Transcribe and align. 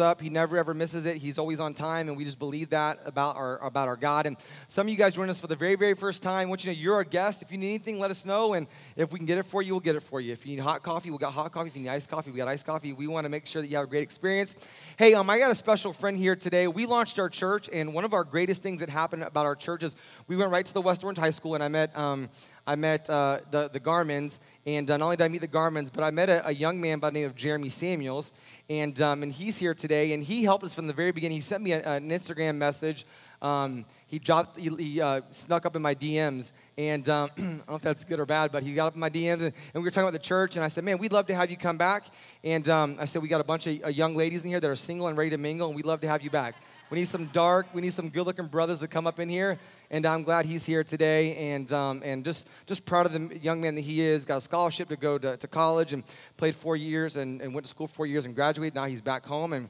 up. 0.00 0.20
He 0.20 0.30
never 0.30 0.56
ever 0.56 0.74
misses 0.74 1.06
it. 1.06 1.16
He's 1.16 1.38
always 1.38 1.60
on 1.60 1.74
time, 1.74 2.08
and 2.08 2.16
we 2.16 2.24
just 2.24 2.38
believe 2.38 2.70
that 2.70 3.00
about 3.04 3.36
our 3.36 3.58
about 3.64 3.88
our 3.88 3.96
God. 3.96 4.26
And 4.26 4.36
some 4.68 4.86
of 4.86 4.90
you 4.90 4.96
guys 4.96 5.14
join 5.14 5.28
us 5.28 5.40
for 5.40 5.46
the 5.46 5.56
very 5.56 5.76
very 5.76 5.94
first 5.94 6.22
time. 6.22 6.46
I 6.46 6.48
want 6.48 6.64
you 6.64 6.72
to 6.72 6.76
know 6.76 6.82
you're 6.82 6.94
our 6.94 7.04
guest. 7.04 7.42
If 7.42 7.52
you 7.52 7.58
need 7.58 7.68
anything, 7.68 7.98
let 7.98 8.10
us 8.10 8.24
know, 8.24 8.54
and 8.54 8.66
if 8.96 9.12
we 9.12 9.18
can 9.18 9.26
get 9.26 9.38
it 9.38 9.44
for 9.44 9.62
you, 9.62 9.74
we'll 9.74 9.80
get 9.80 9.96
it 9.96 10.02
for 10.02 10.20
you. 10.20 10.32
If 10.32 10.46
you 10.46 10.56
need 10.56 10.62
hot 10.62 10.82
coffee, 10.82 11.10
we 11.10 11.18
got 11.18 11.32
hot 11.32 11.52
coffee. 11.52 11.68
If 11.68 11.76
you 11.76 11.82
need 11.82 11.88
iced 11.90 12.10
coffee, 12.10 12.30
we 12.30 12.38
got 12.38 12.48
iced 12.48 12.66
coffee. 12.66 12.92
We 12.92 13.06
want 13.06 13.24
to 13.24 13.28
make 13.28 13.46
sure 13.46 13.62
that 13.62 13.68
you 13.68 13.76
have 13.76 13.84
a 13.84 13.88
great 13.88 14.02
experience. 14.02 14.56
Hey, 14.96 15.14
um, 15.14 15.28
I 15.28 15.38
got 15.38 15.50
a 15.50 15.54
special 15.54 15.92
friend 15.92 16.16
here 16.16 16.36
today. 16.36 16.66
We 16.66 16.86
launched 16.86 17.18
our 17.18 17.28
church, 17.28 17.68
and 17.72 17.92
one 17.94 18.04
of 18.04 18.14
our 18.14 18.24
greatest 18.24 18.62
things 18.62 18.80
that 18.80 18.88
happened 18.88 19.22
about 19.22 19.46
our 19.46 19.56
church 19.56 19.82
is 19.82 19.96
we 20.26 20.36
went 20.36 20.50
right 20.50 20.64
to 20.64 20.74
the 20.74 20.82
West 20.82 21.04
Orange 21.04 21.18
High 21.18 21.30
School, 21.30 21.54
and 21.54 21.62
I 21.62 21.68
met 21.68 21.96
um, 21.96 22.28
I 22.70 22.76
met 22.76 23.10
uh, 23.10 23.40
the 23.50 23.68
the 23.68 23.80
Garmins, 23.80 24.38
and 24.64 24.88
uh, 24.88 24.96
not 24.96 25.04
only 25.04 25.16
did 25.16 25.24
I 25.24 25.28
meet 25.28 25.40
the 25.40 25.48
Garmins, 25.48 25.90
but 25.92 26.04
I 26.04 26.12
met 26.12 26.30
a, 26.30 26.46
a 26.46 26.52
young 26.52 26.80
man 26.80 27.00
by 27.00 27.10
the 27.10 27.14
name 27.14 27.26
of 27.26 27.34
Jeremy 27.34 27.68
Samuels 27.68 28.30
and, 28.70 29.00
um, 29.00 29.24
and 29.24 29.32
he's 29.32 29.58
here 29.58 29.74
today, 29.74 30.12
and 30.12 30.22
he 30.22 30.44
helped 30.44 30.62
us 30.62 30.76
from 30.76 30.86
the 30.86 30.92
very 30.92 31.10
beginning. 31.10 31.38
He 31.38 31.42
sent 31.42 31.60
me 31.60 31.72
a, 31.72 31.82
an 31.82 32.08
Instagram 32.08 32.54
message. 32.54 33.04
Um, 33.42 33.84
he 34.06 34.20
dropped, 34.20 34.56
he, 34.56 34.68
he 34.76 35.00
uh, 35.00 35.22
snuck 35.30 35.66
up 35.66 35.74
in 35.74 35.82
my 35.82 35.92
DMs, 35.92 36.52
and 36.78 37.08
um, 37.08 37.30
I 37.36 37.40
don't 37.40 37.68
know 37.68 37.74
if 37.74 37.82
that's 37.82 38.04
good 38.04 38.20
or 38.20 38.26
bad, 38.26 38.52
but 38.52 38.62
he 38.62 38.72
got 38.74 38.86
up 38.86 38.94
in 38.94 39.00
my 39.00 39.10
DMs, 39.10 39.42
and, 39.42 39.42
and, 39.42 39.54
we 39.74 39.80
were 39.80 39.90
talking 39.90 40.04
about 40.04 40.12
the 40.12 40.20
church, 40.20 40.54
and 40.54 40.64
I 40.64 40.68
said, 40.68 40.84
man, 40.84 40.98
we'd 40.98 41.12
love 41.12 41.26
to 41.26 41.34
have 41.34 41.50
you 41.50 41.56
come 41.56 41.78
back. 41.78 42.04
And 42.44 42.68
um, 42.68 42.96
I 43.00 43.06
said, 43.06 43.22
we 43.22 43.28
got 43.28 43.40
a 43.40 43.44
bunch 43.44 43.66
of 43.66 43.84
uh, 43.84 43.88
young 43.88 44.14
ladies 44.14 44.44
in 44.44 44.50
here 44.50 44.60
that 44.60 44.70
are 44.70 44.76
single 44.76 45.08
and 45.08 45.18
ready 45.18 45.30
to 45.30 45.38
mingle, 45.38 45.66
and 45.66 45.74
we'd 45.74 45.84
love 45.86 46.00
to 46.02 46.08
have 46.08 46.22
you 46.22 46.30
back. 46.30 46.54
We 46.90 46.98
need 46.98 47.08
some 47.08 47.26
dark, 47.26 47.66
we 47.74 47.82
need 47.82 47.92
some 47.92 48.08
good-looking 48.08 48.46
brothers 48.46 48.80
to 48.80 48.88
come 48.88 49.08
up 49.08 49.18
in 49.18 49.28
here, 49.28 49.58
and 49.90 50.06
I'm 50.06 50.22
glad 50.22 50.46
he's 50.46 50.64
here 50.64 50.84
today, 50.84 51.52
and 51.52 51.70
um, 51.72 52.02
and 52.04 52.24
just 52.24 52.48
just 52.66 52.84
proud 52.84 53.06
of 53.06 53.12
the 53.12 53.38
young 53.38 53.60
man 53.60 53.74
that 53.74 53.80
he 53.80 54.00
is. 54.00 54.24
Got 54.24 54.38
a 54.38 54.40
scholarship 54.40 54.88
to 54.88 54.96
go 54.96 55.18
to, 55.18 55.36
to 55.36 55.48
college 55.48 55.92
and 55.92 56.04
played 56.36 56.54
four 56.54 56.76
years 56.76 57.16
and, 57.16 57.42
and 57.42 57.52
went 57.52 57.66
to 57.66 57.70
school 57.70 57.86
four 57.86 58.06
years 58.06 58.24
and 58.24 58.34
graduated. 58.34 58.74
Now 58.74 58.86
he's 58.86 59.02
back 59.02 59.26
home 59.26 59.52
and. 59.52 59.68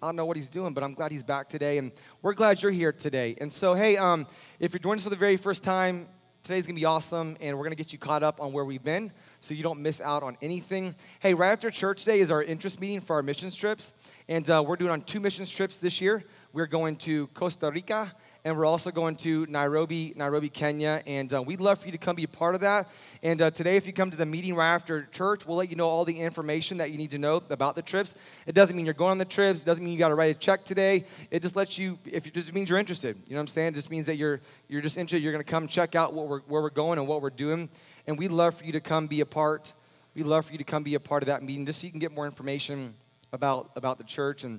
I 0.00 0.06
don't 0.06 0.16
know 0.16 0.24
what 0.24 0.36
he's 0.36 0.48
doing, 0.48 0.74
but 0.74 0.82
I'm 0.82 0.94
glad 0.94 1.12
he's 1.12 1.22
back 1.22 1.48
today, 1.48 1.78
and 1.78 1.92
we're 2.22 2.34
glad 2.34 2.60
you're 2.60 2.72
here 2.72 2.90
today. 2.90 3.36
And 3.40 3.52
so, 3.52 3.74
hey, 3.74 3.96
um, 3.96 4.26
if 4.58 4.72
you're 4.72 4.80
joining 4.80 4.96
us 4.96 5.04
for 5.04 5.10
the 5.10 5.14
very 5.14 5.36
first 5.36 5.62
time, 5.62 6.08
today's 6.42 6.66
gonna 6.66 6.74
be 6.80 6.84
awesome, 6.84 7.36
and 7.40 7.56
we're 7.56 7.62
gonna 7.62 7.76
get 7.76 7.92
you 7.92 8.00
caught 8.00 8.24
up 8.24 8.40
on 8.40 8.52
where 8.52 8.64
we've 8.64 8.82
been, 8.82 9.12
so 9.38 9.54
you 9.54 9.62
don't 9.62 9.80
miss 9.80 10.00
out 10.00 10.24
on 10.24 10.36
anything. 10.42 10.96
Hey, 11.20 11.34
right 11.34 11.52
after 11.52 11.70
church 11.70 12.04
day 12.04 12.18
is 12.18 12.32
our 12.32 12.42
interest 12.42 12.80
meeting 12.80 13.00
for 13.00 13.14
our 13.14 13.22
mission 13.22 13.48
trips, 13.48 13.94
and 14.26 14.50
uh, 14.50 14.64
we're 14.66 14.74
doing 14.74 14.90
on 14.90 15.02
two 15.02 15.20
mission 15.20 15.46
trips 15.46 15.78
this 15.78 16.00
year. 16.00 16.24
We're 16.52 16.66
going 16.66 16.96
to 16.96 17.28
Costa 17.28 17.70
Rica 17.70 18.12
and 18.44 18.56
we're 18.56 18.66
also 18.66 18.90
going 18.90 19.14
to 19.16 19.46
Nairobi, 19.46 20.12
Nairobi, 20.16 20.48
Kenya. 20.48 21.00
And 21.06 21.32
uh, 21.32 21.42
we'd 21.42 21.60
love 21.60 21.78
for 21.78 21.86
you 21.86 21.92
to 21.92 21.98
come 21.98 22.16
be 22.16 22.24
a 22.24 22.28
part 22.28 22.56
of 22.56 22.62
that. 22.62 22.90
And 23.22 23.40
uh, 23.40 23.52
today, 23.52 23.76
if 23.76 23.86
you 23.86 23.92
come 23.92 24.10
to 24.10 24.16
the 24.16 24.26
meeting 24.26 24.56
right 24.56 24.74
after 24.74 25.04
church, 25.12 25.46
we'll 25.46 25.56
let 25.56 25.70
you 25.70 25.76
know 25.76 25.86
all 25.86 26.04
the 26.04 26.18
information 26.18 26.78
that 26.78 26.90
you 26.90 26.98
need 26.98 27.12
to 27.12 27.18
know 27.18 27.42
about 27.50 27.76
the 27.76 27.82
trips. 27.82 28.16
It 28.46 28.54
doesn't 28.54 28.76
mean 28.76 28.84
you're 28.84 28.94
going 28.94 29.12
on 29.12 29.18
the 29.18 29.24
trips. 29.24 29.62
It 29.62 29.66
doesn't 29.66 29.84
mean 29.84 29.92
you 29.92 29.98
got 29.98 30.08
to 30.08 30.16
write 30.16 30.34
a 30.34 30.38
check 30.38 30.64
today. 30.64 31.04
It 31.30 31.40
just 31.40 31.54
lets 31.54 31.78
you, 31.78 31.98
if 32.04 32.26
it 32.26 32.34
just 32.34 32.52
means 32.52 32.68
you're 32.68 32.80
interested. 32.80 33.16
You 33.26 33.34
know 33.34 33.38
what 33.38 33.42
I'm 33.42 33.46
saying? 33.48 33.68
It 33.68 33.74
just 33.74 33.90
means 33.90 34.06
that 34.06 34.16
you're 34.16 34.40
you're 34.68 34.80
just 34.80 34.98
interested. 34.98 35.22
You're 35.22 35.32
going 35.32 35.44
to 35.44 35.50
come 35.50 35.68
check 35.68 35.94
out 35.94 36.12
what 36.12 36.26
we're, 36.26 36.40
where 36.40 36.62
we're 36.62 36.70
going 36.70 36.98
and 36.98 37.06
what 37.06 37.22
we're 37.22 37.30
doing. 37.30 37.68
And 38.08 38.18
we'd 38.18 38.32
love 38.32 38.54
for 38.54 38.64
you 38.64 38.72
to 38.72 38.80
come 38.80 39.06
be 39.06 39.20
a 39.20 39.26
part. 39.26 39.72
We'd 40.14 40.26
love 40.26 40.46
for 40.46 40.52
you 40.52 40.58
to 40.58 40.64
come 40.64 40.82
be 40.82 40.96
a 40.96 41.00
part 41.00 41.22
of 41.22 41.28
that 41.28 41.42
meeting, 41.42 41.64
just 41.64 41.80
so 41.80 41.86
you 41.86 41.90
can 41.90 42.00
get 42.00 42.12
more 42.12 42.26
information 42.26 42.94
about 43.32 43.70
about 43.76 43.98
the 43.98 44.04
church 44.04 44.42
and 44.42 44.58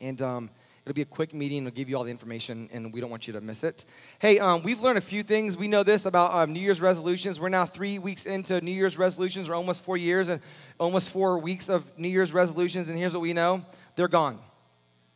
and. 0.00 0.22
Um, 0.22 0.50
It'll 0.88 0.94
be 0.94 1.02
a 1.02 1.04
quick 1.04 1.34
meeting. 1.34 1.66
It'll 1.66 1.76
give 1.76 1.90
you 1.90 1.98
all 1.98 2.04
the 2.04 2.10
information, 2.10 2.70
and 2.72 2.94
we 2.94 3.02
don't 3.02 3.10
want 3.10 3.26
you 3.26 3.34
to 3.34 3.42
miss 3.42 3.62
it. 3.62 3.84
Hey, 4.20 4.38
um, 4.38 4.62
we've 4.62 4.80
learned 4.80 4.96
a 4.96 5.02
few 5.02 5.22
things. 5.22 5.54
We 5.54 5.68
know 5.68 5.82
this 5.82 6.06
about 6.06 6.32
um, 6.32 6.54
New 6.54 6.60
Year's 6.60 6.80
resolutions. 6.80 7.38
We're 7.38 7.50
now 7.50 7.66
three 7.66 7.98
weeks 7.98 8.24
into 8.24 8.58
New 8.62 8.72
Year's 8.72 8.96
resolutions. 8.96 9.50
We're 9.50 9.56
almost 9.56 9.84
four 9.84 9.98
years 9.98 10.30
and 10.30 10.40
almost 10.80 11.10
four 11.10 11.38
weeks 11.40 11.68
of 11.68 11.92
New 11.98 12.08
Year's 12.08 12.32
resolutions. 12.32 12.88
And 12.88 12.98
here's 12.98 13.12
what 13.12 13.20
we 13.20 13.34
know 13.34 13.66
they're 13.96 14.08
gone. 14.08 14.38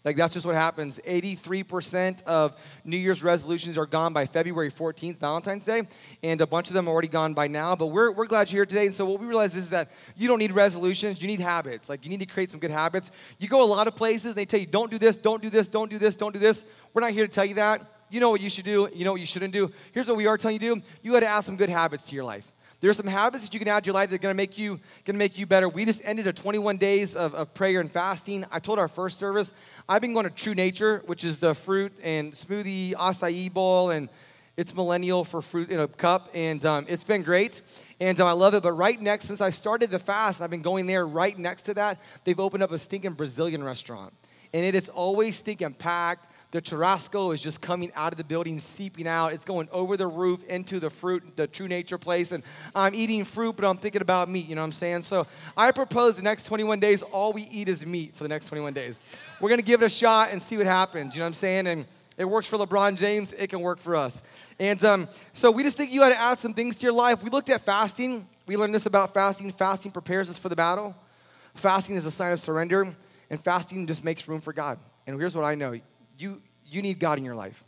Like 0.05 0.17
that's 0.17 0.35
just 0.35 0.45
what 0.45 0.55
happens. 0.55 0.99
83% 1.07 2.25
of 2.25 2.57
New 2.85 2.97
Year's 2.97 3.23
resolutions 3.23 3.79
are 3.79 3.87
gone 3.87 4.13
by 4.13 4.27
February 4.27 4.71
14th, 4.71 5.19
Valentine's 5.19 5.65
Day, 5.65 5.83
and 6.23 6.41
a 6.41 6.47
bunch 6.47 6.69
of 6.69 6.75
them 6.75 6.89
are 6.89 6.91
already 6.91 7.09
gone 7.09 7.35
by 7.35 7.47
now. 7.47 7.77
But 7.77 7.89
we're, 7.89 8.11
we're 8.11 8.27
glad 8.27 8.51
you're 8.51 8.59
here 8.59 8.67
today. 8.67 8.87
And 8.87 8.95
so 8.95 9.07
what 9.07 9.21
we 9.21 9.27
realize 9.27 9.55
is 9.55 9.71
that 9.71 9.91
you 10.17 10.27
don't 10.27 10.41
need 10.41 10.53
resolutions, 10.53 11.23
you 11.23 11.29
need 11.29 11.41
habits. 11.41 11.89
Like 11.89 12.05
you 12.05 12.11
need 12.11 12.21
to 12.21 12.27
create 12.27 12.51
some 12.51 12.59
good 12.59 12.71
habits. 12.71 13.11
You 13.39 13.49
go 13.49 13.63
a 13.63 13.67
lot 13.67 13.87
of 13.87 13.95
places, 13.95 14.33
and 14.33 14.35
they 14.35 14.45
tell 14.45 14.61
you, 14.61 14.67
don't 14.67 14.91
do 14.91 14.99
this, 14.99 15.17
don't 15.17 15.41
do 15.41 15.51
this, 15.51 15.69
don't 15.69 15.91
do 15.91 15.99
this, 15.99 16.17
don't 16.17 16.33
do 16.33 16.41
this. 16.41 16.65
We're 16.95 17.03
not 17.03 17.13
here 17.13 17.27
to 17.27 17.33
tell 17.33 17.45
you 17.45 17.55
that. 17.55 17.83
You 18.11 18.21
know 18.21 18.29
what 18.29 18.43
you 18.43 18.51
should 18.51 18.67
do, 18.67 18.91
you 18.93 19.07
know 19.07 19.13
what 19.13 19.21
you 19.21 19.27
shouldn't 19.27 19.55
do. 19.55 19.73
Here's 19.93 20.07
what 20.07 20.19
we 20.19 20.27
are 20.27 20.37
telling 20.37 20.61
you 20.61 20.75
to 20.75 20.75
do. 20.75 20.83
You 21.03 21.13
got 21.13 21.21
to 21.21 21.27
add 21.27 21.41
some 21.41 21.57
good 21.57 21.71
habits 21.71 22.09
to 22.11 22.15
your 22.15 22.25
life. 22.25 22.53
There's 22.83 22.97
some 22.97 23.07
habits 23.07 23.45
that 23.45 23.55
you 23.55 23.61
can 23.61 23.69
add 23.69 23.85
to 23.85 23.87
your 23.87 23.95
life 23.95 24.11
that 24.11 24.17
are 24.25 24.29
to 24.29 24.35
make 24.35 24.59
you 24.59 24.81
to 25.05 25.13
make 25.13 25.39
you 25.39 25.47
better. 25.47 25.69
We 25.69 25.85
just 25.85 26.03
ended 26.05 26.27
a 26.27 26.33
21 26.33 26.79
days 26.79 27.15
of, 27.15 27.33
of 27.33 27.55
prayer 27.55 27.81
and 27.81 27.89
fasting. 27.89 28.45
I 28.51 28.59
told 28.59 28.81
our 28.81 28.89
first 28.89 29.21
service, 29.21 29.55
I've 29.89 30.03
been 30.03 30.13
going 30.13 30.25
to 30.25 30.31
True 30.31 30.57
Nature, 30.57 31.01
which 31.07 31.23
is 31.23 31.39
the 31.39 31.55
fruit 31.55 31.93
and 32.03 32.33
smoothie 32.33 32.95
acai 32.95 33.53
bowl, 33.53 33.91
and 33.91 34.09
it's 34.57 34.75
millennial 34.75 35.23
for 35.23 35.43
fruit 35.43 35.71
in 35.71 35.79
a 35.79 35.87
cup, 35.87 36.29
and 36.35 36.67
um, 36.67 36.85
it's 36.89 37.05
been 37.05 37.23
great, 37.23 37.63
and 38.01 38.21
um, 38.21 38.27
I 38.27 38.33
love 38.33 38.53
it. 38.55 38.65
But 38.65 38.73
right 38.73 39.01
next, 39.01 39.27
since 39.27 39.41
I 39.41 39.51
started 39.51 39.93
the 39.93 40.01
fast, 40.01 40.43
I've 40.43 40.51
been 40.51 40.61
going 40.61 40.89
there. 40.89 41.07
Right 41.07 41.39
next 41.39 41.63
to 41.63 41.75
that, 41.75 42.01
they've 42.25 42.41
opened 42.41 42.65
up 42.65 42.73
a 42.73 42.79
stinking 42.79 43.13
Brazilian 43.13 43.63
restaurant, 43.63 44.13
and 44.53 44.65
it 44.65 44.75
is 44.75 44.89
always 44.89 45.37
stinking 45.37 45.75
packed. 45.75 46.32
The 46.53 46.61
churrasco 46.61 47.33
is 47.33 47.43
just 47.43 47.63
coming 47.63 47.91
out 47.97 48.13
of 48.13 48.19
the 48.19 48.25
building, 48.25 48.59
seeping 48.59 49.09
out. 49.09 49.33
It's 49.33 49.47
going 49.47 49.71
over 49.73 49.97
the 49.97 50.07
roof 50.07 50.45
into 50.45 50.79
the 50.79 50.91
fruit, 50.91 51.35
the 51.35 51.47
true 51.47 51.67
nature 51.67 51.97
place. 51.97 52.31
And 52.31 52.45
I'm 52.75 52.95
eating 52.95 53.25
fruit, 53.25 53.57
but 53.57 53.65
I'm 53.65 53.79
thinking 53.79 54.03
about 54.03 54.29
meat, 54.29 54.47
you 54.47 54.55
know 54.55 54.61
what 54.61 54.67
I'm 54.67 54.73
saying? 54.73 55.01
So 55.03 55.27
I 55.57 55.73
propose 55.73 56.17
the 56.17 56.23
next 56.23 56.45
21 56.45 56.79
days, 56.79 57.01
all 57.01 57.33
we 57.33 57.45
eat 57.45 57.71
is 57.71 57.87
meat 57.87 58.15
for 58.15 58.23
the 58.23 58.29
next 58.29 58.49
21 58.49 58.75
days. 58.75 59.01
We're 59.41 59.49
gonna 59.49 59.63
give 59.63 59.83
it 59.83 59.87
a 59.87 59.89
shot 59.89 60.31
and 60.31 60.43
see 60.43 60.59
what 60.59 60.67
happens, 60.67 61.15
you 61.15 61.21
know 61.21 61.25
what 61.25 61.29
I'm 61.29 61.35
saying? 61.35 61.67
And 61.69 61.87
it 62.19 62.27
works 62.27 62.47
for 62.47 62.59
LeBron 62.59 62.97
James, 62.97 63.33
it 63.33 63.49
can 63.49 63.61
work 63.61 63.79
for 63.79 63.97
us. 63.97 64.23
And 64.59 64.85
um, 64.85 65.09
so 65.33 65.51
we 65.51 65.63
just 65.63 65.79
think 65.79 65.91
you 65.91 66.01
got 66.01 66.11
to 66.11 66.21
add 66.21 66.39
some 66.39 66.53
things 66.53 66.77
to 66.77 66.83
your 66.83 66.93
life. 66.93 67.23
We 67.23 67.31
looked 67.31 67.49
at 67.49 67.63
fasting. 67.63 68.29
We 68.47 68.59
learned 68.59 68.75
this 68.75 68.85
about 68.85 69.15
fasting. 69.15 69.51
Fasting 69.53 69.91
prepares 69.91 70.29
us 70.29 70.37
for 70.37 70.51
the 70.51 70.57
battle. 70.57 70.95
Fasting 71.55 71.97
is 71.97 72.05
a 72.05 72.11
sign 72.11 72.33
of 72.33 72.39
surrender, 72.39 72.95
and 73.31 73.41
fasting 73.43 73.87
just 73.87 74.05
makes 74.05 74.29
room 74.29 74.43
for 74.43 74.53
God. 74.53 74.79
And 75.07 75.19
here's 75.19 75.35
what 75.35 75.45
I 75.45 75.55
know 75.55 75.81
you, 76.23 76.41
you 76.67 76.81
need 76.81 76.99
God 76.99 77.19
in 77.19 77.25
your 77.25 77.35
life. 77.35 77.65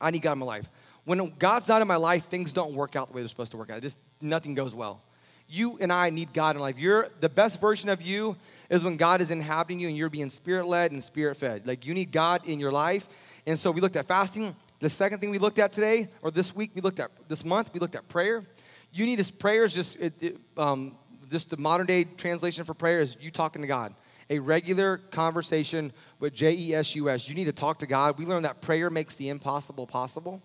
I 0.00 0.10
need 0.10 0.22
God 0.22 0.32
in 0.32 0.38
my 0.38 0.46
life. 0.46 0.68
When 1.04 1.32
God's 1.38 1.68
not 1.68 1.82
in 1.82 1.88
my 1.88 1.96
life, 1.96 2.26
things 2.26 2.52
don't 2.52 2.74
work 2.74 2.94
out 2.94 3.08
the 3.08 3.14
way 3.14 3.22
they're 3.22 3.28
supposed 3.28 3.52
to 3.52 3.56
work 3.56 3.70
out. 3.70 3.80
Just 3.82 3.98
nothing 4.20 4.54
goes 4.54 4.74
well. 4.74 5.00
You 5.48 5.78
and 5.80 5.92
I 5.92 6.10
need 6.10 6.32
God 6.32 6.54
in 6.54 6.60
life. 6.60 6.78
You're 6.78 7.08
the 7.20 7.28
best 7.28 7.60
version 7.60 7.88
of 7.88 8.00
you 8.00 8.36
is 8.70 8.84
when 8.84 8.96
God 8.96 9.20
is 9.20 9.30
inhabiting 9.30 9.80
you 9.80 9.88
and 9.88 9.96
you're 9.96 10.08
being 10.08 10.28
spirit 10.28 10.66
led 10.66 10.92
and 10.92 11.02
spirit 11.02 11.36
fed. 11.36 11.66
Like 11.66 11.84
you 11.84 11.94
need 11.94 12.12
God 12.12 12.46
in 12.48 12.60
your 12.60 12.72
life. 12.72 13.08
And 13.46 13.58
so 13.58 13.70
we 13.70 13.80
looked 13.80 13.96
at 13.96 14.06
fasting. 14.06 14.54
The 14.78 14.88
second 14.88 15.18
thing 15.18 15.30
we 15.30 15.38
looked 15.38 15.58
at 15.58 15.72
today, 15.72 16.08
or 16.22 16.30
this 16.30 16.54
week, 16.54 16.70
we 16.74 16.80
looked 16.80 17.00
at 17.00 17.10
this 17.28 17.44
month, 17.44 17.72
we 17.74 17.80
looked 17.80 17.96
at 17.96 18.08
prayer. 18.08 18.44
You 18.92 19.06
need 19.06 19.16
this 19.16 19.30
prayer 19.30 19.64
is 19.64 19.74
just 19.74 19.96
it, 19.96 20.22
it, 20.22 20.36
um, 20.56 20.96
just 21.30 21.50
the 21.50 21.56
modern 21.56 21.86
day 21.86 22.04
translation 22.04 22.64
for 22.64 22.74
prayer 22.74 23.00
is 23.00 23.16
you 23.20 23.30
talking 23.30 23.62
to 23.62 23.68
God 23.68 23.94
a 24.32 24.38
regular 24.38 24.96
conversation 24.96 25.92
with 26.18 26.32
J 26.32 26.52
E 26.52 26.74
S 26.74 26.96
U 26.96 27.10
S. 27.10 27.28
You 27.28 27.34
need 27.34 27.44
to 27.44 27.52
talk 27.52 27.80
to 27.80 27.86
God. 27.86 28.18
We 28.18 28.24
learned 28.24 28.46
that 28.46 28.62
prayer 28.62 28.88
makes 28.88 29.14
the 29.14 29.28
impossible 29.28 29.86
possible. 29.86 30.42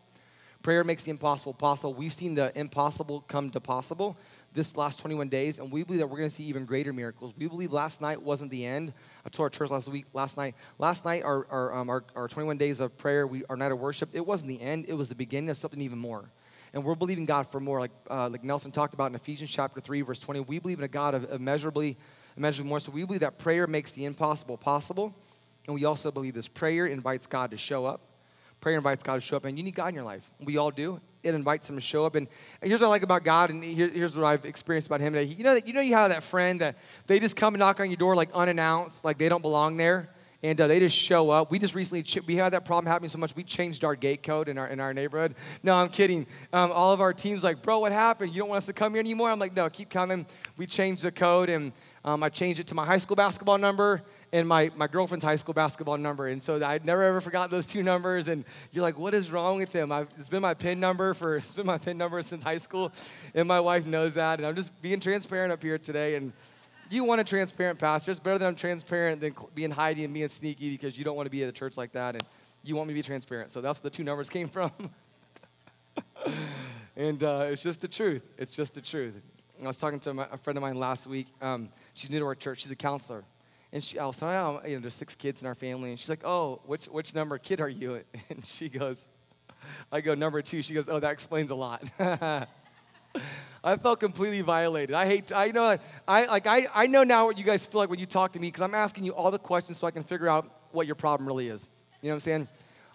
Prayer 0.62 0.84
makes 0.84 1.04
the 1.04 1.12
impossible 1.12 1.54
possible. 1.54 1.94
We've 1.94 2.12
seen 2.12 2.36
the 2.36 2.52
impossible 2.60 3.22
come 3.22 3.50
to 3.52 3.62
possible 3.62 4.18
this 4.54 4.76
last 4.76 5.00
21 5.00 5.30
days, 5.30 5.60
and 5.60 5.72
we 5.72 5.84
believe 5.84 6.02
that 6.02 6.08
we're 6.08 6.18
going 6.18 6.28
to 6.28 6.36
see 6.36 6.44
even 6.46 6.66
greater 6.66 6.92
miracles. 6.92 7.34
We 7.38 7.48
believe 7.48 7.72
last 7.72 8.02
night 8.02 8.22
wasn't 8.22 8.52
the 8.52 8.66
end. 8.66 8.92
I 9.26 9.30
told 9.30 9.46
our 9.46 9.50
church 9.52 9.70
last 9.70 9.88
week, 9.88 10.06
last 10.12 10.36
night, 10.36 10.56
last 10.80 11.06
night, 11.06 11.24
our, 11.24 11.48
our, 11.50 11.74
um, 11.78 11.90
our, 11.90 12.04
our 12.14 12.28
21 12.28 12.58
days 12.58 12.82
of 12.82 12.98
prayer, 12.98 13.26
we, 13.26 13.46
our 13.46 13.56
night 13.56 13.72
of 13.72 13.80
worship, 13.80 14.10
it 14.14 14.26
wasn't 14.26 14.50
the 14.50 14.60
end, 14.60 14.86
it 14.90 14.96
was 14.96 15.08
the 15.08 15.16
beginning 15.16 15.50
of 15.50 15.56
something 15.56 15.80
even 15.80 16.00
more. 16.00 16.30
And 16.74 16.84
we're 16.84 16.96
believing 16.96 17.24
God 17.24 17.50
for 17.50 17.62
more, 17.62 17.80
like, 17.80 17.92
uh, 18.10 18.28
like 18.30 18.44
Nelson 18.44 18.72
talked 18.74 18.94
about 18.94 19.12
in 19.12 19.16
Ephesians 19.16 19.50
chapter 19.50 19.80
3, 19.80 20.02
verse 20.02 20.20
20. 20.20 20.42
We 20.42 20.60
believe 20.60 20.80
in 20.80 20.84
a 20.84 20.90
God 20.90 21.14
of 21.14 21.32
immeasurably 21.32 21.96
immeasurably 22.38 22.70
more. 22.70 22.80
So 22.80 22.92
we 22.92 23.04
believe 23.04 23.22
that 23.22 23.40
prayer 23.40 23.68
makes 23.68 23.92
the 23.92 24.06
impossible 24.06 24.58
possible. 24.58 25.16
And 25.66 25.76
we 25.76 25.84
also 25.84 26.12
believe 26.12 26.34
this 26.34 26.48
prayer 26.48 26.86
invites 26.86 27.28
God 27.28 27.52
to 27.52 27.58
show 27.58 27.86
up. 27.86 28.02
Prayer 28.62 28.78
invites 28.78 29.04
God 29.04 29.16
to 29.16 29.22
show 29.22 29.38
up, 29.38 29.46
and 29.46 29.58
you 29.58 29.64
need 29.64 29.76
God 29.76 29.90
in 29.90 29.96
your 29.96 30.04
life. 30.04 30.32
We 30.40 30.58
all 30.58 30.72
do. 30.72 31.00
It 31.22 31.36
invites 31.36 31.70
Him 31.70 31.76
to 31.76 31.82
show 31.82 32.06
up. 32.06 32.16
And 32.16 32.28
here's 32.62 32.82
what 32.82 32.88
I 32.88 32.90
like 32.90 33.04
about 33.04 33.24
God, 33.24 33.50
and 33.52 33.64
here, 33.64 33.88
here's 33.88 34.16
what 34.18 34.26
I've 34.26 34.46
experienced 34.46 34.88
about 34.88 35.00
Him 35.00 35.14
today. 35.14 35.32
You 35.32 35.44
know, 35.44 35.54
that 35.54 35.68
you 35.68 35.74
know, 35.74 35.82
you 35.82 35.94
have 35.94 36.10
that 36.10 36.24
friend 36.24 36.62
that 36.62 36.76
they 37.06 37.20
just 37.20 37.36
come 37.36 37.54
and 37.54 37.60
knock 37.60 37.80
on 37.80 37.90
your 37.92 37.98
door 37.98 38.16
like 38.16 38.30
unannounced, 38.34 39.06
like 39.06 39.20
they 39.20 39.30
don't 39.30 39.44
belong 39.44 39.78
there 39.78 40.10
and 40.44 40.60
uh, 40.62 40.68
they 40.68 40.80
just 40.80 40.96
show 40.96 41.30
up. 41.30 41.50
We 41.50 41.60
just 41.60 41.74
recently 41.74 42.04
ch- 42.04 42.26
we 42.26 42.36
had 42.36 42.54
that 42.54 42.64
problem 42.66 42.92
happening 42.92 43.10
so 43.10 43.18
much 43.18 43.36
we 43.36 43.44
changed 43.44 43.84
our 43.84 43.96
gate 43.96 44.22
code 44.24 44.50
in 44.50 44.58
our 44.58 44.68
in 44.68 44.80
our 44.80 44.94
neighborhood. 44.94 45.36
No, 45.64 45.74
I'm 45.74 45.90
kidding. 45.90 46.28
Um, 46.54 46.72
all 46.72 46.94
of 46.94 47.02
our 47.02 47.14
teams 47.14 47.44
like, 47.44 47.62
bro, 47.62 47.80
what 47.80 47.92
happened? 47.92 48.34
You 48.34 48.40
don't 48.40 48.50
want 48.50 48.60
us 48.60 48.68
to 48.68 48.74
come 48.74 48.94
here 48.94 49.00
anymore? 49.00 49.32
I'm 49.32 49.40
like, 49.40 49.56
no, 49.56 49.70
keep 49.70 49.90
coming. 49.90 50.26
We 50.56 50.68
changed 50.68 51.04
the 51.04 51.12
code 51.12 51.50
and 51.50 51.72
um, 52.08 52.24
I 52.24 52.30
changed 52.30 52.62
it 52.62 52.68
to 52.68 52.76
my 52.76 52.86
high 52.86 53.00
school 53.00 53.18
basketball 53.18 53.58
number 53.58 54.02
and 54.32 54.48
my, 54.48 54.72
my 54.78 54.88
girlfriend's 54.88 55.26
high 55.26 55.36
school 55.36 55.54
basketball 55.54 55.98
number. 55.98 56.28
And 56.28 56.42
so 56.42 56.64
I'd 56.66 56.86
never 56.86 57.04
ever 57.04 57.20
forgot 57.20 57.50
those 57.50 57.68
two 57.68 57.84
numbers. 57.84 58.30
And 58.30 58.46
you're 58.72 58.82
like, 58.82 58.98
what 58.98 59.14
is 59.14 59.30
wrong 59.30 59.58
with 59.58 59.74
them? 59.74 59.92
I've, 59.92 60.08
it's 60.18 60.30
been 60.30 60.42
my 60.42 60.54
PIN 60.54 60.80
number 60.80 61.14
for 61.14 61.36
it's 61.38 61.54
been 61.54 61.66
my 61.66 61.78
PIN 61.78 61.98
number 61.98 62.22
since 62.22 62.44
high 62.44 62.60
school, 62.60 62.94
and 63.36 63.46
my 63.46 63.60
wife 63.60 63.86
knows 63.86 64.16
that. 64.16 64.40
And 64.40 64.48
I'm 64.48 64.56
just 64.56 64.82
being 64.82 65.02
transparent 65.02 65.52
up 65.52 65.62
here 65.62 65.78
today. 65.78 66.16
And 66.16 66.32
you 66.90 67.04
want 67.04 67.20
a 67.20 67.26
transparent 67.26 67.78
pastor. 67.78 68.12
It's 68.12 68.22
better 68.22 68.38
that 68.38 68.48
I'm 68.48 68.56
transparent 68.56 69.20
than 69.20 69.36
being 69.54 69.72
hiding 69.72 70.06
and 70.06 70.14
being 70.14 70.30
sneaky 70.30 70.70
because 70.70 70.98
you 70.98 71.04
don't 71.04 71.18
want 71.18 71.26
to 71.26 71.32
be 71.32 71.44
at 71.44 71.50
a 71.50 71.54
church 71.54 71.76
like 71.76 71.92
that 71.92 72.16
and 72.16 72.24
you 72.64 72.78
want 72.78 72.88
me 72.88 72.94
to 72.94 73.00
be 73.00 73.04
transparent. 73.04 73.52
So 73.52 73.60
that's 73.60 73.84
where 73.84 73.90
the 73.90 73.96
two 73.98 74.06
numbers 74.06 74.30
came 74.38 74.48
from. 74.48 74.72
and 76.96 77.22
uh, 77.22 77.48
it's 77.50 77.64
just 77.64 77.82
the 77.82 77.90
truth. 77.90 78.24
It's 78.38 78.52
just 78.52 78.76
the 78.76 78.82
truth. 78.82 79.22
I 79.64 79.68
was 79.68 79.78
talking 79.78 80.00
to 80.02 80.14
my, 80.14 80.28
a 80.32 80.38
friend 80.38 80.58
of 80.58 80.62
mine 80.62 80.76
last 80.76 81.08
week. 81.08 81.28
Um, 81.42 81.70
she's 81.94 82.10
new 82.10 82.20
to 82.20 82.26
our 82.26 82.36
church. 82.36 82.62
She's 82.62 82.72
a 82.72 82.76
counselor. 82.76 83.24
And 83.74 83.84
she, 83.84 84.00
I 84.00 84.06
was 84.06 84.18
telling 84.18 84.36
her, 84.36 84.68
you 84.68 84.76
know, 84.76 84.82
there's 84.82 84.94
six 84.94 85.16
kids 85.16 85.42
in 85.42 85.48
our 85.48 85.56
family. 85.56 85.90
And 85.90 86.00
she's 86.00 86.10
like, 86.10 86.24
oh, 86.24 86.62
which, 86.66 86.86
which 86.86 87.14
number 87.14 87.38
kid 87.38 87.60
are 87.60 87.70
you? 87.70 88.04
And 88.30 88.46
she 88.46 88.70
goes, 88.70 89.08
I 89.92 90.02
go, 90.02 90.16
number 90.16 90.42
two. 90.42 90.62
She 90.62 90.74
goes, 90.74 90.88
oh, 90.90 91.00
that 91.00 91.12
explains 91.12 91.52
a 91.52 91.56
lot. 91.56 91.84
I 93.64 93.76
felt 93.78 94.00
completely 94.00 94.42
violated. 94.42 94.96
I 94.96 95.06
hate. 95.06 95.32
I 95.36 95.52
know. 95.52 95.78
I 96.08 96.26
like. 96.26 96.48
I, 96.48 96.68
I 96.74 96.88
know 96.88 97.04
now 97.04 97.26
what 97.26 97.38
you 97.38 97.44
guys 97.44 97.66
feel 97.66 97.80
like 97.80 97.90
when 97.90 98.00
you 98.00 98.06
talk 98.06 98.34
to 98.34 98.40
me 98.40 98.48
because 98.48 98.62
I'm 98.62 98.76
asking 98.76 99.04
you 99.04 99.14
all 99.14 99.32
the 99.32 99.40
questions 99.40 99.78
so 99.78 99.88
I 99.88 99.92
can 99.92 100.04
figure 100.04 100.30
out 100.30 100.50
what 100.72 100.86
your 100.86 100.96
problem 100.96 101.28
really 101.28 101.48
is. 101.48 101.68
You 102.02 102.08
know 102.08 102.14
what 102.14 102.16
I'm 102.16 102.20
saying? 102.22 102.48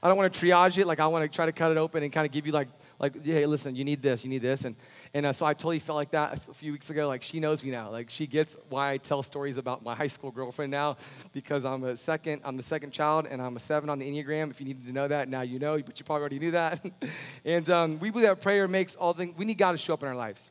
I 0.03 0.09
don't 0.09 0.17
want 0.17 0.32
to 0.32 0.47
triage 0.47 0.79
it. 0.79 0.87
Like 0.87 1.00
I 1.00 1.06
want 1.09 1.25
to 1.25 1.29
try 1.29 1.47
to 1.47 1.53
cut 1.53 1.70
it 1.70 1.79
open 1.79 2.03
and 2.03 2.12
kind 2.12 2.26
of 2.26 2.32
give 2.32 2.47
you 2.47 2.53
like 2.53 2.69
like 2.99 3.23
hey, 3.23 3.47
listen, 3.47 3.76
you 3.76 3.85
need 3.85 4.03
this, 4.03 4.25
you 4.25 4.31
need 4.31 4.43
this, 4.43 4.64
and 4.64 4.75
and 5.14 5.26
uh, 5.26 5.32
so 5.32 5.44
I 5.44 5.53
totally 5.53 5.79
felt 5.79 5.97
like 5.97 6.12
that 6.12 6.49
a 6.49 6.55
few 6.55 6.73
weeks 6.73 6.88
ago. 6.88 7.06
Like 7.06 7.23
she 7.23 7.38
knows 7.38 7.62
me 7.62 7.70
now. 7.70 7.91
Like 7.91 8.09
she 8.09 8.26
gets 8.26 8.56
why 8.70 8.93
I 8.93 8.97
tell 8.97 9.23
stories 9.23 9.59
about 9.59 9.85
my 9.85 9.94
high 9.94 10.06
school 10.06 10.31
girlfriend 10.31 10.70
now, 10.70 10.97
because 11.32 11.67
I'm 11.67 11.85
a 11.85 11.97
second. 11.97 12.41
I'm 12.44 12.56
the 12.56 12.62
second 12.62 12.93
child, 12.93 13.26
and 13.31 13.43
I'm 13.43 13.55
a 13.56 13.59
seven 13.59 13.91
on 13.91 13.99
the 13.99 14.06
enneagram. 14.11 14.50
If 14.50 14.61
you 14.61 14.67
needed 14.67 14.87
to 14.87 14.93
know 14.93 15.09
that, 15.09 15.29
now 15.29 15.43
you 15.43 15.59
know. 15.59 15.79
But 15.82 16.00
you 16.00 16.06
probably 16.06 16.20
already 16.20 16.38
knew 16.38 16.50
that. 16.53 16.85
and 17.44 17.69
um, 17.69 17.99
we 17.99 18.11
believe 18.11 18.26
that 18.26 18.41
prayer 18.41 18.67
makes 18.67 18.94
all 18.94 19.12
things. 19.12 19.37
We 19.37 19.44
need 19.44 19.59
God 19.59 19.73
to 19.73 19.79
show 19.79 19.93
up 19.93 20.03
in 20.03 20.09
our 20.09 20.17
lives. 20.17 20.50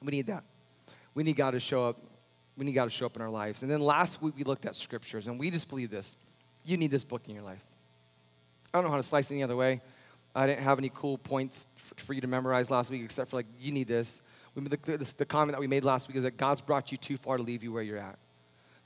We 0.00 0.12
need 0.12 0.28
that. 0.28 0.44
We 1.14 1.24
need 1.24 1.36
God 1.36 1.52
to 1.52 1.60
show 1.60 1.86
up. 1.86 1.96
We 2.56 2.64
need 2.64 2.72
God 2.72 2.84
to 2.84 2.90
show 2.90 3.06
up 3.06 3.16
in 3.16 3.22
our 3.22 3.30
lives. 3.30 3.62
And 3.62 3.70
then 3.70 3.80
last 3.80 4.22
week 4.22 4.34
we 4.36 4.44
looked 4.44 4.64
at 4.64 4.76
scriptures, 4.76 5.26
and 5.26 5.40
we 5.40 5.50
just 5.50 5.68
believe 5.68 5.90
this. 5.90 6.14
You 6.64 6.76
need 6.76 6.92
this 6.92 7.04
book 7.04 7.22
in 7.26 7.34
your 7.34 7.44
life. 7.44 7.64
I 8.72 8.78
don't 8.78 8.84
know 8.84 8.90
how 8.90 8.96
to 8.96 9.02
slice 9.02 9.30
it 9.30 9.34
any 9.34 9.42
other 9.42 9.56
way. 9.56 9.80
I 10.36 10.46
didn't 10.46 10.62
have 10.62 10.78
any 10.78 10.90
cool 10.92 11.16
points 11.16 11.66
for 11.96 12.12
you 12.12 12.20
to 12.20 12.26
memorize 12.26 12.70
last 12.70 12.90
week, 12.90 13.02
except 13.02 13.30
for 13.30 13.36
like, 13.36 13.46
you 13.58 13.72
need 13.72 13.88
this. 13.88 14.20
The, 14.54 14.76
the, 14.76 15.14
the 15.18 15.24
comment 15.24 15.52
that 15.52 15.60
we 15.60 15.66
made 15.66 15.82
last 15.82 16.08
week 16.08 16.16
is 16.16 16.24
that 16.24 16.36
God's 16.36 16.60
brought 16.60 16.92
you 16.92 16.98
too 16.98 17.16
far 17.16 17.38
to 17.38 17.42
leave 17.42 17.62
you 17.62 17.72
where 17.72 17.82
you're 17.82 17.98
at. 17.98 18.18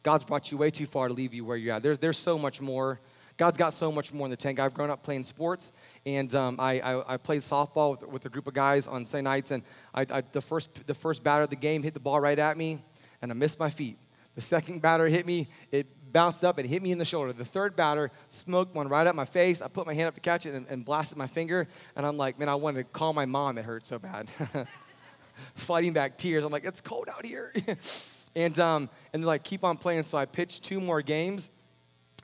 God's 0.02 0.25
brought 0.25 0.50
you 0.50 0.56
way 0.56 0.70
too 0.70 0.87
far 0.87 1.08
to 1.08 1.14
leave 1.14 1.35
you 1.35 1.44
where 1.44 1.56
you're 1.56 1.75
at. 1.75 1.82
There's, 1.82 1.99
there's 1.99 2.19
so 2.19 2.38
much 2.38 2.61
more. 2.61 3.00
God's 3.37 3.58
got 3.58 3.75
so 3.75 3.91
much 3.91 4.12
more 4.12 4.26
in 4.26 4.31
the 4.31 4.37
tank. 4.37 4.61
I've 4.61 4.75
grown 4.75 4.91
up 4.91 5.02
playing 5.02 5.25
sports, 5.25 5.73
and 6.06 6.32
um, 6.35 6.56
I, 6.58 6.81
I, 6.81 7.14
I, 7.14 7.17
played 7.17 7.41
softball 7.41 7.93
with, 7.93 8.08
with, 8.08 8.26
a 8.26 8.29
group 8.29 8.46
of 8.46 8.55
guys 8.55 8.87
on 8.87 9.05
Sunday 9.05 9.23
nights, 9.23 9.50
and 9.50 9.62
I, 9.94 10.06
I, 10.11 10.20
the, 10.32 10.41
first, 10.41 10.87
the 10.87 10.94
first 10.94 11.25
batter 11.25 11.43
of 11.43 11.50
the 11.50 11.56
game 11.56 11.82
hit 11.82 11.94
the 11.94 12.00
ball 12.00 12.20
right 12.20 12.38
at 12.38 12.56
me, 12.56 12.82
and 13.23 13.31
I 13.31 13.35
missed 13.35 13.58
my 13.58 13.70
feet. 13.70 13.99
The 14.35 14.41
second 14.41 14.81
batter 14.81 15.06
hit 15.09 15.27
me, 15.27 15.49
it 15.71 15.87
bounced 16.12 16.44
up 16.44 16.59
and 16.59 16.69
hit 16.69 16.82
me 16.82 16.93
in 16.93 16.99
the 16.99 17.05
shoulder. 17.05 17.32
The 17.32 17.44
third 17.44 17.77
batter 17.77 18.11
smoked 18.29 18.75
one 18.75 18.88
right 18.88 19.06
up 19.06 19.15
my 19.15 19.25
face. 19.25 19.62
I 19.62 19.69
put 19.69 19.87
my 19.87 19.94
hand 19.94 20.09
up 20.09 20.15
to 20.15 20.21
catch 20.21 20.47
it 20.47 20.55
and, 20.55 20.67
and 20.69 20.85
blasted 20.85 21.19
my 21.19 21.27
finger. 21.27 21.69
And 21.97 22.06
I'm 22.06 22.17
like, 22.17 22.38
man, 22.38 22.49
I 22.49 22.55
wanted 22.55 22.79
to 22.79 22.85
call 22.85 23.12
my 23.12 23.27
mom. 23.27 23.59
It 23.59 23.65
hurt 23.65 23.87
so 23.87 23.99
bad. 23.99 24.29
Fighting 25.55 25.93
back 25.93 26.19
tears. 26.19 26.44
I'm 26.44 26.53
like, 26.53 26.65
it's 26.65 26.81
cold 26.81 27.09
out 27.09 27.25
here. 27.25 27.53
and 28.37 28.59
um, 28.59 28.91
and 29.12 29.25
like 29.25 29.43
keep 29.43 29.65
on 29.65 29.77
playing. 29.77 30.05
So 30.05 30.19
I 30.19 30.27
pitched 30.27 30.65
two 30.65 30.81
more 30.81 31.03
games, 31.03 31.50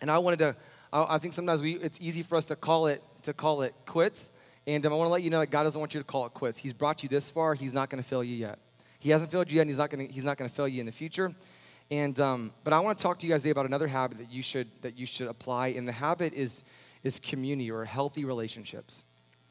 and 0.00 0.10
I 0.10 0.18
wanted 0.18 0.38
to. 0.40 0.56
I, 0.92 1.14
I 1.14 1.18
think 1.18 1.34
sometimes 1.34 1.62
we 1.62 1.72
it's 1.74 2.00
easy 2.00 2.22
for 2.22 2.36
us 2.36 2.44
to 2.46 2.56
call 2.56 2.86
it 2.86 3.02
to 3.22 3.32
call 3.32 3.62
it 3.62 3.74
quits. 3.86 4.30
And 4.66 4.84
um, 4.84 4.92
I 4.92 4.96
want 4.96 5.08
to 5.08 5.12
let 5.12 5.22
you 5.22 5.30
know 5.30 5.40
that 5.40 5.50
God 5.50 5.62
doesn't 5.62 5.78
want 5.78 5.94
you 5.94 6.00
to 6.00 6.04
call 6.04 6.26
it 6.26 6.34
quits. 6.34 6.58
He's 6.58 6.72
brought 6.72 7.02
you 7.02 7.08
this 7.08 7.30
far. 7.30 7.54
He's 7.54 7.72
not 7.72 7.88
going 7.88 8.02
to 8.02 8.08
fail 8.08 8.24
you 8.24 8.34
yet. 8.34 8.58
He 8.98 9.10
hasn't 9.10 9.30
failed 9.30 9.50
you 9.50 9.56
yet, 9.56 9.62
and 9.62 9.70
he's 9.70 9.78
not 9.78 9.90
going 9.90 10.06
to 10.06 10.12
he's 10.12 10.24
not 10.24 10.36
going 10.36 10.48
to 10.48 10.54
fail 10.54 10.68
you 10.68 10.80
in 10.80 10.86
the 10.86 10.92
future. 10.92 11.34
And 11.90 12.18
um, 12.18 12.52
but 12.64 12.72
I 12.72 12.80
want 12.80 12.98
to 12.98 13.02
talk 13.02 13.18
to 13.20 13.26
you 13.26 13.32
guys 13.32 13.42
today 13.42 13.52
about 13.52 13.66
another 13.66 13.86
habit 13.86 14.18
that 14.18 14.30
you 14.30 14.42
should 14.42 14.68
that 14.82 14.98
you 14.98 15.06
should 15.06 15.28
apply, 15.28 15.68
and 15.68 15.86
the 15.86 15.92
habit 15.92 16.34
is 16.34 16.64
is 17.04 17.20
community 17.20 17.70
or 17.70 17.84
healthy 17.84 18.24
relationships. 18.24 19.04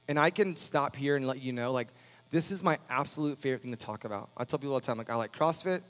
And 0.08 0.20
I 0.20 0.30
can 0.30 0.56
stop 0.56 0.96
here 0.96 1.16
and 1.16 1.26
let 1.26 1.42
you 1.42 1.54
know, 1.54 1.72
like, 1.72 1.88
this 2.30 2.52
is 2.52 2.62
my 2.62 2.78
absolute 2.90 3.40
favorite 3.40 3.62
thing 3.62 3.72
to 3.72 3.78
talk 3.78 4.04
about. 4.04 4.30
I 4.38 4.44
tell 4.44 4.60
people 4.60 4.74
all 4.74 4.80
the 4.80 4.86
time, 4.86 4.98
like, 4.98 5.10
I 5.10 5.16
like 5.16 5.36
CrossFit, 5.36 5.82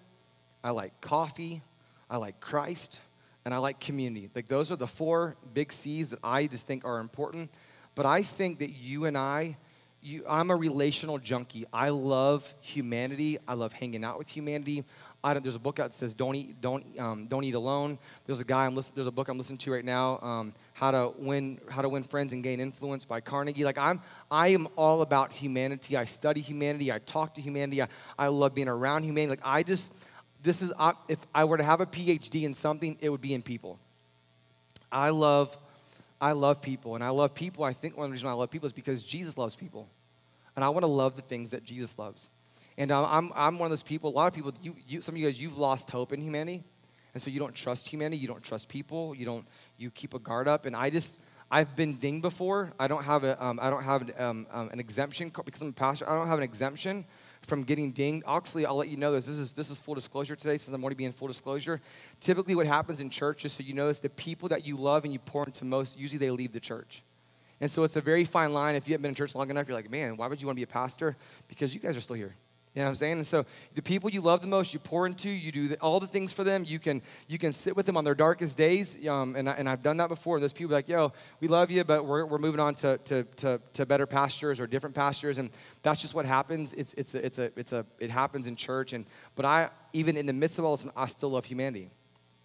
I 0.63 0.69
like 0.69 1.01
coffee, 1.01 1.61
I 2.09 2.17
like 2.17 2.39
Christ, 2.39 3.01
and 3.43 3.53
I 3.53 3.57
like 3.57 3.79
community. 3.79 4.29
Like, 4.33 4.47
those 4.47 4.71
are 4.71 4.75
the 4.75 4.87
four 4.87 5.35
big 5.53 5.71
C's 5.71 6.09
that 6.09 6.19
I 6.23 6.47
just 6.47 6.67
think 6.67 6.85
are 6.85 6.99
important. 6.99 7.49
But 7.95 8.05
I 8.05 8.21
think 8.23 8.59
that 8.59 8.71
you 8.71 9.05
and 9.05 9.17
I, 9.17 9.57
you, 10.01 10.23
I'm 10.29 10.51
a 10.51 10.55
relational 10.55 11.17
junkie. 11.17 11.65
I 11.73 11.89
love 11.89 12.53
humanity. 12.61 13.39
I 13.47 13.55
love 13.55 13.73
hanging 13.73 14.03
out 14.03 14.17
with 14.17 14.29
humanity. 14.29 14.83
I 15.25 15.33
don't, 15.33 15.41
there's 15.41 15.55
a 15.55 15.59
book 15.59 15.79
out 15.79 15.87
that 15.87 15.95
says 15.95 16.13
don't 16.13 16.35
eat, 16.35 16.61
don't, 16.61 16.85
um, 16.99 17.25
don't 17.25 17.43
eat 17.43 17.55
alone. 17.55 17.97
There's 18.27 18.41
a 18.41 18.45
guy 18.45 18.67
I'm 18.67 18.75
listen, 18.75 18.93
there's 18.93 19.07
a 19.07 19.11
book 19.11 19.27
I'm 19.27 19.39
listening 19.39 19.57
to 19.57 19.71
right 19.71 19.83
now, 19.83 20.19
um, 20.19 20.53
how 20.73 20.91
to 20.91 21.13
win 21.17 21.59
how 21.67 21.81
to 21.81 21.89
win 21.89 22.03
friends 22.03 22.31
and 22.33 22.43
gain 22.43 22.59
influence 22.59 23.05
by 23.05 23.21
Carnegie. 23.21 23.65
Like 23.65 23.79
I'm 23.79 24.01
I 24.29 24.49
am 24.49 24.67
all 24.75 25.01
about 25.01 25.31
humanity. 25.31 25.97
I 25.97 26.05
study 26.05 26.41
humanity. 26.41 26.91
I 26.91 26.99
talk 26.99 27.33
to 27.33 27.41
humanity. 27.41 27.81
I, 27.81 27.87
I 28.19 28.27
love 28.27 28.53
being 28.53 28.67
around 28.67 29.01
humanity. 29.01 29.31
Like 29.31 29.41
I 29.43 29.63
just 29.63 29.91
this 30.43 30.61
is 30.61 30.71
if 31.07 31.17
I 31.33 31.45
were 31.45 31.57
to 31.57 31.63
have 31.63 31.81
a 31.81 31.87
PhD 31.87 32.43
in 32.43 32.53
something, 32.53 32.95
it 33.01 33.09
would 33.09 33.21
be 33.21 33.33
in 33.33 33.41
people. 33.41 33.79
I 34.91 35.09
love 35.09 35.57
I 36.21 36.33
love 36.33 36.61
people, 36.61 36.93
and 36.93 37.03
I 37.03 37.09
love 37.09 37.33
people. 37.33 37.63
I 37.63 37.73
think 37.73 37.97
one 37.97 38.05
of 38.05 38.09
the 38.11 38.13
reasons 38.13 38.29
I 38.29 38.33
love 38.33 38.51
people 38.51 38.67
is 38.67 38.73
because 38.73 39.01
Jesus 39.03 39.39
loves 39.39 39.55
people, 39.55 39.89
and 40.55 40.63
I 40.63 40.69
want 40.69 40.83
to 40.83 40.87
love 40.87 41.15
the 41.15 41.23
things 41.23 41.49
that 41.49 41.63
Jesus 41.63 41.97
loves. 41.97 42.29
And 42.77 42.91
I'm, 42.91 43.31
I'm 43.35 43.57
one 43.57 43.67
of 43.67 43.69
those 43.69 43.83
people, 43.83 44.09
a 44.09 44.11
lot 44.11 44.27
of 44.27 44.33
people, 44.33 44.53
you, 44.61 44.75
you, 44.87 45.01
some 45.01 45.15
of 45.15 45.19
you 45.19 45.25
guys, 45.25 45.39
you've 45.39 45.57
lost 45.57 45.89
hope 45.89 46.11
in 46.11 46.21
humanity. 46.21 46.63
And 47.13 47.23
so 47.23 47.31
you 47.31 47.39
don't 47.39 47.55
trust 47.55 47.87
humanity, 47.87 48.17
you 48.17 48.27
don't 48.27 48.43
trust 48.43 48.67
people, 48.67 49.15
you 49.15 49.25
don't, 49.25 49.45
you 49.77 49.89
keep 49.89 50.13
a 50.13 50.19
guard 50.19 50.49
up. 50.49 50.65
And 50.65 50.75
I 50.75 50.89
just, 50.89 51.17
I've 51.49 51.73
been 51.75 51.95
dinged 51.95 52.21
before. 52.21 52.73
I 52.77 52.89
don't 52.89 53.03
have, 53.03 53.23
a, 53.23 53.41
um, 53.43 53.59
I 53.61 53.69
don't 53.69 53.83
have 53.83 54.19
um, 54.19 54.47
um, 54.51 54.69
an 54.73 54.79
exemption, 54.81 55.31
because 55.45 55.61
I'm 55.61 55.69
a 55.69 55.71
pastor, 55.71 56.09
I 56.09 56.15
don't 56.15 56.27
have 56.27 56.39
an 56.39 56.43
exemption 56.43 57.05
from 57.43 57.63
getting 57.63 57.91
dinged. 57.91 58.25
Actually, 58.27 58.65
I'll 58.65 58.75
let 58.75 58.89
you 58.89 58.97
know 58.97 59.13
this. 59.13 59.27
This 59.27 59.37
is, 59.37 59.51
this 59.53 59.69
is 59.69 59.79
full 59.79 59.95
disclosure 59.95 60.35
today, 60.35 60.57
since 60.57 60.75
I'm 60.75 60.83
already 60.83 60.97
being 60.97 61.13
full 61.13 61.29
disclosure. 61.29 61.79
Typically, 62.19 62.55
what 62.55 62.67
happens 62.67 62.99
in 62.99 63.09
church, 63.09 63.43
just 63.43 63.55
so 63.55 63.63
you 63.63 63.73
know 63.73 63.87
this, 63.87 63.99
the 63.99 64.09
people 64.09 64.49
that 64.49 64.65
you 64.65 64.75
love 64.75 65.05
and 65.05 65.13
you 65.13 65.19
pour 65.19 65.45
into 65.45 65.63
most, 65.63 65.97
usually 65.97 66.19
they 66.19 66.31
leave 66.31 66.51
the 66.51 66.59
church. 66.59 67.03
And 67.61 67.71
so 67.71 67.83
it's 67.83 67.95
a 67.95 68.01
very 68.01 68.25
fine 68.25 68.51
line. 68.51 68.75
If 68.75 68.89
you 68.89 68.93
haven't 68.93 69.03
been 69.03 69.11
in 69.11 69.15
church 69.15 69.33
long 69.35 69.49
enough, 69.49 69.69
you're 69.69 69.77
like, 69.77 69.89
man, 69.89 70.17
why 70.17 70.27
would 70.27 70.41
you 70.41 70.47
want 70.47 70.57
to 70.57 70.59
be 70.59 70.69
a 70.69 70.73
pastor? 70.73 71.15
Because 71.47 71.73
you 71.73 71.79
guys 71.79 71.95
are 71.95 72.01
still 72.01 72.17
here. 72.17 72.35
You 72.75 72.81
know 72.81 72.87
what 72.87 72.89
I'm 72.89 72.95
saying? 72.95 73.13
And 73.13 73.27
so 73.27 73.45
the 73.73 73.81
people 73.81 74.09
you 74.09 74.19
love 74.19 74.41
the 74.41 74.47
most, 74.47 74.73
you 74.73 74.79
pour 74.79 75.07
into, 75.07 75.29
you 75.29 75.53
do 75.53 75.73
all 75.79 76.01
the 76.01 76.07
things 76.07 76.33
for 76.33 76.43
them. 76.43 76.65
You 76.67 76.77
can 76.77 77.01
you 77.29 77.37
can 77.37 77.53
sit 77.53 77.73
with 77.73 77.85
them 77.85 77.95
on 77.95 78.03
their 78.03 78.15
darkest 78.15 78.57
days. 78.57 78.97
Um, 79.07 79.37
and, 79.37 79.49
I, 79.49 79.53
and 79.53 79.69
I've 79.69 79.81
done 79.81 79.95
that 79.97 80.09
before. 80.09 80.41
There's 80.41 80.51
people 80.51 80.73
like, 80.73 80.89
yo, 80.89 81.13
we 81.39 81.47
love 81.47 81.71
you, 81.71 81.85
but 81.85 82.05
we're, 82.05 82.25
we're 82.25 82.37
moving 82.37 82.59
on 82.59 82.75
to, 82.75 82.97
to, 82.97 83.23
to, 83.37 83.61
to 83.73 83.85
better 83.85 84.05
pastures 84.05 84.59
or 84.59 84.67
different 84.67 84.93
pastures. 84.93 85.37
And 85.37 85.51
that's 85.83 86.01
just 86.01 86.13
what 86.13 86.25
happens. 86.25 86.73
It's, 86.73 86.93
it's, 86.95 87.15
a, 87.15 87.25
it's, 87.25 87.39
a, 87.39 87.51
it's 87.55 87.71
a, 87.71 87.85
it 87.99 88.09
happens 88.09 88.45
in 88.45 88.57
church. 88.57 88.91
And, 88.91 89.05
but 89.35 89.45
I, 89.45 89.69
even 89.93 90.17
in 90.17 90.25
the 90.25 90.33
midst 90.33 90.59
of 90.59 90.65
all 90.65 90.75
this, 90.75 90.85
I 90.97 91.05
still 91.05 91.29
love 91.29 91.45
humanity. 91.45 91.91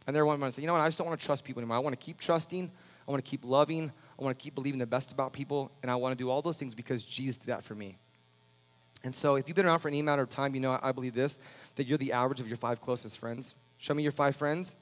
And 0.07 0.15
there 0.15 0.25
one 0.25 0.39
to 0.39 0.53
say, 0.53 0.63
you 0.63 0.69
know 0.69 0.75
what, 0.75 0.83
I 0.83 0.87
just 0.87 0.99
don't 0.99 1.09
want 1.09 1.21
to 1.21 1.27
trust 1.27 1.45
people 1.45 1.61
anymore. 1.61 1.77
I 1.77 1.81
want 1.81 1.99
to 1.99 2.05
keep 2.05 2.21
trusting. 2.21 2.71
I 3.07 3.11
want 3.11 3.25
to 3.25 3.29
keep 3.29 3.45
loving. 3.45 3.91
I 4.19 4.23
want 4.23 4.39
to 4.39 4.43
keep 4.43 4.55
believing 4.55 4.79
the 4.79 4.87
best 4.87 5.11
about 5.11 5.33
people. 5.33 5.73
And 5.83 5.91
I 5.91 5.97
want 5.97 6.17
to 6.17 6.17
do 6.17 6.31
all 6.31 6.41
those 6.41 6.57
things 6.57 6.77
because 6.77 7.05
Jesus 7.05 7.37
did 7.37 7.49
that 7.49 7.65
for 7.65 7.75
me. 7.75 7.99
And 9.03 9.15
so, 9.15 9.37
if 9.37 9.49
you've 9.49 9.57
been 9.57 9.67
around 9.67 9.79
for 9.79 9.89
any 9.89 10.01
amount 10.01 10.21
of 10.21 10.29
time, 10.29 10.55
you 10.55 10.61
know 10.61 10.79
I 10.83 10.93
believe 10.93 11.15
this 11.15 11.39
that 11.77 11.87
you're 11.87 11.99
the 11.99 12.13
average 12.13 12.41
of 12.41 12.49
your 12.49 12.57
five 12.57 12.81
closest 12.81 13.19
friends. 13.19 13.55
Show 13.79 13.95
me 13.95 14.03
your 14.03 14.13
five 14.13 14.37
friends, 14.37 14.77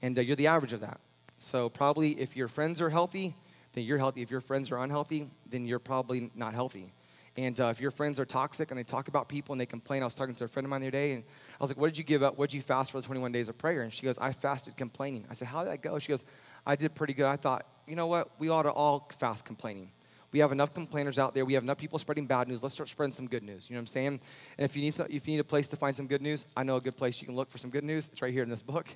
and 0.00 0.16
uh, 0.18 0.22
you're 0.22 0.36
the 0.36 0.46
average 0.46 0.72
of 0.72 0.80
that. 0.80 1.00
So, 1.38 1.68
probably 1.68 2.12
if 2.20 2.36
your 2.36 2.48
friends 2.48 2.80
are 2.80 2.90
healthy, 2.90 3.34
then 3.72 3.84
you're 3.84 3.98
healthy. 3.98 4.22
If 4.22 4.30
your 4.30 4.40
friends 4.40 4.70
are 4.70 4.78
unhealthy, 4.78 5.28
then 5.48 5.66
you're 5.66 5.80
probably 5.80 6.30
not 6.34 6.54
healthy. 6.54 6.92
And 7.36 7.58
uh, 7.60 7.66
if 7.66 7.80
your 7.80 7.90
friends 7.90 8.20
are 8.20 8.24
toxic 8.24 8.70
and 8.70 8.78
they 8.78 8.84
talk 8.84 9.08
about 9.08 9.28
people 9.28 9.52
and 9.52 9.60
they 9.60 9.66
complain, 9.66 10.02
I 10.02 10.04
was 10.04 10.14
talking 10.14 10.36
to 10.36 10.44
a 10.44 10.48
friend 10.48 10.64
of 10.64 10.70
mine 10.70 10.82
the 10.82 10.86
other 10.86 10.92
day, 10.92 11.12
and 11.12 11.24
I 11.24 11.62
was 11.62 11.70
like, 11.70 11.78
What 11.78 11.88
did 11.88 11.98
you 11.98 12.04
give 12.04 12.22
up? 12.22 12.38
What 12.38 12.50
did 12.50 12.56
you 12.56 12.62
fast 12.62 12.92
for 12.92 13.00
the 13.00 13.06
21 13.06 13.32
days 13.32 13.48
of 13.48 13.58
prayer? 13.58 13.82
And 13.82 13.92
she 13.92 14.04
goes, 14.04 14.18
I 14.18 14.32
fasted 14.32 14.76
complaining. 14.76 15.24
I 15.28 15.34
said, 15.34 15.48
How 15.48 15.64
did 15.64 15.72
that 15.72 15.82
go? 15.82 15.98
She 15.98 16.08
goes, 16.08 16.24
I 16.64 16.76
did 16.76 16.94
pretty 16.94 17.12
good. 17.12 17.26
I 17.26 17.36
thought, 17.36 17.66
you 17.86 17.96
know 17.96 18.06
what? 18.06 18.30
We 18.38 18.48
ought 18.48 18.62
to 18.62 18.70
all 18.70 19.08
fast 19.18 19.44
complaining. 19.44 19.90
We 20.34 20.40
have 20.40 20.50
enough 20.50 20.74
complainers 20.74 21.20
out 21.20 21.32
there. 21.32 21.44
We 21.44 21.54
have 21.54 21.62
enough 21.62 21.78
people 21.78 21.96
spreading 22.00 22.26
bad 22.26 22.48
news. 22.48 22.60
Let's 22.60 22.74
start 22.74 22.88
spreading 22.88 23.12
some 23.12 23.28
good 23.28 23.44
news. 23.44 23.70
You 23.70 23.74
know 23.74 23.78
what 23.78 23.82
I'm 23.82 23.86
saying? 23.86 24.20
And 24.58 24.64
if 24.64 24.74
you 24.74 24.82
need, 24.82 24.92
some, 24.92 25.06
if 25.08 25.28
you 25.28 25.34
need 25.34 25.38
a 25.38 25.44
place 25.44 25.68
to 25.68 25.76
find 25.76 25.94
some 25.94 26.08
good 26.08 26.20
news, 26.20 26.48
I 26.56 26.64
know 26.64 26.74
a 26.74 26.80
good 26.80 26.96
place 26.96 27.20
you 27.20 27.26
can 27.28 27.36
look 27.36 27.48
for 27.52 27.58
some 27.58 27.70
good 27.70 27.84
news. 27.84 28.08
It's 28.08 28.20
right 28.20 28.32
here 28.32 28.42
in 28.42 28.48
this 28.48 28.60
book. 28.60 28.88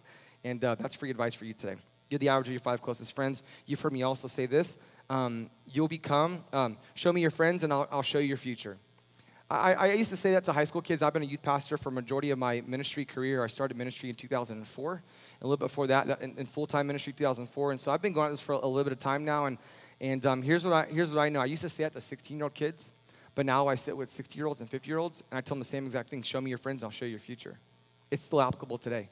And 0.43 0.65
uh, 0.65 0.75
that's 0.75 0.97
free 0.97 1.11
advice 1.11 1.35
for 1.35 1.45
you 1.45 1.55
today. 1.55 1.77
You're 2.11 2.19
the 2.19 2.31
average 2.31 2.49
of 2.49 2.55
your 2.55 2.61
five 2.61 2.83
closest 2.83 3.15
friends. 3.15 3.45
You've 3.67 3.81
heard 3.81 3.93
me 3.93 4.03
also 4.03 4.27
say 4.27 4.47
this. 4.47 4.79
Um, 5.09 5.49
you'll 5.65 5.87
become, 5.87 6.43
um, 6.53 6.77
show 6.95 7.13
me 7.13 7.21
your 7.21 7.31
friends 7.31 7.63
and 7.63 7.73
I'll, 7.73 7.87
I'll 7.93 8.03
show 8.03 8.19
you 8.19 8.27
your 8.27 8.37
future. 8.37 8.77
I, 9.49 9.75
I, 9.75 9.93
used 9.93 10.11
to 10.11 10.17
say 10.17 10.33
that 10.33 10.43
to 10.45 10.53
high 10.53 10.65
school 10.65 10.83
kids. 10.83 11.03
I've 11.03 11.15
been 11.15 11.23
a 11.23 11.27
youth 11.27 11.43
pastor 11.43 11.79
for 11.79 11.91
majority 11.93 12.33
of 12.33 12.39
my 12.39 12.63
ministry 12.67 13.05
career. 13.05 13.43
I 13.43 13.47
started 13.47 13.79
ministry 13.79 14.09
in 14.11 14.15
2004. 14.17 15.03
A 15.41 15.47
little 15.47 15.57
bit 15.57 15.65
before 15.67 15.87
that, 15.87 16.21
in, 16.21 16.37
in 16.37 16.47
full 16.47 16.67
time 16.67 16.89
ministry 16.89 17.13
2004. 17.13 17.71
And 17.71 17.81
so 17.81 17.93
I've 17.93 18.03
been 18.03 18.13
going 18.13 18.27
at 18.27 18.31
this 18.31 18.41
for 18.41 18.53
a 18.53 18.67
little 18.67 18.85
bit 18.85 18.93
of 18.93 18.99
time 18.99 19.25
now. 19.25 19.47
And 19.47 19.57
and 20.01 20.25
um, 20.27 20.43
here's, 20.43 20.65
what 20.65 20.75
I, 20.75 20.85
here's 20.91 21.15
what 21.15 21.21
I 21.21 21.29
know 21.29 21.41
I 21.41 21.47
used 21.47 21.63
to 21.63 21.69
say 21.69 21.83
that 21.85 21.93
to 21.95 22.01
16 22.01 22.37
year 22.37 22.45
old 22.45 22.55
kids, 22.55 22.91
but 23.35 23.47
now 23.47 23.67
I 23.67 23.75
sit 23.75 23.97
with 23.97 24.09
60 24.09 24.37
year 24.37 24.47
olds 24.47 24.61
and 24.61 24.71
50 24.71 24.89
year 24.89 24.99
olds, 24.99 25.23
and 25.31 25.39
I 25.39 25.41
tell 25.41 25.55
them 25.55 25.61
the 25.61 25.65
same 25.65 25.87
exact 25.87 26.09
thing 26.09 26.23
show 26.23 26.41
me 26.41 26.51
your 26.51 26.59
friends, 26.59 26.83
and 26.83 26.89
I'll 26.89 26.93
show 26.93 27.05
you 27.05 27.13
your 27.13 27.21
future. 27.21 27.59
It's 28.11 28.23
still 28.23 28.41
applicable 28.41 28.79
today. 28.79 29.09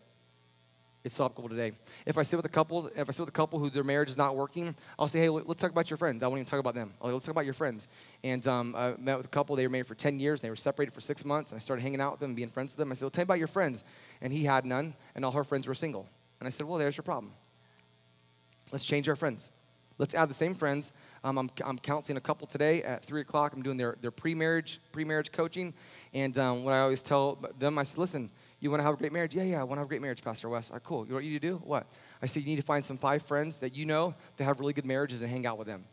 It's 1.07 1.14
still 1.14 1.26
applicable 1.26 1.50
today. 1.50 1.71
If 2.05 2.19
I 2.19 2.23
sit 2.25 2.37
with 2.37 2.47
a 2.47 2.50
couple, 2.50 2.88
if 2.88 3.09
I 3.09 3.12
sit 3.12 3.21
with 3.21 3.28
a 3.28 3.33
couple 3.33 3.61
who 3.61 3.71
their 3.71 3.85
marriage 3.85 4.09
is 4.09 4.16
not 4.16 4.35
working, 4.35 4.75
I'll 4.99 5.07
say, 5.07 5.21
hey, 5.21 5.28
let's 5.28 5.62
talk 5.62 5.71
about 5.71 5.88
your 5.88 5.97
friends. 5.97 6.25
I 6.25 6.26
won't 6.26 6.38
even 6.38 6.50
talk 6.50 6.59
about 6.59 6.75
them. 6.75 6.95
I'll, 7.00 7.12
let's 7.12 7.25
talk 7.25 7.33
about 7.33 7.45
your 7.45 7.55
friends. 7.55 7.87
And 8.25 8.45
um, 8.49 8.75
I 8.76 8.95
met 8.99 9.16
with 9.16 9.26
a 9.26 9.28
couple. 9.28 9.55
They 9.55 9.64
were 9.64 9.71
married 9.71 9.87
for 9.87 9.95
10 9.95 10.19
years. 10.19 10.40
And 10.40 10.47
They 10.47 10.50
were 10.50 10.57
separated 10.57 10.93
for 10.93 11.00
six 11.00 11.25
months. 11.25 11.52
And 11.52 11.59
I 11.59 11.61
started 11.61 11.83
hanging 11.83 12.00
out 12.00 12.11
with 12.11 12.21
them, 12.21 12.31
and 12.31 12.37
being 12.37 12.49
friends 12.49 12.73
with 12.73 12.78
them. 12.78 12.90
I 12.90 12.95
said, 12.97 13.05
well, 13.05 13.11
tell 13.11 13.23
me 13.23 13.26
about 13.26 13.38
your 13.38 13.47
friends. 13.47 13.85
And 14.21 14.33
he 14.33 14.43
had 14.43 14.64
none, 14.64 14.95
and 15.14 15.25
all 15.25 15.31
her 15.31 15.45
friends 15.45 15.69
were 15.69 15.75
single. 15.75 16.09
And 16.40 16.49
I 16.49 16.50
said, 16.50 16.66
well, 16.66 16.78
there's 16.78 16.97
your 16.97 17.05
problem. 17.05 17.33
Let's 18.73 18.85
change 18.85 19.09
our 19.09 19.14
friends. 19.14 19.52
Let's 19.99 20.15
add 20.15 20.29
the 20.29 20.35
same 20.35 20.55
friends. 20.55 20.93
Um, 21.25 21.38
I'm, 21.38 21.50
I'm 21.65 21.79
counseling 21.79 22.19
a 22.19 22.21
couple 22.21 22.47
today 22.47 22.83
at 22.83 23.05
3 23.05 23.23
o'clock. 23.23 23.55
I'm 23.55 23.62
doing 23.62 23.76
their, 23.76 23.97
their 24.00 24.11
pre-marriage, 24.11 24.81
pre-marriage 24.93 25.33
coaching. 25.33 25.73
And 26.12 26.37
um, 26.38 26.65
what 26.65 26.75
I 26.75 26.81
always 26.81 27.03
tell 27.03 27.38
them, 27.59 27.79
I 27.79 27.83
said, 27.83 27.99
listen, 27.99 28.31
you 28.61 28.71
want 28.71 28.81
to 28.81 28.85
have 28.85 28.95
a 28.95 28.97
great 28.97 29.12
marriage? 29.12 29.35
Yeah, 29.35 29.45
yeah, 29.45 29.61
I 29.61 29.65
want 29.65 29.79
to 29.79 29.81
have 29.81 29.87
a 29.87 29.88
great 29.88 30.03
marriage, 30.03 30.23
Pastor 30.23 30.49
Wes. 30.49 30.71
Right, 30.71 30.83
cool. 30.83 31.05
You 31.05 31.11
know 31.11 31.15
what 31.17 31.25
you 31.25 31.31
need 31.31 31.43
to 31.43 31.49
do? 31.49 31.57
What? 31.65 31.87
I 32.21 32.26
said, 32.26 32.43
you 32.43 32.49
need 32.49 32.57
to 32.57 32.62
find 32.62 32.85
some 32.85 32.99
five 32.99 33.23
friends 33.23 33.59
that 33.59 33.75
you 33.75 33.87
know 33.87 34.15
that 34.37 34.45
have 34.45 34.61
really 34.61 34.75
good 34.75 34.87
marriages 34.87 35.23
and 35.23 35.31
hang 35.31 35.47
out 35.47 35.57
with 35.57 35.67
them. 35.67 35.85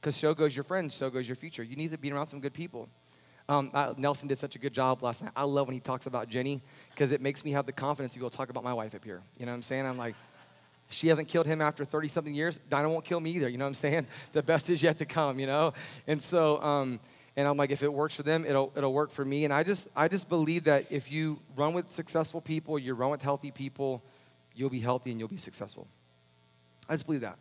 Because 0.00 0.16
so 0.16 0.34
goes 0.34 0.56
your 0.56 0.64
friends, 0.64 0.94
so 0.94 1.10
goes 1.10 1.28
your 1.28 1.36
future. 1.36 1.62
You 1.62 1.76
need 1.76 1.92
to 1.92 1.98
be 1.98 2.10
around 2.10 2.26
some 2.26 2.40
good 2.40 2.54
people. 2.54 2.88
Um, 3.48 3.70
uh, 3.74 3.94
Nelson 3.96 4.28
did 4.28 4.38
such 4.38 4.54
a 4.54 4.58
good 4.58 4.72
job 4.72 5.02
last 5.02 5.22
night. 5.22 5.32
I 5.34 5.44
love 5.44 5.66
when 5.66 5.74
he 5.74 5.80
talks 5.80 6.06
about 6.06 6.28
Jenny 6.28 6.62
because 6.90 7.12
it 7.12 7.20
makes 7.20 7.44
me 7.44 7.50
have 7.50 7.66
the 7.66 7.72
confidence 7.72 8.14
to 8.14 8.20
go 8.20 8.28
talk 8.28 8.48
about 8.48 8.64
my 8.64 8.72
wife 8.72 8.94
up 8.94 9.04
here. 9.04 9.22
You 9.38 9.44
know 9.44 9.52
what 9.52 9.56
I'm 9.56 9.62
saying? 9.62 9.86
I'm 9.86 9.98
like, 9.98 10.14
she 10.90 11.08
hasn't 11.08 11.28
killed 11.28 11.46
him 11.46 11.60
after 11.60 11.84
30 11.84 12.08
something 12.08 12.34
years. 12.34 12.58
Dinah 12.68 12.88
won't 12.88 13.04
kill 13.04 13.20
me 13.20 13.30
either. 13.30 13.48
You 13.48 13.58
know 13.58 13.64
what 13.64 13.68
I'm 13.68 13.74
saying? 13.74 14.06
The 14.32 14.42
best 14.42 14.70
is 14.70 14.82
yet 14.82 14.98
to 14.98 15.06
come, 15.06 15.38
you 15.38 15.46
know? 15.46 15.72
And 16.06 16.22
so, 16.22 16.62
um, 16.62 17.00
and 17.36 17.48
I'm 17.48 17.56
like, 17.56 17.70
if 17.70 17.82
it 17.82 17.92
works 17.92 18.14
for 18.14 18.22
them, 18.22 18.44
it'll, 18.46 18.72
it'll 18.76 18.92
work 18.92 19.10
for 19.10 19.24
me. 19.24 19.44
And 19.44 19.52
I 19.52 19.62
just, 19.62 19.88
I 19.96 20.08
just 20.08 20.28
believe 20.28 20.64
that 20.64 20.86
if 20.90 21.10
you 21.10 21.40
run 21.56 21.72
with 21.72 21.90
successful 21.90 22.40
people, 22.40 22.78
you 22.78 22.94
run 22.94 23.10
with 23.10 23.22
healthy 23.22 23.50
people, 23.50 24.02
you'll 24.54 24.70
be 24.70 24.80
healthy 24.80 25.10
and 25.10 25.18
you'll 25.18 25.28
be 25.28 25.36
successful. 25.36 25.86
I 26.88 26.94
just 26.94 27.06
believe 27.06 27.22
that. 27.22 27.38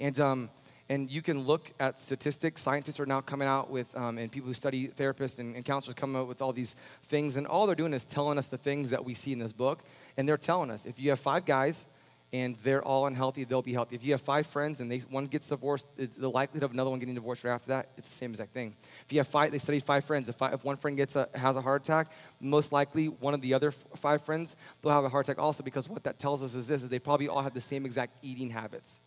And, 0.00 0.18
um, 0.20 0.50
and 0.88 1.10
you 1.10 1.22
can 1.22 1.44
look 1.44 1.72
at 1.80 2.00
statistics. 2.00 2.62
Scientists 2.62 3.00
are 3.00 3.06
now 3.06 3.20
coming 3.20 3.48
out 3.48 3.70
with, 3.70 3.96
um, 3.96 4.18
and 4.18 4.30
people 4.30 4.48
who 4.48 4.54
study 4.54 4.88
therapists 4.88 5.38
and, 5.38 5.56
and 5.56 5.64
counselors 5.64 5.94
coming 5.94 6.20
out 6.20 6.28
with 6.28 6.42
all 6.42 6.52
these 6.52 6.76
things. 7.04 7.36
And 7.36 7.46
all 7.46 7.66
they're 7.66 7.76
doing 7.76 7.94
is 7.94 8.04
telling 8.04 8.38
us 8.38 8.48
the 8.48 8.58
things 8.58 8.90
that 8.90 9.04
we 9.04 9.14
see 9.14 9.32
in 9.32 9.38
this 9.38 9.52
book. 9.52 9.82
And 10.16 10.28
they're 10.28 10.36
telling 10.36 10.70
us 10.70 10.86
if 10.86 11.00
you 11.00 11.10
have 11.10 11.20
five 11.20 11.44
guys 11.44 11.86
and 12.32 12.56
they're 12.62 12.82
all 12.82 13.06
unhealthy, 13.06 13.44
they'll 13.44 13.60
be 13.60 13.74
healthy. 13.74 13.94
If 13.94 14.02
you 14.02 14.12
have 14.12 14.22
five 14.22 14.46
friends 14.46 14.80
and 14.80 14.90
they, 14.90 14.98
one 15.00 15.26
gets 15.26 15.48
divorced, 15.48 15.86
the 15.96 16.30
likelihood 16.30 16.62
of 16.62 16.72
another 16.72 16.88
one 16.88 16.98
getting 16.98 17.14
divorced 17.14 17.44
right 17.44 17.52
after 17.52 17.68
that, 17.68 17.90
it's 17.98 18.08
the 18.08 18.14
same 18.14 18.30
exact 18.30 18.52
thing. 18.52 18.74
If 19.04 19.12
you 19.12 19.18
have 19.18 19.28
five, 19.28 19.52
they 19.52 19.58
study 19.58 19.80
five 19.80 20.04
friends. 20.04 20.30
If, 20.30 20.36
five, 20.36 20.54
if 20.54 20.64
one 20.64 20.76
friend 20.76 20.96
gets 20.96 21.14
a, 21.14 21.28
has 21.34 21.56
a 21.56 21.60
heart 21.60 21.82
attack, 21.82 22.10
most 22.40 22.72
likely 22.72 23.06
one 23.06 23.34
of 23.34 23.42
the 23.42 23.52
other 23.52 23.68
f- 23.68 23.84
five 23.96 24.22
friends, 24.22 24.56
they'll 24.80 24.92
have 24.92 25.04
a 25.04 25.10
heart 25.10 25.28
attack 25.28 25.38
also 25.38 25.62
because 25.62 25.90
what 25.90 26.04
that 26.04 26.18
tells 26.18 26.42
us 26.42 26.54
is 26.54 26.68
this, 26.68 26.82
is 26.82 26.88
they 26.88 26.98
probably 26.98 27.28
all 27.28 27.42
have 27.42 27.52
the 27.52 27.60
same 27.60 27.84
exact 27.84 28.16
eating 28.22 28.48
habits, 28.48 28.98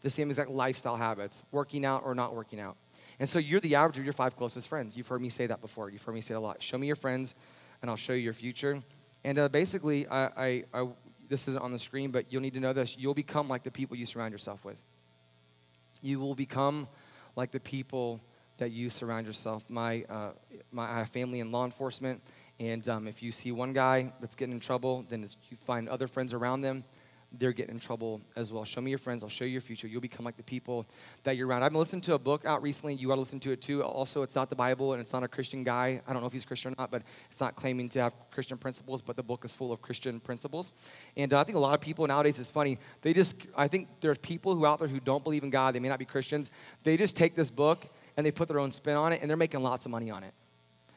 the 0.00 0.10
same 0.10 0.28
exact 0.28 0.48
lifestyle 0.48 0.96
habits, 0.96 1.42
working 1.52 1.84
out 1.84 2.02
or 2.04 2.14
not 2.14 2.34
working 2.34 2.60
out. 2.60 2.76
And 3.18 3.28
so 3.28 3.38
you're 3.38 3.60
the 3.60 3.74
average 3.74 3.98
of 3.98 4.04
your 4.04 4.14
five 4.14 4.36
closest 4.36 4.68
friends. 4.68 4.96
You've 4.96 5.08
heard 5.08 5.20
me 5.20 5.28
say 5.28 5.46
that 5.46 5.60
before. 5.60 5.90
You've 5.90 6.02
heard 6.02 6.14
me 6.14 6.22
say 6.22 6.32
it 6.32 6.38
a 6.38 6.40
lot. 6.40 6.62
Show 6.62 6.78
me 6.78 6.86
your 6.86 6.96
friends 6.96 7.34
and 7.82 7.90
I'll 7.90 7.96
show 7.96 8.14
you 8.14 8.20
your 8.20 8.32
future. 8.32 8.82
And 9.22 9.38
uh, 9.38 9.50
basically, 9.50 10.08
I, 10.08 10.24
I, 10.24 10.64
I 10.72 10.88
this 11.30 11.46
isn't 11.48 11.62
on 11.62 11.72
the 11.72 11.78
screen, 11.78 12.10
but 12.10 12.30
you'll 12.30 12.42
need 12.42 12.54
to 12.54 12.60
know 12.60 12.74
this. 12.74 12.98
You'll 12.98 13.14
become 13.14 13.48
like 13.48 13.62
the 13.62 13.70
people 13.70 13.96
you 13.96 14.04
surround 14.04 14.32
yourself 14.32 14.64
with. 14.64 14.82
You 16.02 16.18
will 16.18 16.34
become 16.34 16.88
like 17.36 17.52
the 17.52 17.60
people 17.60 18.20
that 18.58 18.72
you 18.72 18.90
surround 18.90 19.26
yourself. 19.26 19.70
My, 19.70 20.04
uh, 20.10 20.32
my 20.72 21.04
family 21.04 21.38
in 21.38 21.52
law 21.52 21.64
enforcement, 21.64 22.20
and 22.58 22.86
um, 22.88 23.06
if 23.06 23.22
you 23.22 23.30
see 23.30 23.52
one 23.52 23.72
guy 23.72 24.12
that's 24.20 24.34
getting 24.34 24.52
in 24.52 24.60
trouble, 24.60 25.06
then 25.08 25.26
you 25.48 25.56
find 25.56 25.88
other 25.88 26.08
friends 26.08 26.34
around 26.34 26.62
them 26.62 26.84
they're 27.38 27.52
getting 27.52 27.74
in 27.74 27.80
trouble 27.80 28.20
as 28.34 28.52
well. 28.52 28.64
Show 28.64 28.80
me 28.80 28.90
your 28.90 28.98
friends. 28.98 29.22
I'll 29.22 29.30
show 29.30 29.44
you 29.44 29.52
your 29.52 29.60
future. 29.60 29.86
You'll 29.86 30.00
become 30.00 30.24
like 30.24 30.36
the 30.36 30.42
people 30.42 30.86
that 31.22 31.36
you're 31.36 31.46
around. 31.46 31.62
I've 31.62 31.70
been 31.70 31.78
listening 31.78 32.02
to 32.02 32.14
a 32.14 32.18
book 32.18 32.44
out 32.44 32.60
recently. 32.60 32.94
You 32.94 33.12
ought 33.12 33.16
to 33.16 33.20
listen 33.20 33.38
to 33.40 33.52
it 33.52 33.62
too. 33.62 33.82
Also, 33.84 34.22
it's 34.22 34.34
not 34.34 34.50
the 34.50 34.56
Bible 34.56 34.92
and 34.92 35.00
it's 35.00 35.12
not 35.12 35.22
a 35.22 35.28
Christian 35.28 35.62
guy. 35.62 36.00
I 36.06 36.12
don't 36.12 36.22
know 36.22 36.26
if 36.26 36.32
he's 36.32 36.44
Christian 36.44 36.72
or 36.72 36.74
not, 36.76 36.90
but 36.90 37.02
it's 37.30 37.40
not 37.40 37.54
claiming 37.54 37.88
to 37.90 38.00
have 38.00 38.14
Christian 38.32 38.58
principles, 38.58 39.00
but 39.00 39.16
the 39.16 39.22
book 39.22 39.44
is 39.44 39.54
full 39.54 39.72
of 39.72 39.80
Christian 39.80 40.18
principles. 40.18 40.72
And 41.16 41.32
uh, 41.32 41.40
I 41.40 41.44
think 41.44 41.56
a 41.56 41.60
lot 41.60 41.74
of 41.74 41.80
people 41.80 42.06
nowadays, 42.06 42.40
it's 42.40 42.50
funny, 42.50 42.78
they 43.02 43.12
just, 43.12 43.36
I 43.56 43.68
think 43.68 43.88
there's 44.00 44.18
people 44.18 44.54
who 44.54 44.66
out 44.66 44.80
there 44.80 44.88
who 44.88 45.00
don't 45.00 45.22
believe 45.22 45.44
in 45.44 45.50
God, 45.50 45.74
they 45.74 45.80
may 45.80 45.88
not 45.88 45.98
be 45.98 46.04
Christians, 46.04 46.50
they 46.82 46.96
just 46.96 47.16
take 47.16 47.36
this 47.36 47.50
book 47.50 47.86
and 48.16 48.26
they 48.26 48.32
put 48.32 48.48
their 48.48 48.58
own 48.58 48.72
spin 48.72 48.96
on 48.96 49.12
it 49.12 49.20
and 49.22 49.30
they're 49.30 49.36
making 49.36 49.62
lots 49.62 49.86
of 49.86 49.92
money 49.92 50.10
on 50.10 50.24
it. 50.24 50.34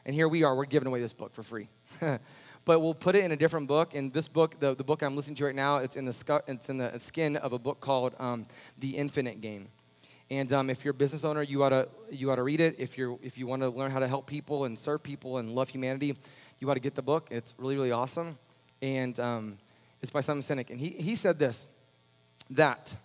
And 0.04 0.14
here 0.14 0.28
we 0.28 0.42
are, 0.42 0.54
we're 0.56 0.64
giving 0.64 0.88
away 0.88 1.00
this 1.00 1.12
book 1.12 1.32
for 1.32 1.42
free. 1.42 1.68
but 2.64 2.80
we'll 2.80 2.94
put 2.94 3.14
it 3.16 3.24
in 3.24 3.32
a 3.32 3.36
different 3.36 3.68
book. 3.68 3.94
And 3.94 4.12
this 4.12 4.28
book, 4.28 4.58
the, 4.58 4.74
the 4.74 4.84
book 4.84 5.02
I'm 5.02 5.16
listening 5.16 5.36
to 5.36 5.44
right 5.44 5.54
now, 5.54 5.78
it's 5.78 5.96
in 5.96 6.04
the, 6.04 6.12
scu- 6.12 6.42
it's 6.46 6.68
in 6.68 6.78
the 6.78 6.98
skin 6.98 7.36
of 7.36 7.52
a 7.52 7.58
book 7.58 7.80
called 7.80 8.14
um, 8.18 8.46
The 8.78 8.96
Infinite 8.96 9.40
Game. 9.40 9.68
And 10.30 10.52
um, 10.52 10.70
if 10.70 10.84
you're 10.84 10.92
a 10.92 10.94
business 10.94 11.24
owner, 11.24 11.42
you 11.42 11.62
ought 11.62 11.68
to 11.70 11.88
you 12.10 12.30
ought 12.30 12.36
to 12.36 12.42
read 12.42 12.60
it. 12.60 12.76
If 12.78 12.96
you're 12.96 13.18
if 13.22 13.36
you 13.36 13.46
want 13.46 13.62
to 13.62 13.68
learn 13.68 13.90
how 13.90 13.98
to 13.98 14.08
help 14.08 14.26
people 14.26 14.64
and 14.64 14.78
serve 14.78 15.02
people 15.02 15.36
and 15.36 15.50
love 15.50 15.68
humanity, 15.68 16.16
you 16.58 16.70
ought 16.70 16.74
to 16.74 16.80
get 16.80 16.94
the 16.94 17.02
book. 17.02 17.28
It's 17.30 17.54
really 17.58 17.76
really 17.76 17.92
awesome, 17.92 18.38
and 18.80 19.20
um, 19.20 19.58
it's 20.00 20.10
by 20.10 20.22
Simon 20.22 20.42
Sinek. 20.42 20.70
And 20.70 20.80
he 20.80 20.90
he 20.90 21.14
said 21.14 21.38
this 21.38 21.66
that 22.50 22.96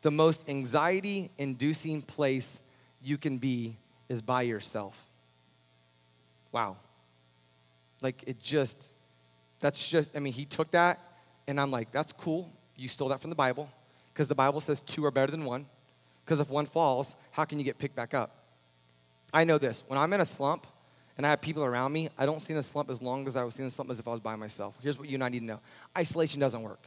the 0.00 0.10
most 0.10 0.48
anxiety-inducing 0.48 2.02
place 2.02 2.62
you 3.02 3.18
can 3.18 3.36
be 3.38 3.76
is 4.08 4.22
by 4.22 4.42
yourself. 4.42 5.06
Wow. 6.52 6.76
Like 8.00 8.24
it 8.26 8.40
just 8.40 8.92
that's 9.62 9.88
just, 9.88 10.14
I 10.14 10.20
mean, 10.20 10.34
he 10.34 10.44
took 10.44 10.70
that, 10.72 11.00
and 11.46 11.58
I'm 11.58 11.70
like, 11.70 11.90
that's 11.90 12.12
cool. 12.12 12.52
You 12.76 12.88
stole 12.88 13.08
that 13.08 13.20
from 13.20 13.30
the 13.30 13.36
Bible, 13.36 13.70
because 14.12 14.28
the 14.28 14.34
Bible 14.34 14.60
says 14.60 14.80
two 14.80 15.04
are 15.06 15.10
better 15.10 15.30
than 15.30 15.46
one. 15.46 15.66
Because 16.24 16.40
if 16.40 16.50
one 16.50 16.66
falls, 16.66 17.16
how 17.30 17.44
can 17.44 17.58
you 17.58 17.64
get 17.64 17.78
picked 17.78 17.96
back 17.96 18.14
up? 18.14 18.36
I 19.32 19.44
know 19.44 19.58
this. 19.58 19.82
When 19.86 19.98
I'm 19.98 20.12
in 20.12 20.20
a 20.20 20.26
slump 20.26 20.66
and 21.16 21.26
I 21.26 21.30
have 21.30 21.40
people 21.40 21.64
around 21.64 21.92
me, 21.92 22.10
I 22.18 22.26
don't 22.26 22.40
see 22.40 22.52
the 22.52 22.62
slump 22.62 22.90
as 22.90 23.02
long 23.02 23.26
as 23.26 23.36
I 23.36 23.44
was 23.44 23.54
seeing 23.54 23.66
the 23.66 23.72
slump 23.72 23.90
as 23.90 23.98
if 23.98 24.06
I 24.06 24.12
was 24.12 24.20
by 24.20 24.36
myself. 24.36 24.78
Here's 24.82 24.98
what 24.98 25.08
you 25.08 25.14
and 25.14 25.24
I 25.24 25.28
need 25.30 25.40
to 25.40 25.44
know 25.46 25.60
isolation 25.96 26.38
doesn't 26.40 26.62
work. 26.62 26.80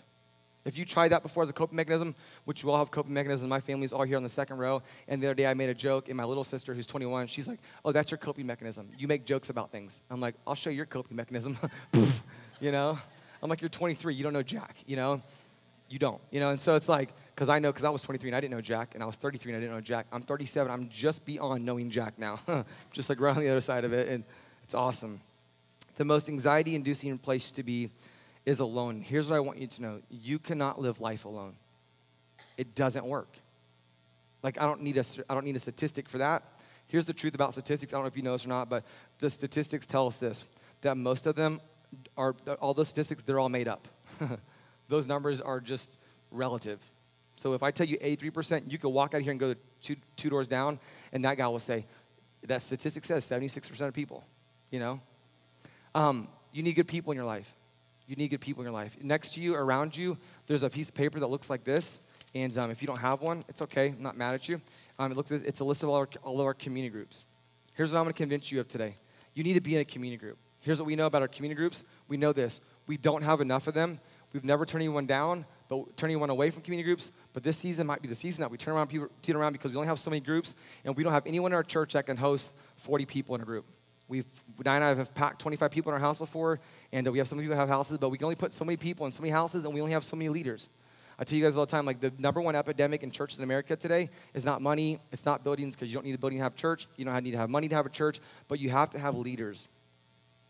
If 0.63 0.77
you 0.77 0.84
tried 0.84 1.10
that 1.10 1.22
before 1.22 1.44
as 1.44 1.50
a 1.51 1.53
coping 1.53 1.75
mechanism, 1.75 2.15
which 2.46 2.63
we 2.63 2.72
all 2.72 2.79
have 2.79 2.89
coping 2.89 3.13
mechanisms, 3.13 3.48
my 3.48 3.60
family's 3.60 3.94
all 3.94 4.03
here 4.03 4.17
on 4.17 4.24
the 4.24 4.29
second 4.29 4.58
row. 4.58 4.82
And 5.08 5.22
the 5.22 5.27
other 5.27 5.36
day 5.36 5.46
I 5.46 5.53
made 5.53 5.70
a 5.70 5.75
joke, 5.75 6.08
and 6.08 6.17
my 6.17 6.24
little 6.24 6.44
sister, 6.44 6.74
who's 6.74 6.88
21, 6.88 7.27
she's 7.27 7.48
like, 7.48 7.60
Oh, 7.84 7.91
that's 7.91 8.10
your 8.10 8.17
coping 8.17 8.48
mechanism. 8.48 8.89
You 8.98 9.08
make 9.08 9.25
jokes 9.25 9.51
about 9.51 9.70
things. 9.70 10.01
I'm 10.10 10.20
like, 10.20 10.34
I'll 10.48 10.55
show 10.55 10.72
you 10.72 10.77
your 10.77 10.88
coping 10.88 11.17
mechanism. 11.17 11.58
you 12.60 12.72
know? 12.72 12.98
I'm 13.42 13.50
like, 13.50 13.62
you're 13.62 13.70
23, 13.70 14.14
you 14.14 14.24
don't 14.24 14.34
know 14.34 14.44
Jack, 14.44 14.78
you 14.88 14.96
know? 14.96 15.22
You 15.90 16.00
don't, 16.00 16.22
you 16.32 16.40
know? 16.40 16.50
And 16.50 16.60
so 16.60 16.76
it's 16.76 16.90
like, 16.90 17.14
because 17.36 17.50
I 17.50 17.60
know, 17.60 17.70
because 17.70 17.84
I 17.84 17.90
was 17.90 18.02
23 18.02 18.30
and 18.30 18.36
I 18.36 18.40
didn't 18.40 18.54
know 18.54 18.62
Jack, 18.62 18.96
and 18.96 19.04
I 19.04 19.06
was 19.06 19.18
33 19.18 19.52
and 19.52 19.58
I 19.58 19.62
didn't 19.62 19.76
know 19.76 19.82
Jack. 19.82 20.08
I'm 20.12 20.22
37, 20.22 20.72
I'm 20.72 20.90
just 20.90 21.26
beyond 21.26 21.66
knowing 21.66 21.90
Jack 21.90 22.18
now, 22.18 22.40
just 22.92 23.10
like 23.10 23.20
right 23.20 23.36
on 23.36 23.44
the 23.44 23.50
other 23.50 23.62
side 23.62 23.84
of 23.84 23.94
it, 23.94 24.08
and 24.08 24.24
it's 24.64 24.74
awesome. 24.74 25.22
The 25.98 26.06
most 26.06 26.28
anxiety 26.28 26.76
inducing 26.76 27.18
place 27.18 27.52
to 27.52 27.64
be 27.64 27.90
is 28.46 28.60
alone. 28.60 29.02
Here's 29.02 29.30
what 29.30 29.36
I 29.36 29.40
want 29.40 29.60
you 29.60 29.68
to 29.68 29.82
know 29.82 30.02
you 30.10 30.40
cannot 30.40 30.80
live 30.80 31.02
life 31.02 31.26
alone, 31.26 31.56
it 32.58 32.74
doesn't 32.76 33.06
work. 33.06 33.30
Like, 34.44 34.62
I 34.62 34.66
don't 34.66 34.82
need 34.82 34.98
a, 34.98 35.04
I 35.28 35.34
don't 35.34 35.46
need 35.46 35.56
a 35.56 35.60
statistic 35.60 36.08
for 36.08 36.20
that. 36.20 36.44
Here's 36.88 37.08
the 37.08 37.14
truth 37.14 37.34
about 37.34 37.54
statistics. 37.54 37.94
I 37.94 37.98
don't 37.98 38.04
know 38.04 38.10
if 38.10 38.18
you 38.18 38.22
know 38.22 38.34
this 38.34 38.46
or 38.46 38.50
not, 38.50 38.70
but 38.70 38.84
the 39.18 39.30
statistics 39.30 39.86
tell 39.86 40.08
us 40.08 40.18
this 40.18 40.46
that 40.82 40.96
most 40.96 41.26
of 41.26 41.36
them 41.36 41.60
are 42.18 42.36
all 42.62 42.74
those 42.74 42.90
statistics, 42.90 43.24
they're 43.24 43.40
all 43.40 43.50
made 43.50 43.68
up. 43.68 43.88
those 44.88 45.08
numbers 45.08 45.42
are 45.42 45.60
just 45.60 45.98
relative. 46.32 46.80
So 47.36 47.54
if 47.54 47.64
I 47.64 47.72
tell 47.72 47.88
you 47.88 47.98
83%, 47.98 48.72
you 48.72 48.78
could 48.78 48.90
walk 48.90 49.14
out 49.14 49.22
here 49.22 49.32
and 49.32 49.40
go 49.40 49.56
two, 49.82 49.96
two 50.16 50.30
doors 50.30 50.48
down, 50.48 50.80
and 51.12 51.25
that 51.25 51.38
guy 51.38 51.48
will 51.48 51.60
say, 51.60 51.86
that 52.44 52.62
statistic 52.62 53.04
says 53.04 53.25
76% 53.25 53.88
of 53.88 53.94
people, 53.94 54.24
you 54.70 54.80
know? 54.80 55.02
Um, 55.94 56.28
you 56.54 56.64
need 56.64 56.74
good 56.74 56.88
people 56.88 57.12
in 57.12 57.16
your 57.16 57.25
life. 57.25 57.56
You 58.08 58.16
need 58.16 58.30
good 58.30 58.42
people 58.42 58.62
in 58.62 58.66
your 58.66 58.74
life. 58.74 58.96
Next 59.02 59.34
to 59.34 59.42
you, 59.42 59.56
around 59.56 59.98
you, 59.98 60.18
there's 60.46 60.64
a 60.64 60.70
piece 60.70 60.90
of 60.90 60.96
paper 60.96 61.20
that 61.20 61.28
looks 61.28 61.50
like 61.50 61.64
this. 61.64 62.00
And 62.36 62.56
um, 62.58 62.70
if 62.70 62.82
you 62.82 62.88
don't 62.88 63.00
have 63.00 63.22
one, 63.22 63.44
it's 63.50 63.62
okay. 63.64 63.88
I'm 63.88 64.04
not 64.04 64.18
mad 64.18 64.36
at 64.36 64.48
you. 64.48 64.62
Um, 65.00 65.12
it 65.12 65.18
looks, 65.18 65.32
it's 65.32 65.60
a 65.60 65.66
list 65.66 65.84
of 65.84 65.90
all, 65.90 65.96
our, 65.96 66.10
all 66.24 66.40
of 66.40 66.46
our 66.46 66.54
community 66.54 66.92
groups. 66.92 67.25
Here's 67.74 67.94
what 67.94 68.00
I'm 68.00 68.06
going 68.06 68.14
to 68.14 68.18
convince 68.18 68.52
you 68.52 68.60
of 68.60 68.68
today. 68.68 68.96
You 69.34 69.44
need 69.44 69.54
to 69.54 69.62
be 69.62 69.75
in 69.75 69.82
a 69.82 69.86
community 69.86 70.20
group. 70.20 70.38
Here's 70.66 70.82
what 70.82 70.88
we 70.88 70.96
know 70.96 71.06
about 71.06 71.22
our 71.22 71.28
community 71.28 71.58
groups. 71.58 71.84
We 72.08 72.18
know 72.18 72.34
this. 72.34 72.60
We 72.88 72.98
don't 72.98 73.24
have 73.24 73.40
enough 73.40 73.68
of 73.68 73.76
them. 73.76 74.00
We've 74.34 74.44
never 74.44 74.66
turned 74.66 74.82
anyone 74.82 75.06
down, 75.06 75.46
but 75.68 75.96
turning 75.96 76.16
anyone 76.16 76.32
away 76.32 76.50
from 76.50 76.64
community 76.64 76.88
groups. 76.88 77.12
But 77.34 77.44
this 77.44 77.56
season 77.56 77.86
might 77.86 78.02
be 78.02 78.08
the 78.08 78.16
season 78.16 78.42
that 78.42 78.50
we 78.50 78.58
turn 78.58 78.74
around 78.74 78.88
people 78.88 79.08
turn 79.22 79.36
around 79.36 79.54
because 79.54 79.70
we 79.70 79.78
only 79.78 79.88
have 79.88 80.00
so 80.00 80.10
many 80.10 80.22
groups, 80.22 80.56
and 80.84 80.98
we 80.98 81.04
don't 81.04 81.14
have 81.14 81.28
anyone 81.28 81.52
in 81.52 81.56
our 81.56 81.62
church 81.62 81.94
that 81.94 82.08
can 82.08 82.18
host 82.18 82.52
40 82.78 83.06
people 83.06 83.36
in 83.36 83.42
a 83.42 83.46
group. 83.46 83.66
We've 84.08 84.26
and 84.58 84.68
I 84.68 84.96
have 84.96 85.14
packed 85.14 85.40
25 85.40 85.70
people 85.70 85.92
in 85.92 85.94
our 85.94 86.00
house 86.00 86.18
before, 86.18 86.60
and 86.92 87.08
we 87.10 87.20
have 87.20 87.28
some 87.28 87.38
people 87.38 87.56
have 87.56 87.70
houses, 87.70 88.00
but 88.00 88.10
we 88.10 88.18
can 88.18 88.26
only 88.26 88.36
put 88.36 88.52
so 88.52 88.66
many 88.66 88.76
people 88.76 89.06
in 89.06 89.12
so 89.12 89.22
many 89.22 89.32
houses, 89.32 89.66
and 89.66 89.74
we 89.74 89.82
only 89.82 89.94
have 89.94 90.04
so 90.04 90.16
many 90.16 90.30
leaders. 90.30 90.68
I 91.20 91.26
tell 91.26 91.38
you 91.38 91.44
guys 91.44 91.58
all 91.58 91.68
the 91.68 91.72
time, 91.72 91.86
like 91.86 92.00
the 92.00 92.12
number 92.18 92.42
one 92.42 92.56
epidemic 92.56 93.04
in 93.04 93.12
churches 93.12 93.38
in 93.38 93.44
America 93.44 93.76
today 93.76 94.10
is 94.34 94.46
not 94.46 94.64
money, 94.64 95.00
it's 95.12 95.28
not 95.28 95.44
buildings, 95.44 95.76
because 95.76 95.92
you 95.92 95.96
don't 95.96 96.06
need 96.06 96.16
a 96.16 96.18
building 96.18 96.40
to 96.40 96.44
have 96.44 96.56
church. 96.56 96.88
You 96.98 97.06
don't 97.06 97.24
need 97.24 97.32
to 97.32 97.38
have 97.38 97.52
money 97.52 97.70
to 97.70 97.76
have 97.76 97.86
a 97.86 97.90
church, 97.90 98.20
but 98.48 98.60
you 98.60 98.72
have 98.72 98.90
to 98.90 99.00
have 99.00 99.16
leaders. 99.16 99.70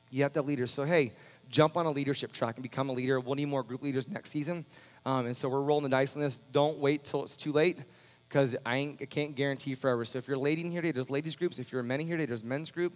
You 0.10 0.24
have 0.24 0.34
to 0.34 0.40
have 0.40 0.46
leaders. 0.46 0.72
So, 0.72 0.84
hey, 0.84 1.14
jump 1.50 1.78
on 1.78 1.86
a 1.86 1.92
leadership 1.92 2.32
track 2.32 2.56
and 2.56 2.64
become 2.64 2.90
a 2.90 2.94
leader. 2.94 3.20
We'll 3.20 3.36
need 3.36 3.48
more 3.48 3.64
group 3.64 3.84
leaders 3.84 4.08
next 4.08 4.32
season. 4.32 4.66
Um, 5.06 5.28
and 5.28 5.38
so 5.38 5.50
we're 5.50 5.62
rolling 5.62 5.84
the 5.84 5.90
dice 5.90 6.16
on 6.16 6.22
this. 6.22 6.38
Don't 6.38 6.80
wait 6.80 7.04
till 7.04 7.24
it's 7.24 7.36
too 7.36 7.52
late 7.52 7.78
because 8.28 8.56
I, 8.66 8.96
I, 9.00 9.06
can't 9.06 9.36
guarantee 9.36 9.76
forever. 9.76 10.04
So 10.04 10.18
if 10.18 10.28
you're 10.28 10.38
a 10.38 10.40
lady 10.40 10.62
in 10.62 10.72
here 10.72 10.82
today, 10.82 10.92
there's 10.92 11.12
ladies 11.12 11.36
groups. 11.36 11.60
If 11.60 11.72
you're 11.72 11.82
a 11.82 11.84
men 11.84 12.02
in 12.02 12.08
here 12.08 12.18
today, 12.18 12.26
there's 12.26 12.44
men's 12.44 12.72
group. 12.72 12.96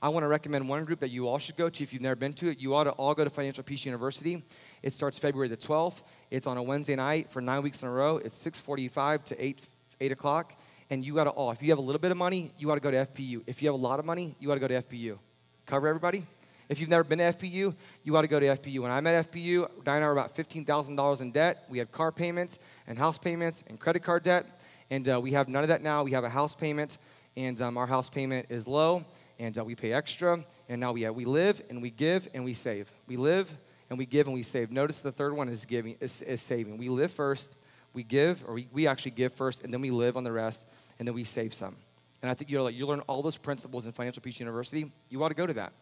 I 0.00 0.10
want 0.10 0.22
to 0.22 0.28
recommend 0.28 0.68
one 0.68 0.84
group 0.84 1.00
that 1.00 1.10
you 1.10 1.26
all 1.26 1.38
should 1.38 1.56
go 1.56 1.68
to 1.68 1.82
if 1.82 1.92
you've 1.92 2.02
never 2.02 2.14
been 2.14 2.32
to 2.34 2.50
it. 2.50 2.60
You 2.60 2.76
ought 2.76 2.84
to 2.84 2.92
all 2.92 3.14
go 3.14 3.24
to 3.24 3.30
Financial 3.30 3.64
Peace 3.64 3.84
University. 3.84 4.44
It 4.82 4.92
starts 4.92 5.18
February 5.18 5.48
the 5.48 5.56
12th. 5.56 6.02
It's 6.30 6.46
on 6.46 6.56
a 6.56 6.62
Wednesday 6.62 6.94
night 6.94 7.32
for 7.32 7.42
nine 7.42 7.62
weeks 7.62 7.82
in 7.82 7.88
a 7.88 7.92
row. 7.92 8.18
It's 8.18 8.38
6:45 8.38 9.24
to 9.24 9.44
8 9.44 9.68
8 10.00 10.12
o'clock. 10.12 10.54
And 10.90 11.04
you 11.04 11.14
got 11.14 11.24
to 11.24 11.30
all. 11.30 11.50
If 11.50 11.62
you 11.62 11.70
have 11.70 11.78
a 11.78 11.82
little 11.82 11.98
bit 11.98 12.12
of 12.12 12.16
money, 12.16 12.52
you 12.56 12.70
ought 12.70 12.76
to 12.76 12.80
go 12.80 12.90
to 12.90 12.96
FPU. 12.98 13.42
If 13.46 13.60
you 13.60 13.68
have 13.68 13.74
a 13.74 13.82
lot 13.82 13.98
of 13.98 14.06
money, 14.06 14.36
you 14.38 14.50
ought 14.50 14.54
to 14.54 14.60
go 14.60 14.68
to 14.68 14.82
FPU. 14.82 15.18
Cover 15.66 15.88
everybody. 15.88 16.24
If 16.68 16.80
you've 16.80 16.90
never 16.90 17.04
been 17.04 17.18
to 17.18 17.24
FPU, 17.24 17.74
you 18.02 18.16
ought 18.16 18.22
to 18.22 18.28
go 18.28 18.38
to 18.38 18.46
FPU. 18.46 18.80
When 18.80 18.90
I 18.90 19.00
met 19.00 19.30
FPU, 19.30 19.68
Diane 19.84 19.96
and 19.96 20.04
I 20.04 20.08
were 20.08 20.12
about 20.12 20.34
$15,000 20.34 21.22
in 21.22 21.32
debt. 21.32 21.64
We 21.70 21.78
had 21.78 21.90
car 21.90 22.12
payments 22.12 22.58
and 22.86 22.98
house 22.98 23.16
payments 23.16 23.64
and 23.68 23.80
credit 23.80 24.02
card 24.02 24.22
debt. 24.22 24.44
And 24.90 25.08
uh, 25.08 25.18
we 25.20 25.32
have 25.32 25.48
none 25.48 25.62
of 25.62 25.68
that 25.68 25.82
now. 25.82 26.04
We 26.04 26.12
have 26.12 26.24
a 26.24 26.28
house 26.28 26.54
payment, 26.54 26.98
and 27.36 27.60
um, 27.60 27.76
our 27.76 27.86
house 27.86 28.08
payment 28.08 28.46
is 28.48 28.66
low, 28.66 29.04
and 29.38 29.56
uh, 29.58 29.64
we 29.64 29.74
pay 29.74 29.92
extra. 29.92 30.44
And 30.68 30.80
now 30.80 30.92
we, 30.92 31.02
have, 31.02 31.14
we 31.14 31.24
live 31.24 31.62
and 31.70 31.80
we 31.80 31.90
give 31.90 32.28
and 32.34 32.44
we 32.44 32.52
save. 32.52 32.92
We 33.06 33.16
live 33.16 33.54
and 33.88 33.98
we 33.98 34.04
give 34.04 34.26
and 34.26 34.34
we 34.34 34.42
save. 34.42 34.70
Notice 34.70 35.00
the 35.00 35.12
third 35.12 35.34
one 35.34 35.48
is 35.48 35.64
giving, 35.64 35.96
is, 36.00 36.20
is 36.22 36.42
saving. 36.42 36.76
We 36.76 36.90
live 36.90 37.10
first, 37.10 37.54
we 37.94 38.02
give, 38.02 38.44
or 38.46 38.54
we, 38.54 38.68
we 38.72 38.86
actually 38.86 39.12
give 39.12 39.32
first, 39.32 39.64
and 39.64 39.72
then 39.72 39.80
we 39.80 39.90
live 39.90 40.16
on 40.16 40.24
the 40.24 40.32
rest, 40.32 40.66
and 40.98 41.08
then 41.08 41.14
we 41.14 41.24
save 41.24 41.54
some. 41.54 41.76
And 42.20 42.30
I 42.30 42.34
think 42.34 42.50
you, 42.50 42.58
know, 42.58 42.66
you 42.68 42.86
learn 42.86 43.00
all 43.08 43.22
those 43.22 43.38
principles 43.38 43.86
in 43.86 43.92
Financial 43.92 44.22
Peace 44.22 44.40
University. 44.40 44.90
You 45.08 45.22
ought 45.22 45.28
to 45.28 45.34
go 45.34 45.46
to 45.46 45.54
that. 45.54 45.72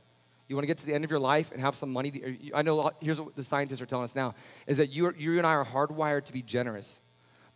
You 0.48 0.56
want 0.56 0.62
to 0.62 0.68
get 0.68 0.78
to 0.78 0.86
the 0.86 0.94
end 0.94 1.04
of 1.04 1.10
your 1.10 1.20
life 1.20 1.50
and 1.50 1.60
have 1.60 1.74
some 1.74 1.92
money. 1.92 2.50
I 2.54 2.62
know 2.62 2.90
here's 3.00 3.20
what 3.20 3.34
the 3.34 3.42
scientists 3.42 3.80
are 3.80 3.86
telling 3.86 4.04
us 4.04 4.14
now 4.14 4.34
is 4.66 4.78
that 4.78 4.90
you, 4.90 5.12
you 5.16 5.38
and 5.38 5.46
I 5.46 5.54
are 5.54 5.64
hardwired 5.64 6.24
to 6.24 6.32
be 6.32 6.42
generous. 6.42 7.00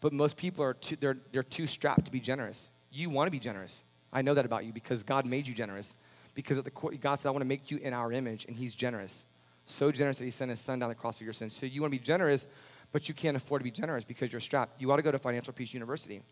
But 0.00 0.12
most 0.12 0.36
people 0.36 0.64
are 0.64 0.74
too, 0.74 0.96
they're, 0.96 1.18
they're 1.30 1.42
too 1.42 1.66
strapped 1.66 2.06
to 2.06 2.10
be 2.10 2.20
generous. 2.20 2.70
You 2.90 3.10
want 3.10 3.28
to 3.28 3.30
be 3.30 3.38
generous. 3.38 3.82
I 4.12 4.22
know 4.22 4.34
that 4.34 4.44
about 4.44 4.64
you 4.64 4.72
because 4.72 5.04
God 5.04 5.26
made 5.26 5.46
you 5.46 5.54
generous. 5.54 5.94
Because 6.34 6.58
at 6.58 6.64
the 6.64 6.70
court, 6.70 6.98
God 7.00 7.20
said, 7.20 7.28
I 7.28 7.32
want 7.32 7.42
to 7.42 7.48
make 7.48 7.70
you 7.70 7.78
in 7.78 7.92
our 7.92 8.12
image, 8.12 8.44
and 8.46 8.56
He's 8.56 8.74
generous. 8.74 9.24
So 9.66 9.92
generous 9.92 10.18
that 10.18 10.24
He 10.24 10.30
sent 10.30 10.50
His 10.50 10.60
Son 10.60 10.78
down 10.78 10.88
the 10.88 10.94
cross 10.94 11.18
for 11.18 11.24
your 11.24 11.32
sins. 11.32 11.54
So 11.54 11.66
you 11.66 11.80
want 11.80 11.92
to 11.92 11.98
be 11.98 12.04
generous, 12.04 12.46
but 12.92 13.08
you 13.08 13.14
can't 13.14 13.36
afford 13.36 13.60
to 13.60 13.64
be 13.64 13.70
generous 13.70 14.04
because 14.04 14.32
you're 14.32 14.40
strapped. 14.40 14.80
You 14.80 14.90
ought 14.90 14.96
to 14.96 15.02
go 15.02 15.12
to 15.12 15.18
Financial 15.18 15.52
Peace 15.52 15.74
University. 15.74 16.22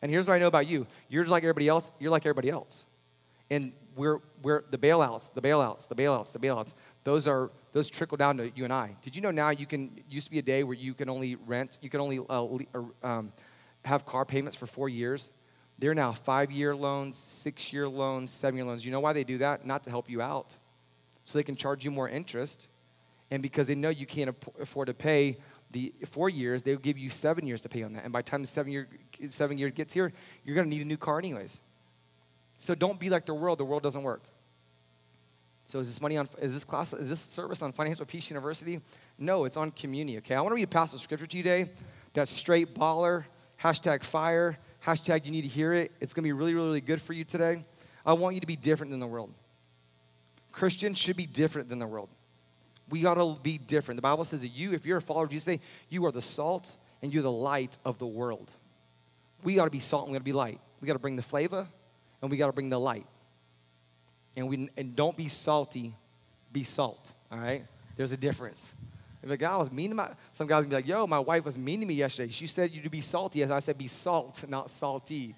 And 0.00 0.10
here's 0.10 0.28
what 0.28 0.34
I 0.34 0.38
know 0.38 0.46
about 0.46 0.66
you 0.66 0.86
you're 1.08 1.22
just 1.22 1.32
like 1.32 1.42
everybody 1.42 1.68
else, 1.68 1.90
you're 1.98 2.10
like 2.10 2.24
everybody 2.24 2.50
else. 2.50 2.84
And 3.50 3.72
we're, 3.96 4.18
we're 4.42 4.64
the 4.70 4.78
bailouts, 4.78 5.34
the 5.34 5.40
bailouts, 5.40 5.88
the 5.88 5.94
bailouts, 5.94 6.32
the 6.32 6.38
bailouts. 6.38 6.74
Those 7.04 7.26
are 7.26 7.50
those 7.72 7.90
trickle 7.90 8.16
down 8.16 8.36
to 8.38 8.50
you 8.54 8.64
and 8.64 8.72
I. 8.72 8.96
Did 9.02 9.14
you 9.16 9.22
know 9.22 9.30
now 9.30 9.50
you 9.50 9.66
can 9.66 10.00
used 10.08 10.26
to 10.26 10.30
be 10.30 10.38
a 10.38 10.42
day 10.42 10.62
where 10.64 10.74
you 10.74 10.94
can 10.94 11.08
only 11.08 11.36
rent, 11.36 11.78
you 11.82 11.90
can 11.90 12.00
only 12.00 12.18
uh, 12.28 12.46
um, 13.02 13.32
have 13.84 14.04
car 14.06 14.24
payments 14.24 14.56
for 14.56 14.66
four 14.66 14.88
years. 14.88 15.30
They're 15.78 15.94
now 15.94 16.10
five-year 16.12 16.74
loans, 16.74 17.16
six-year 17.16 17.88
loans, 17.88 18.32
seven-year 18.32 18.66
loans. 18.66 18.84
You 18.84 18.90
know 18.90 19.00
why 19.00 19.12
they 19.12 19.22
do 19.22 19.38
that? 19.38 19.64
Not 19.64 19.84
to 19.84 19.90
help 19.90 20.10
you 20.10 20.20
out, 20.20 20.56
so 21.22 21.38
they 21.38 21.44
can 21.44 21.54
charge 21.54 21.84
you 21.84 21.92
more 21.92 22.08
interest, 22.08 22.66
and 23.30 23.42
because 23.42 23.68
they 23.68 23.76
know 23.76 23.88
you 23.88 24.06
can't 24.06 24.34
afford 24.60 24.88
to 24.88 24.94
pay 24.94 25.38
the 25.70 25.92
four 26.06 26.28
years, 26.30 26.62
they'll 26.62 26.78
give 26.78 26.98
you 26.98 27.10
seven 27.10 27.46
years 27.46 27.62
to 27.62 27.68
pay 27.68 27.82
on 27.82 27.92
that. 27.92 28.04
And 28.04 28.12
by 28.12 28.20
the 28.20 28.30
time 28.30 28.40
the 28.40 28.48
seven 28.48 28.72
year 28.72 28.88
seven 29.28 29.58
year 29.58 29.70
gets 29.70 29.92
here, 29.92 30.12
you're 30.44 30.54
going 30.54 30.68
to 30.68 30.74
need 30.74 30.82
a 30.82 30.88
new 30.88 30.96
car 30.96 31.18
anyways. 31.18 31.60
So 32.58 32.74
don't 32.74 33.00
be 33.00 33.08
like 33.08 33.24
the 33.24 33.34
world. 33.34 33.58
The 33.58 33.64
world 33.64 33.82
doesn't 33.82 34.02
work. 34.02 34.22
So 35.64 35.78
is 35.78 35.88
this 35.88 36.00
money 36.00 36.16
on 36.16 36.28
is 36.40 36.54
this 36.54 36.64
class 36.64 36.92
is 36.92 37.08
this 37.08 37.20
service 37.20 37.62
on 37.62 37.72
Financial 37.72 38.04
Peace 38.04 38.28
University? 38.30 38.80
No, 39.18 39.44
it's 39.44 39.56
on 39.56 39.70
community. 39.70 40.18
Okay, 40.18 40.34
I 40.34 40.40
want 40.40 40.50
to 40.50 40.56
read 40.56 40.64
a 40.64 40.66
passage 40.66 40.94
of 40.94 41.00
scripture 41.00 41.26
to 41.26 41.36
you 41.36 41.42
today. 41.42 41.70
That 42.12 42.28
straight 42.28 42.74
baller. 42.74 43.24
Hashtag 43.62 44.04
fire. 44.04 44.58
Hashtag 44.84 45.24
you 45.24 45.30
need 45.30 45.42
to 45.42 45.48
hear 45.48 45.72
it. 45.72 45.92
It's 46.00 46.12
gonna 46.12 46.24
be 46.24 46.32
really, 46.32 46.54
really, 46.54 46.66
really 46.68 46.80
good 46.80 47.00
for 47.00 47.12
you 47.12 47.24
today. 47.24 47.62
I 48.04 48.12
want 48.14 48.34
you 48.34 48.40
to 48.40 48.46
be 48.46 48.56
different 48.56 48.90
than 48.90 49.00
the 49.00 49.06
world. 49.06 49.32
Christians 50.52 50.98
should 50.98 51.16
be 51.16 51.26
different 51.26 51.68
than 51.68 51.78
the 51.78 51.86
world. 51.86 52.08
We 52.88 53.02
got 53.02 53.14
to 53.14 53.36
be 53.42 53.58
different. 53.58 53.98
The 53.98 54.02
Bible 54.02 54.24
says 54.24 54.40
that 54.40 54.48
you, 54.48 54.72
if 54.72 54.86
you're 54.86 54.96
a 54.96 55.02
follower 55.02 55.24
of 55.24 55.30
Jesus, 55.30 55.58
you 55.90 56.06
are 56.06 56.12
the 56.12 56.22
salt 56.22 56.74
and 57.02 57.12
you're 57.12 57.22
the 57.22 57.30
light 57.30 57.76
of 57.84 57.98
the 57.98 58.06
world. 58.06 58.50
We 59.44 59.56
got 59.56 59.64
to 59.64 59.70
be 59.70 59.78
salt 59.78 60.04
and 60.04 60.12
we 60.12 60.16
got 60.16 60.20
to 60.20 60.24
be 60.24 60.32
light. 60.32 60.58
We 60.80 60.86
got 60.86 60.94
to 60.94 60.98
bring 60.98 61.16
the 61.16 61.22
flavor 61.22 61.68
and 62.20 62.30
we 62.30 62.36
got 62.36 62.46
to 62.46 62.52
bring 62.52 62.70
the 62.70 62.78
light. 62.78 63.06
And, 64.36 64.48
we, 64.48 64.68
and 64.76 64.94
don't 64.94 65.16
be 65.16 65.28
salty, 65.28 65.94
be 66.52 66.64
salt, 66.64 67.12
all 67.30 67.38
right? 67.38 67.64
There's 67.96 68.12
a 68.12 68.16
difference. 68.16 68.74
If 69.22 69.30
a 69.30 69.36
guy 69.36 69.56
was 69.56 69.72
mean 69.72 69.90
to 69.90 69.96
my, 69.96 70.10
some 70.32 70.46
guys 70.46 70.64
be 70.64 70.74
like, 70.74 70.86
yo, 70.86 71.06
my 71.06 71.18
wife 71.18 71.44
was 71.44 71.58
mean 71.58 71.80
to 71.80 71.86
me 71.86 71.94
yesterday. 71.94 72.30
She 72.30 72.46
said 72.46 72.70
you 72.70 72.82
to 72.82 72.90
be 72.90 73.00
salty. 73.00 73.42
As 73.42 73.50
I 73.50 73.58
said, 73.58 73.76
be 73.76 73.88
salt, 73.88 74.44
not 74.48 74.70
salty. 74.70 75.34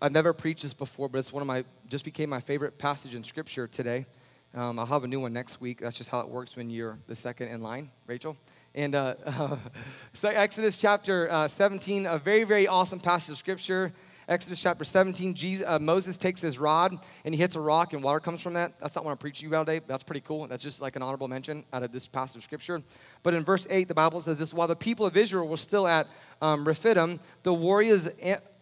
I've 0.00 0.12
never 0.12 0.32
preached 0.32 0.62
this 0.62 0.74
before, 0.74 1.08
but 1.08 1.18
it's 1.18 1.32
one 1.32 1.40
of 1.40 1.46
my, 1.46 1.64
just 1.88 2.04
became 2.04 2.30
my 2.30 2.40
favorite 2.40 2.78
passage 2.78 3.14
in 3.14 3.24
scripture 3.24 3.66
today. 3.66 4.06
Um, 4.54 4.78
I'll 4.78 4.86
have 4.86 5.02
a 5.02 5.08
new 5.08 5.18
one 5.18 5.32
next 5.32 5.60
week. 5.60 5.80
That's 5.80 5.96
just 5.96 6.10
how 6.10 6.20
it 6.20 6.28
works 6.28 6.56
when 6.56 6.70
you're 6.70 6.98
the 7.08 7.14
second 7.14 7.48
in 7.48 7.60
line, 7.60 7.90
Rachel. 8.06 8.36
And 8.74 8.94
uh, 8.94 9.14
so 10.12 10.28
Exodus 10.28 10.78
chapter 10.78 11.30
uh, 11.30 11.48
17, 11.48 12.06
a 12.06 12.18
very, 12.18 12.44
very 12.44 12.68
awesome 12.68 13.00
passage 13.00 13.30
of 13.30 13.38
scripture. 13.38 13.92
Exodus 14.28 14.60
chapter 14.60 14.84
17, 14.84 15.34
Jesus, 15.34 15.66
uh, 15.66 15.78
Moses 15.78 16.16
takes 16.16 16.40
his 16.40 16.58
rod 16.58 16.98
and 17.24 17.34
he 17.34 17.40
hits 17.40 17.56
a 17.56 17.60
rock 17.60 17.92
and 17.92 18.02
water 18.02 18.20
comes 18.20 18.40
from 18.40 18.54
that. 18.54 18.78
That's 18.80 18.96
not 18.96 19.04
what 19.04 19.10
I'm 19.10 19.18
preaching 19.18 19.48
you 19.48 19.54
about 19.54 19.66
today. 19.66 19.84
That's 19.86 20.02
pretty 20.02 20.22
cool. 20.22 20.46
That's 20.46 20.62
just 20.62 20.80
like 20.80 20.96
an 20.96 21.02
honorable 21.02 21.28
mention 21.28 21.64
out 21.72 21.82
of 21.82 21.92
this 21.92 22.08
passage 22.08 22.36
of 22.36 22.42
scripture. 22.42 22.82
But 23.22 23.34
in 23.34 23.44
verse 23.44 23.66
8, 23.68 23.86
the 23.88 23.94
Bible 23.94 24.20
says 24.20 24.38
this 24.38 24.54
While 24.54 24.68
the 24.68 24.76
people 24.76 25.04
of 25.04 25.16
Israel 25.16 25.46
were 25.46 25.56
still 25.56 25.86
at 25.86 26.06
um, 26.40 26.66
Rephidim, 26.66 27.20
the 27.42 27.52
warriors, 27.52 28.08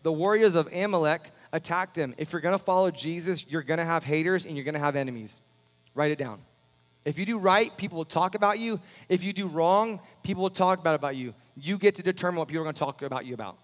the 0.03 0.13
warriors 0.13 0.57
of 0.57 0.73
Amalek 0.73 1.31
attacked 1.53 1.95
them. 1.95 2.15
If 2.19 2.33
you're 2.33 2.41
going 2.41 2.59
to 2.59 2.65
follow 2.65 2.91
Jesus, 2.91 3.47
you're 3.49 3.63
going 3.63 3.79
to 3.79 3.85
have 3.85 4.05
haters 4.05 4.47
and 4.47 4.57
you're 4.57 4.65
going 4.65 4.75
to 4.75 4.81
have 4.81 4.97
enemies. 4.97 5.41
Write 5.95 6.11
it 6.11 6.19
down. 6.19 6.41
If 7.05 7.19
you 7.19 7.27
do 7.27 7.39
right, 7.39 7.77
people 7.77 7.99
will 7.99 8.05
talk 8.05 8.35
about 8.35 8.59
you. 8.59 8.81
If 9.09 9.25
you 9.25 9.33
do 9.33 9.49
wrong, 9.49 10.01
people 10.23 10.43
will 10.43 10.51
talk 10.51 10.79
about 10.79 10.95
about 10.95 11.17
you. 11.17 11.35
You 11.57 11.79
get 11.79 11.97
to 11.97 12.03
determine 12.03 12.39
what 12.39 12.49
people 12.49 12.63
are 12.63 12.65
going 12.65 12.75
to 12.75 12.79
talk 12.79 13.03
about 13.03 13.27
you 13.27 13.35
about. 13.35 13.59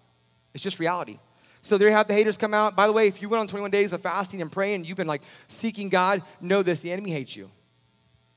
It's 0.53 0.63
just 0.63 0.79
reality. 0.79 1.19
So 1.61 1.77
there 1.77 1.89
you 1.89 1.95
have 1.95 2.07
the 2.07 2.13
haters 2.13 2.37
come 2.37 2.53
out. 2.53 2.75
By 2.75 2.87
the 2.87 2.93
way, 2.93 3.07
if 3.07 3.21
you 3.21 3.29
went 3.29 3.41
on 3.41 3.47
21 3.47 3.71
days 3.71 3.93
of 3.93 4.01
fasting 4.01 4.41
and 4.41 4.51
praying, 4.51 4.85
you've 4.85 4.97
been 4.97 5.07
like 5.07 5.21
seeking 5.47 5.89
God, 5.89 6.21
know 6.39 6.63
this 6.63 6.79
the 6.79 6.91
enemy 6.91 7.11
hates 7.11 7.35
you. 7.35 7.51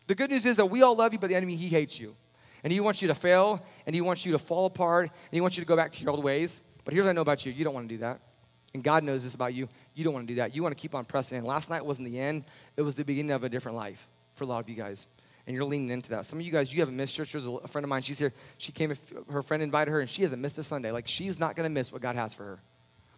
The 0.07 0.15
good 0.15 0.31
news 0.31 0.45
is 0.47 0.57
that 0.57 0.67
we 0.67 0.83
all 0.83 0.97
love 0.97 1.13
you, 1.13 1.19
but 1.19 1.29
the 1.29 1.37
enemy, 1.37 1.57
he 1.57 1.69
hates 1.69 1.99
you. 2.01 2.17
And 2.65 2.73
he 2.73 2.81
wants 2.81 3.03
you 3.03 3.09
to 3.09 3.15
fail, 3.15 3.65
and 3.87 3.95
he 3.95 4.01
wants 4.01 4.25
you 4.25 4.33
to 4.33 4.39
fall 4.39 4.67
apart, 4.67 5.05
and 5.05 5.33
he 5.33 5.41
wants 5.41 5.57
you 5.57 5.63
to 5.63 5.67
go 5.67 5.77
back 5.77 5.91
to 5.93 6.03
your 6.03 6.11
old 6.11 6.23
ways. 6.23 6.61
But 6.85 6.95
here's 6.95 7.05
what 7.05 7.11
I 7.11 7.13
know 7.15 7.23
about 7.23 7.47
you 7.47 7.53
you 7.53 7.65
don't 7.65 7.75
want 7.75 7.89
to 7.89 7.95
do 7.95 8.01
that. 8.01 8.21
And 8.75 8.83
God 8.83 9.05
knows 9.05 9.23
this 9.23 9.35
about 9.35 9.53
you. 9.53 9.69
You 9.95 10.05
don't 10.05 10.15
want 10.15 10.27
to 10.27 10.33
do 10.33 10.37
that. 10.37 10.55
You 10.55 10.63
want 10.63 10.77
to 10.77 10.81
keep 10.81 10.95
on 10.95 11.05
pressing. 11.05 11.39
And 11.39 11.47
last 11.47 11.69
night 11.71 11.85
wasn't 11.85 12.09
the 12.09 12.19
end, 12.19 12.45
it 12.77 12.83
was 12.83 12.95
the 12.95 13.05
beginning 13.05 13.33
of 13.33 13.45
a 13.45 13.49
different 13.49 13.77
life 13.77 14.09
for 14.33 14.45
a 14.45 14.47
lot 14.47 14.61
of 14.61 14.69
you 14.69 14.75
guys. 14.75 15.07
And 15.47 15.55
you're 15.55 15.65
leaning 15.65 15.91
into 15.91 16.11
that. 16.11 16.25
Some 16.25 16.39
of 16.39 16.47
you 16.47 16.53
guys, 16.53 16.73
you 16.73 16.81
haven't 16.81 16.97
missed 16.97 17.15
church. 17.15 17.33
There's 17.33 17.47
a 17.47 17.69
friend 17.69 17.85
of 17.85 17.89
mine, 17.89 18.03
she's 18.03 18.19
here. 18.19 18.33
She 18.59 18.73
came, 18.73 18.95
her 19.31 19.43
friend 19.43 19.63
invited 19.63 19.91
her, 19.91 20.01
and 20.01 20.09
she 20.09 20.23
hasn't 20.23 20.41
missed 20.41 20.57
a 20.59 20.63
Sunday. 20.63 20.93
Like, 20.93 21.09
she's 21.09 21.39
not 21.39 21.57
going 21.57 21.65
to 21.65 21.71
miss 21.71 21.93
what 21.93 22.01
God 22.01 22.17
has 22.17 22.33
for 22.33 22.45
her. 22.45 22.61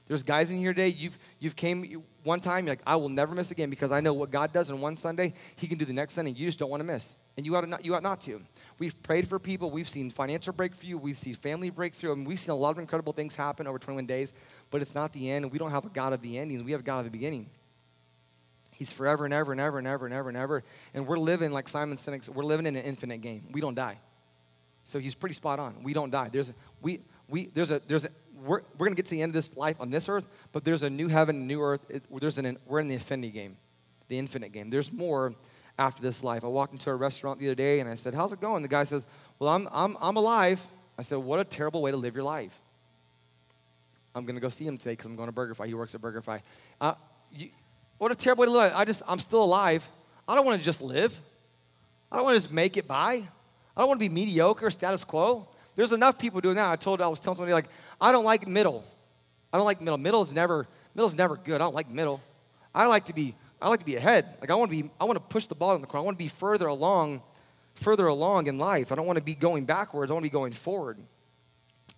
There's 0.06 0.22
guys 0.22 0.50
in 0.50 0.58
here 0.58 0.74
today, 0.74 0.88
you've, 0.88 1.18
you've 1.38 1.56
came 1.56 2.02
one 2.24 2.40
time, 2.40 2.66
like, 2.66 2.80
I 2.86 2.96
will 2.96 3.08
never 3.08 3.34
miss 3.34 3.50
again 3.50 3.70
because 3.70 3.90
I 3.90 4.00
know 4.00 4.12
what 4.12 4.30
God 4.30 4.52
does 4.52 4.70
in 4.70 4.80
one 4.80 4.96
Sunday, 4.96 5.32
he 5.56 5.66
can 5.66 5.78
do 5.78 5.86
the 5.86 5.94
next 5.94 6.14
Sunday. 6.14 6.32
You 6.32 6.46
just 6.46 6.58
don't 6.58 6.68
want 6.68 6.80
to 6.80 6.84
miss. 6.84 7.16
And 7.36 7.46
you 7.46 7.56
ought, 7.56 7.62
to 7.62 7.66
not, 7.66 7.84
you 7.84 7.94
ought 7.94 8.02
not 8.02 8.20
to. 8.22 8.42
We've 8.78 9.00
prayed 9.02 9.26
for 9.26 9.38
people. 9.38 9.70
We've 9.70 9.88
seen 9.88 10.10
financial 10.10 10.52
breakthrough. 10.52 10.98
We've 10.98 11.16
seen 11.16 11.34
family 11.34 11.70
breakthrough. 11.70 12.14
Mean, 12.16 12.26
we've 12.26 12.38
seen 12.38 12.52
a 12.52 12.56
lot 12.56 12.70
of 12.70 12.78
incredible 12.78 13.14
things 13.14 13.34
happen 13.34 13.66
over 13.66 13.78
21 13.78 14.04
days, 14.04 14.34
but 14.70 14.82
it's 14.82 14.94
not 14.94 15.12
the 15.14 15.30
end. 15.30 15.50
We 15.50 15.58
don't 15.58 15.70
have 15.70 15.86
a 15.86 15.88
God 15.88 16.12
of 16.12 16.20
the 16.20 16.38
endings. 16.38 16.62
We 16.62 16.72
have 16.72 16.82
a 16.82 16.84
God 16.84 16.98
of 16.98 17.04
the 17.06 17.10
beginning. 17.10 17.48
He's 18.72 18.92
forever 18.92 19.24
and 19.24 19.32
ever 19.32 19.52
and 19.52 19.60
ever 19.60 19.78
and 19.78 19.86
ever 19.86 20.06
and 20.06 20.14
ever 20.14 20.28
and 20.28 20.36
ever. 20.36 20.62
And 20.92 21.06
we're 21.06 21.18
living 21.18 21.50
like 21.50 21.68
Simon 21.68 21.96
Sinek, 21.96 22.28
we're 22.28 22.44
living 22.44 22.66
in 22.66 22.76
an 22.76 22.84
infinite 22.84 23.20
game. 23.20 23.44
We 23.52 23.60
don't 23.60 23.74
die. 23.74 23.98
So 24.84 24.98
he's 24.98 25.14
pretty 25.14 25.34
spot 25.34 25.58
on. 25.58 25.82
We 25.82 25.94
don't 25.94 26.10
die. 26.10 26.28
There's, 26.30 26.52
we, 26.82 27.00
we, 27.28 27.46
there's 27.46 27.70
a, 27.70 27.80
there's 27.86 28.04
a, 28.04 28.10
we're, 28.44 28.61
we're 28.78 28.87
going 28.87 28.92
to 28.92 28.96
get 28.96 29.07
to 29.07 29.12
the 29.12 29.22
end 29.22 29.30
of 29.30 29.35
this 29.35 29.57
life 29.57 29.76
on 29.80 29.90
this 29.90 30.09
earth, 30.09 30.28
but 30.52 30.64
there's 30.64 30.83
a 30.83 30.90
new 30.90 31.09
heaven, 31.09 31.37
a 31.37 31.44
new 31.44 31.62
earth. 31.62 31.80
It, 31.88 32.04
there's 32.20 32.38
an, 32.38 32.59
we're 32.66 32.80
in 32.80 32.88
the 32.88 32.94
infinity 32.94 33.33
game, 33.33 33.57
the 34.09 34.18
infinite 34.18 34.52
game. 34.52 34.70
There's 34.70 34.92
more 34.92 35.35
after 35.78 36.02
this 36.02 36.22
life. 36.22 36.44
I 36.44 36.48
walked 36.48 36.72
into 36.72 36.90
a 36.90 36.94
restaurant 36.94 37.40
the 37.40 37.46
other 37.46 37.54
day 37.54 37.80
and 37.80 37.88
I 37.88 37.94
said, 37.94 38.14
How's 38.14 38.33
it 38.33 38.40
going? 38.40 38.62
The 38.62 38.68
guy 38.68 38.85
says, 38.85 39.07
Well, 39.38 39.50
I'm, 39.50 39.68
I'm, 39.72 39.96
I'm 40.00 40.16
alive. 40.16 40.66
I 40.98 41.02
said, 41.02 41.16
What 41.16 41.40
a 41.40 41.44
terrible 41.44 41.83
way 41.83 41.90
to 41.90 41.96
live 41.96 42.14
your 42.14 42.24
life. 42.24 42.61
I'm 44.14 44.24
going 44.24 44.37
to 44.37 44.40
go 44.40 44.48
see 44.48 44.64
him 44.64 44.78
today 44.78 44.92
because 44.92 45.07
I'm 45.07 45.16
going 45.16 45.28
to 45.28 45.35
BurgerFi. 45.35 45.66
He 45.66 45.74
works 45.74 45.94
at 45.94 46.00
BurgerFi. 46.00 46.40
Uh, 46.80 46.94
you, 47.33 47.50
what 47.98 48.12
a 48.12 48.14
terrible 48.14 48.42
way 48.42 48.46
to 48.46 48.52
live. 48.52 48.72
I 48.74 48.85
just, 48.85 49.02
I'm 49.09 49.18
still 49.18 49.42
alive. 49.42 49.88
I 50.28 50.35
don't 50.35 50.46
want 50.46 50.59
to 50.59 50.64
just 50.64 50.80
live. 50.80 51.18
I 52.12 52.16
don't 52.16 52.24
want 52.24 52.37
to 52.37 52.42
just 52.42 52.52
make 52.52 52.76
it 52.76 52.87
by. 52.87 53.22
I 53.76 53.80
don't 53.80 53.88
want 53.88 53.98
to 54.00 54.09
be 54.09 54.14
mediocre, 54.14 54.70
status 54.70 55.02
quo. 55.02 55.48
There's 55.76 55.92
enough 55.92 56.18
people 56.18 56.40
doing 56.40 56.56
that. 56.56 56.70
I 56.70 56.76
told, 56.76 57.00
I 57.00 57.08
was 57.08 57.20
telling 57.20 57.37
somebody 57.37 57.52
like, 57.52 57.68
I 58.00 58.12
don't 58.12 58.24
like 58.24 58.46
middle. 58.46 58.84
I 59.52 59.56
don't 59.56 59.66
like 59.66 59.80
middle. 59.80 59.98
Middle 59.98 60.22
is 60.22 60.32
never, 60.32 60.66
middle 60.94 61.06
is 61.06 61.16
never 61.16 61.37
good. 61.37 61.56
I 61.56 61.58
don't 61.58 61.74
like 61.74 61.90
middle. 61.90 62.20
I 62.74 62.87
like 62.87 63.06
to 63.06 63.14
be, 63.14 63.34
I 63.60 63.68
like 63.68 63.80
to 63.80 63.87
be 63.87 63.96
ahead. 63.96 64.26
Like 64.40 64.50
I 64.50 64.54
want 64.54 64.70
to 64.70 64.82
be, 64.82 64.90
I 65.00 65.04
want 65.04 65.16
to 65.16 65.24
push 65.24 65.46
the 65.46 65.54
ball 65.54 65.74
in 65.74 65.80
the 65.80 65.87
corner. 65.87 66.02
I 66.02 66.04
want 66.04 66.18
to 66.18 66.24
be 66.24 66.28
further 66.28 66.66
along, 66.66 67.22
further 67.74 68.06
along 68.06 68.46
in 68.46 68.58
life. 68.58 68.92
I 68.92 68.94
don't 68.94 69.06
want 69.06 69.18
to 69.18 69.24
be 69.24 69.34
going 69.34 69.64
backwards. 69.64 70.10
I 70.10 70.14
want 70.14 70.24
to 70.24 70.30
be 70.30 70.32
going 70.32 70.52
forward. 70.52 70.98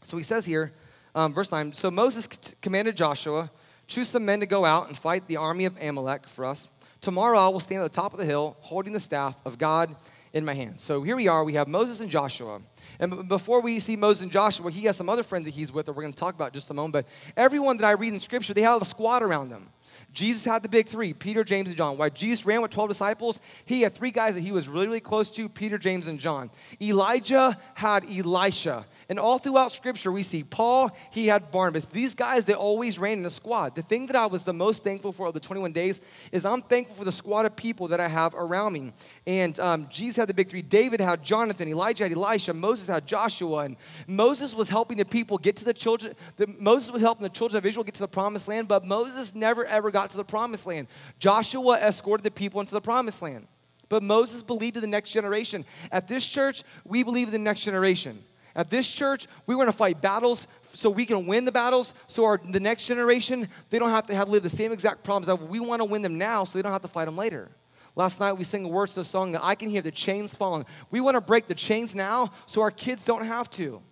So 0.02 0.16
he 0.16 0.22
says 0.22 0.44
here, 0.44 0.72
um, 1.14 1.32
verse 1.32 1.50
9, 1.50 1.72
so 1.72 1.90
Moses 1.90 2.28
commanded 2.60 2.96
Joshua, 2.96 3.50
choose 3.86 4.08
some 4.08 4.24
men 4.24 4.40
to 4.40 4.46
go 4.46 4.64
out 4.64 4.88
and 4.88 4.96
fight 4.96 5.26
the 5.26 5.38
army 5.38 5.64
of 5.64 5.80
Amalek 5.82 6.28
for 6.28 6.44
us. 6.44 6.68
Tomorrow 7.00 7.38
I 7.38 7.48
will 7.48 7.60
stand 7.60 7.82
at 7.82 7.90
the 7.90 7.96
top 7.96 8.12
of 8.12 8.18
the 8.18 8.26
hill 8.26 8.56
holding 8.60 8.92
the 8.92 9.00
staff 9.00 9.40
of 9.46 9.58
God 9.58 9.96
in 10.32 10.44
my 10.44 10.54
hand. 10.54 10.80
So 10.80 11.02
here 11.02 11.16
we 11.16 11.28
are. 11.28 11.44
We 11.44 11.54
have 11.54 11.68
Moses 11.68 12.00
and 12.00 12.10
Joshua. 12.10 12.60
And 12.98 13.28
before 13.28 13.60
we 13.60 13.80
see 13.80 13.96
Moses 13.96 14.22
and 14.22 14.32
Joshua, 14.32 14.70
he 14.70 14.86
has 14.86 14.96
some 14.96 15.08
other 15.08 15.22
friends 15.22 15.46
that 15.46 15.54
he's 15.54 15.72
with 15.72 15.86
that 15.86 15.92
we're 15.92 16.02
going 16.02 16.12
to 16.12 16.18
talk 16.18 16.34
about 16.34 16.52
just 16.52 16.70
a 16.70 16.74
moment. 16.74 16.92
But 16.92 17.08
everyone 17.36 17.76
that 17.78 17.86
I 17.86 17.92
read 17.92 18.12
in 18.12 18.20
Scripture, 18.20 18.54
they 18.54 18.62
have 18.62 18.80
a 18.80 18.84
squad 18.84 19.22
around 19.22 19.50
them. 19.50 19.68
Jesus 20.12 20.44
had 20.44 20.62
the 20.62 20.68
big 20.68 20.88
three 20.88 21.12
Peter, 21.12 21.44
James, 21.44 21.68
and 21.68 21.76
John. 21.76 21.98
Why 21.98 22.08
Jesus 22.08 22.46
ran 22.46 22.62
with 22.62 22.70
12 22.70 22.88
disciples, 22.88 23.40
he 23.64 23.82
had 23.82 23.94
three 23.94 24.10
guys 24.10 24.34
that 24.34 24.40
he 24.40 24.52
was 24.52 24.68
really, 24.68 24.86
really 24.86 25.00
close 25.00 25.30
to 25.32 25.48
Peter, 25.48 25.78
James, 25.78 26.08
and 26.08 26.18
John. 26.18 26.50
Elijah 26.80 27.58
had 27.74 28.04
Elisha. 28.04 28.86
And 29.08 29.20
all 29.20 29.38
throughout 29.38 29.70
scripture, 29.70 30.10
we 30.10 30.24
see 30.24 30.42
Paul, 30.42 30.90
he 31.10 31.28
had 31.28 31.52
Barnabas. 31.52 31.86
These 31.86 32.16
guys, 32.16 32.44
they 32.44 32.54
always 32.54 32.98
ran 32.98 33.18
in 33.18 33.24
a 33.24 33.30
squad. 33.30 33.76
The 33.76 33.82
thing 33.82 34.06
that 34.06 34.16
I 34.16 34.26
was 34.26 34.42
the 34.42 34.52
most 34.52 34.82
thankful 34.82 35.12
for 35.12 35.28
of 35.28 35.34
the 35.34 35.38
21 35.38 35.72
days 35.72 36.00
is 36.32 36.44
I'm 36.44 36.60
thankful 36.60 36.96
for 36.96 37.04
the 37.04 37.12
squad 37.12 37.46
of 37.46 37.54
people 37.54 37.86
that 37.88 38.00
I 38.00 38.08
have 38.08 38.34
around 38.34 38.72
me. 38.72 38.92
And 39.24 39.58
um, 39.60 39.86
Jesus 39.88 40.16
had 40.16 40.28
the 40.28 40.34
big 40.34 40.48
three. 40.48 40.62
David 40.62 41.00
had 41.00 41.22
Jonathan, 41.22 41.68
Elijah 41.68 42.02
had 42.02 42.12
Elisha, 42.12 42.52
Moses 42.52 42.88
had 42.88 43.06
Joshua. 43.06 43.64
And 43.64 43.76
Moses 44.08 44.54
was 44.54 44.68
helping 44.68 44.98
the 44.98 45.04
people 45.04 45.38
get 45.38 45.54
to 45.56 45.64
the 45.64 45.74
children, 45.74 46.16
the, 46.36 46.48
Moses 46.58 46.90
was 46.90 47.02
helping 47.02 47.22
the 47.22 47.28
children 47.28 47.58
of 47.58 47.66
Israel 47.66 47.84
get 47.84 47.94
to 47.94 48.00
the 48.00 48.08
promised 48.08 48.48
land, 48.48 48.66
but 48.66 48.84
Moses 48.84 49.36
never 49.36 49.64
ever 49.66 49.92
got 49.92 50.10
to 50.10 50.16
the 50.16 50.24
promised 50.24 50.66
land. 50.66 50.88
Joshua 51.20 51.78
escorted 51.78 52.24
the 52.24 52.30
people 52.32 52.60
into 52.60 52.74
the 52.74 52.80
promised 52.80 53.22
land. 53.22 53.46
But 53.88 54.02
Moses 54.02 54.42
believed 54.42 54.76
in 54.76 54.80
the 54.80 54.88
next 54.88 55.10
generation. 55.10 55.64
At 55.92 56.08
this 56.08 56.26
church, 56.26 56.64
we 56.84 57.04
believe 57.04 57.28
in 57.28 57.32
the 57.32 57.38
next 57.38 57.62
generation. 57.62 58.18
At 58.56 58.70
this 58.70 58.90
church, 58.90 59.26
we 59.46 59.54
want 59.54 59.68
to 59.68 59.76
fight 59.76 60.00
battles 60.00 60.48
so 60.62 60.88
we 60.88 61.04
can 61.04 61.26
win 61.26 61.44
the 61.44 61.52
battles 61.52 61.92
so 62.06 62.24
our 62.24 62.40
the 62.42 62.58
next 62.58 62.86
generation, 62.86 63.48
they 63.68 63.78
don't 63.78 63.90
have 63.90 64.06
to 64.06 64.14
have 64.14 64.30
live 64.30 64.42
the 64.42 64.48
same 64.48 64.72
exact 64.72 65.04
problems 65.04 65.26
that 65.26 65.36
we 65.48 65.60
want 65.60 65.80
to 65.80 65.84
win 65.84 66.00
them 66.00 66.16
now 66.16 66.42
so 66.42 66.56
they 66.56 66.62
don't 66.62 66.72
have 66.72 66.82
to 66.82 66.88
fight 66.88 67.04
them 67.04 67.18
later. 67.18 67.50
Last 67.94 68.18
night 68.18 68.32
we 68.32 68.44
sang 68.44 68.62
the 68.62 68.68
words 68.68 68.92
to 68.94 69.00
the 69.00 69.04
song 69.04 69.32
that 69.32 69.44
I 69.44 69.54
can 69.54 69.68
hear 69.68 69.82
the 69.82 69.90
chains 69.90 70.34
falling. 70.34 70.64
We 70.90 71.00
want 71.00 71.16
to 71.16 71.20
break 71.20 71.48
the 71.48 71.54
chains 71.54 71.94
now 71.94 72.32
so 72.46 72.62
our 72.62 72.70
kids 72.70 73.04
don't 73.04 73.24
have 73.24 73.50
to. 73.50 73.82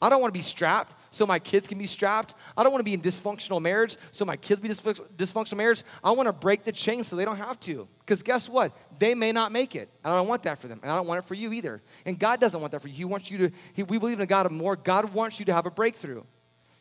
I 0.00 0.08
don't 0.08 0.20
want 0.20 0.32
to 0.32 0.38
be 0.38 0.42
strapped 0.42 0.94
so 1.14 1.26
my 1.26 1.38
kids 1.38 1.66
can 1.66 1.78
be 1.78 1.86
strapped. 1.86 2.34
I 2.56 2.62
don't 2.62 2.72
want 2.72 2.80
to 2.80 2.84
be 2.84 2.94
in 2.94 3.00
dysfunctional 3.00 3.62
marriage 3.62 3.96
so 4.10 4.24
my 4.24 4.36
kids 4.36 4.60
be 4.60 4.68
dysfunctional 4.68 5.56
marriage. 5.56 5.82
I 6.02 6.10
want 6.10 6.26
to 6.26 6.32
break 6.32 6.64
the 6.64 6.72
chain 6.72 7.04
so 7.04 7.16
they 7.16 7.24
don't 7.24 7.36
have 7.36 7.58
to. 7.60 7.88
Because 8.00 8.22
guess 8.22 8.48
what? 8.48 8.72
They 8.98 9.14
may 9.14 9.32
not 9.32 9.52
make 9.52 9.76
it. 9.76 9.88
And 10.04 10.12
I 10.12 10.16
don't 10.16 10.28
want 10.28 10.42
that 10.44 10.58
for 10.58 10.68
them. 10.68 10.80
And 10.82 10.90
I 10.90 10.96
don't 10.96 11.06
want 11.06 11.24
it 11.24 11.28
for 11.28 11.34
you 11.34 11.52
either. 11.52 11.80
And 12.04 12.18
God 12.18 12.40
doesn't 12.40 12.60
want 12.60 12.72
that 12.72 12.82
for 12.82 12.88
you. 12.88 12.94
He 12.94 13.04
wants 13.04 13.30
you 13.30 13.38
to, 13.38 13.50
he, 13.72 13.82
we 13.84 13.98
believe 13.98 14.18
in 14.18 14.22
a 14.22 14.26
God 14.26 14.46
of 14.46 14.52
more. 14.52 14.76
God 14.76 15.14
wants 15.14 15.38
you 15.38 15.46
to 15.46 15.54
have 15.54 15.66
a 15.66 15.70
breakthrough. 15.70 16.22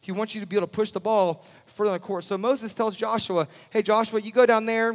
He 0.02 0.12
wants 0.12 0.36
you 0.36 0.42
to 0.42 0.48
be 0.48 0.58
able 0.58 0.68
to 0.68 0.72
push 0.72 0.92
the 0.92 1.00
ball 1.00 1.46
further 1.66 1.92
on 1.92 1.96
the 1.96 2.00
court. 2.00 2.26
So 2.26 2.38
Moses 2.38 2.74
tells 2.74 2.96
Joshua, 2.96 3.48
hey, 3.70 3.82
Joshua, 3.82 4.20
you 4.20 4.32
go 4.32 4.46
down 4.46 4.66
there. 4.66 4.90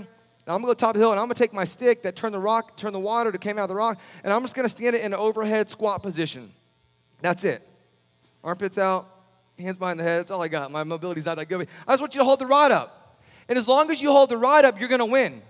And 0.49 0.55
I'm 0.55 0.63
gonna 0.63 0.71
go 0.71 0.75
top 0.75 0.91
of 0.91 0.95
the 0.95 1.01
hill 1.01 1.13
and 1.13 1.21
I'm 1.21 1.27
gonna 1.27 1.35
take 1.35 1.53
my 1.53 1.65
stick 1.65 2.03
that 2.03 2.17
turned 2.17 2.33
the 2.35 2.39
rock, 2.39 2.77
turned 2.79 2.95
the 2.95 3.01
water 3.01 3.31
that 3.31 3.41
came 3.41 3.59
out 3.59 3.65
of 3.65 3.69
the 3.69 3.75
rock, 3.75 4.01
and 4.25 4.33
I'm 4.33 4.41
just 4.41 4.55
gonna 4.55 4.69
stand 4.69 4.97
it 4.97 5.01
in 5.01 5.13
an 5.13 5.19
overhead 5.19 5.69
squat 5.69 6.03
position. 6.03 6.51
That's 7.21 7.45
it. 7.45 7.69
Armpits 8.43 8.79
out, 8.79 9.07
hands 9.59 9.77
behind 9.77 9.99
the 9.99 10.05
head. 10.05 10.21
That's 10.21 10.31
all 10.31 10.43
I 10.43 10.49
got. 10.49 10.71
My 10.71 10.85
mobility's 10.85 11.27
not 11.27 11.37
that 11.37 11.49
good. 11.49 11.69
I 11.87 11.93
just 11.93 12.01
want 12.01 12.15
you 12.15 12.21
to 12.21 12.25
hold 12.25 12.39
the 12.39 12.47
rod 12.47 12.71
up. 12.71 13.19
And 13.49 13.59
as 13.59 13.67
long 13.67 13.91
as 13.91 14.03
you 14.03 14.13
hold 14.13 14.29
the 14.29 14.37
rod 14.37 14.65
up, 14.65 14.79
you're 14.79 14.89
going 14.89 15.01
to 15.01 15.07
win. 15.07 15.43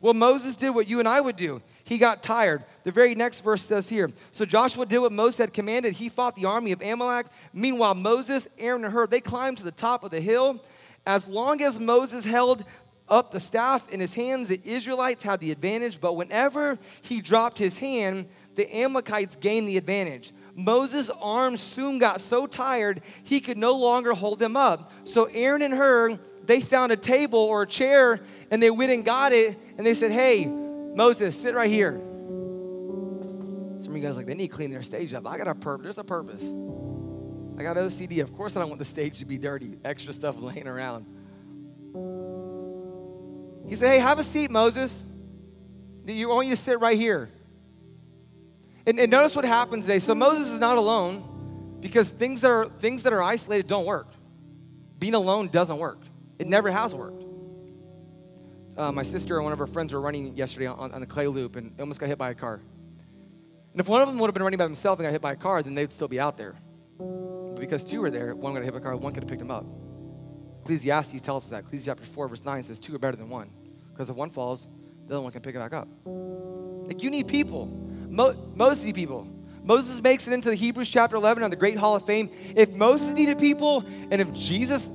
Well, 0.00 0.14
Moses 0.14 0.56
did 0.56 0.70
what 0.70 0.88
you 0.88 0.98
and 0.98 1.06
I 1.06 1.20
would 1.20 1.36
do. 1.36 1.62
He 1.84 1.98
got 1.98 2.22
tired. 2.22 2.64
The 2.84 2.90
very 2.90 3.14
next 3.14 3.40
verse 3.40 3.62
says 3.62 3.88
here 3.88 4.10
So 4.32 4.44
Joshua 4.44 4.84
did 4.86 4.98
what 4.98 5.12
Moses 5.12 5.38
had 5.38 5.52
commanded. 5.52 5.94
He 5.94 6.08
fought 6.08 6.34
the 6.34 6.46
army 6.46 6.72
of 6.72 6.82
Amalek. 6.82 7.26
Meanwhile, 7.52 7.94
Moses, 7.94 8.48
Aaron, 8.58 8.84
and 8.84 8.92
Hur, 8.92 9.06
they 9.06 9.20
climbed 9.20 9.58
to 9.58 9.64
the 9.64 9.70
top 9.70 10.02
of 10.02 10.10
the 10.10 10.20
hill. 10.20 10.62
As 11.06 11.28
long 11.28 11.62
as 11.62 11.78
Moses 11.78 12.24
held 12.24 12.64
up 13.08 13.30
the 13.30 13.40
staff 13.40 13.88
in 13.90 14.00
his 14.00 14.14
hands, 14.14 14.48
the 14.48 14.60
Israelites 14.64 15.22
had 15.22 15.40
the 15.40 15.52
advantage. 15.52 16.00
But 16.00 16.16
whenever 16.16 16.78
he 17.02 17.20
dropped 17.20 17.58
his 17.58 17.78
hand, 17.78 18.28
the 18.54 18.74
Amalekites 18.76 19.36
gained 19.36 19.68
the 19.68 19.76
advantage. 19.76 20.32
Moses' 20.54 21.10
arms 21.20 21.60
soon 21.60 21.98
got 21.98 22.20
so 22.20 22.46
tired 22.46 23.00
he 23.24 23.40
could 23.40 23.56
no 23.56 23.76
longer 23.76 24.12
hold 24.12 24.38
them 24.38 24.56
up. 24.56 24.92
So 25.04 25.24
Aaron 25.32 25.62
and 25.62 25.72
Hur, 25.72 26.18
they 26.44 26.60
found 26.60 26.92
a 26.92 26.96
table 26.96 27.38
or 27.38 27.62
a 27.62 27.66
chair 27.66 28.20
and 28.50 28.62
they 28.62 28.70
went 28.70 28.92
and 28.92 29.04
got 29.04 29.32
it 29.32 29.56
and 29.78 29.86
they 29.86 29.94
said, 29.94 30.12
Hey, 30.12 30.46
Moses, 30.46 31.40
sit 31.40 31.54
right 31.54 31.70
here. 31.70 31.92
Some 33.78 33.92
of 33.92 33.96
you 33.96 34.02
guys 34.02 34.16
like, 34.16 34.26
they 34.26 34.34
need 34.34 34.48
to 34.50 34.56
clean 34.56 34.70
their 34.70 34.82
stage 34.82 35.12
up. 35.14 35.26
I 35.26 35.38
got 35.38 35.48
a 35.48 35.54
purpose. 35.54 35.84
There's 35.84 35.98
a 35.98 36.04
purpose. 36.04 36.44
I 37.58 37.62
got 37.62 37.76
OCD. 37.76 38.22
Of 38.22 38.34
course, 38.34 38.56
I 38.56 38.60
don't 38.60 38.68
want 38.68 38.78
the 38.78 38.84
stage 38.84 39.18
to 39.18 39.24
be 39.24 39.38
dirty, 39.38 39.78
extra 39.84 40.12
stuff 40.12 40.40
laying 40.40 40.68
around. 40.68 41.06
He 43.68 43.76
said, 43.76 43.90
Hey, 43.90 43.98
have 43.98 44.18
a 44.18 44.22
seat, 44.22 44.50
Moses. 44.50 45.04
You 46.04 46.28
want 46.28 46.46
you 46.46 46.52
to 46.54 46.60
sit 46.60 46.80
right 46.80 46.96
here. 46.96 47.30
And, 48.86 48.98
and 48.98 49.10
notice 49.10 49.36
what 49.36 49.44
happens 49.44 49.84
today. 49.84 49.98
So 49.98 50.14
Moses 50.14 50.52
is 50.52 50.58
not 50.58 50.76
alone 50.76 51.78
because 51.80 52.10
things 52.10 52.40
that 52.40 52.50
are 52.50 52.66
things 52.66 53.02
that 53.04 53.12
are 53.12 53.22
isolated 53.22 53.66
don't 53.66 53.86
work. 53.86 54.08
Being 54.98 55.14
alone 55.14 55.48
doesn't 55.48 55.78
work. 55.78 56.00
It 56.38 56.46
never 56.46 56.70
has 56.70 56.94
worked. 56.94 57.24
Uh, 58.76 58.90
my 58.90 59.02
sister 59.02 59.36
and 59.36 59.44
one 59.44 59.52
of 59.52 59.58
her 59.58 59.66
friends 59.66 59.92
were 59.92 60.00
running 60.00 60.36
yesterday 60.36 60.66
on, 60.66 60.92
on 60.92 61.00
the 61.00 61.06
clay 61.06 61.26
loop 61.26 61.56
and 61.56 61.72
almost 61.78 62.00
got 62.00 62.08
hit 62.08 62.18
by 62.18 62.30
a 62.30 62.34
car. 62.34 62.60
And 63.72 63.80
if 63.80 63.88
one 63.88 64.02
of 64.02 64.08
them 64.08 64.18
would 64.18 64.28
have 64.28 64.34
been 64.34 64.42
running 64.42 64.58
by 64.58 64.64
himself 64.64 64.98
and 64.98 65.06
got 65.06 65.12
hit 65.12 65.20
by 65.20 65.32
a 65.32 65.36
car, 65.36 65.62
then 65.62 65.74
they'd 65.74 65.92
still 65.92 66.08
be 66.08 66.20
out 66.20 66.36
there. 66.36 66.54
But 66.98 67.60
because 67.60 67.84
two 67.84 68.00
were 68.00 68.10
there, 68.10 68.34
one 68.34 68.54
got 68.54 68.62
hit 68.62 68.72
by 68.72 68.78
a 68.78 68.82
car, 68.82 68.96
one 68.96 69.12
could 69.12 69.22
have 69.22 69.30
picked 69.30 69.42
him 69.42 69.50
up. 69.50 69.66
Ecclesiastes 70.62 71.20
tells 71.20 71.44
us 71.44 71.50
that. 71.50 71.64
Ecclesiastes 71.64 71.86
chapter 71.86 72.04
4, 72.04 72.28
verse 72.28 72.44
9 72.44 72.62
says 72.62 72.78
two 72.78 72.94
are 72.94 72.98
better 72.98 73.16
than 73.16 73.28
one. 73.28 73.50
Because 73.92 74.10
if 74.10 74.16
one 74.16 74.30
falls, 74.30 74.68
the 75.06 75.14
other 75.14 75.22
one 75.22 75.32
can 75.32 75.42
pick 75.42 75.54
it 75.54 75.58
back 75.58 75.72
up. 75.72 75.88
Like 76.04 77.02
you 77.02 77.10
need 77.10 77.28
people. 77.28 77.81
Mo- 78.12 78.36
most 78.54 78.84
people. 78.94 79.26
Moses 79.64 80.02
makes 80.02 80.28
it 80.28 80.34
into 80.34 80.50
the 80.50 80.54
Hebrews 80.54 80.90
chapter 80.90 81.16
11 81.16 81.42
on 81.42 81.50
the 81.50 81.56
Great 81.56 81.78
Hall 81.78 81.96
of 81.96 82.04
Fame. 82.04 82.28
If 82.54 82.72
Moses 82.74 83.14
needed 83.14 83.38
people, 83.38 83.84
and 84.10 84.20
if 84.20 84.30
Jesus, 84.34 84.90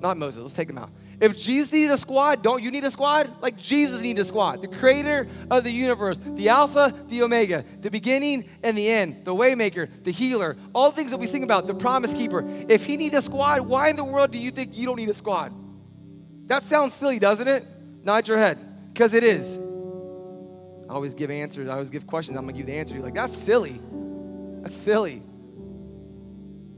not 0.00 0.16
Moses, 0.16 0.42
let's 0.42 0.54
take 0.54 0.68
them 0.68 0.78
out. 0.78 0.90
If 1.20 1.36
Jesus 1.36 1.72
needed 1.72 1.90
a 1.90 1.96
squad, 1.96 2.44
don't 2.44 2.62
you 2.62 2.70
need 2.70 2.84
a 2.84 2.90
squad? 2.90 3.42
Like 3.42 3.56
Jesus 3.56 4.02
needed 4.02 4.20
a 4.20 4.24
squad. 4.24 4.62
The 4.62 4.68
creator 4.68 5.26
of 5.50 5.64
the 5.64 5.70
universe, 5.72 6.16
the 6.16 6.48
Alpha, 6.48 6.94
the 7.08 7.22
Omega, 7.22 7.64
the 7.80 7.90
beginning 7.90 8.48
and 8.62 8.78
the 8.78 8.88
end, 8.88 9.24
the 9.24 9.34
waymaker, 9.34 9.88
the 10.04 10.12
healer, 10.12 10.56
all 10.72 10.92
things 10.92 11.10
that 11.10 11.18
we 11.18 11.26
sing 11.26 11.42
about, 11.42 11.66
the 11.66 11.74
promise 11.74 12.14
keeper. 12.14 12.44
If 12.68 12.84
he 12.84 12.96
needs 12.96 13.16
a 13.16 13.22
squad, 13.22 13.62
why 13.62 13.88
in 13.88 13.96
the 13.96 14.04
world 14.04 14.30
do 14.30 14.38
you 14.38 14.52
think 14.52 14.76
you 14.76 14.86
don't 14.86 14.96
need 14.96 15.08
a 15.08 15.14
squad? 15.14 15.52
That 16.46 16.62
sounds 16.62 16.94
silly, 16.94 17.18
doesn't 17.18 17.48
it? 17.48 17.66
Nod 18.04 18.28
your 18.28 18.38
head, 18.38 18.92
because 18.92 19.12
it 19.12 19.24
is. 19.24 19.58
I 20.88 20.92
always 20.92 21.14
give 21.14 21.30
answers. 21.30 21.68
I 21.68 21.72
always 21.72 21.90
give 21.90 22.06
questions. 22.06 22.36
I'm 22.36 22.44
gonna 22.44 22.52
give 22.52 22.66
you 22.68 22.72
the 22.72 22.78
answer. 22.78 22.94
You're 22.94 23.04
like, 23.04 23.14
that's 23.14 23.36
silly. 23.36 23.80
That's 24.62 24.74
silly. 24.74 25.22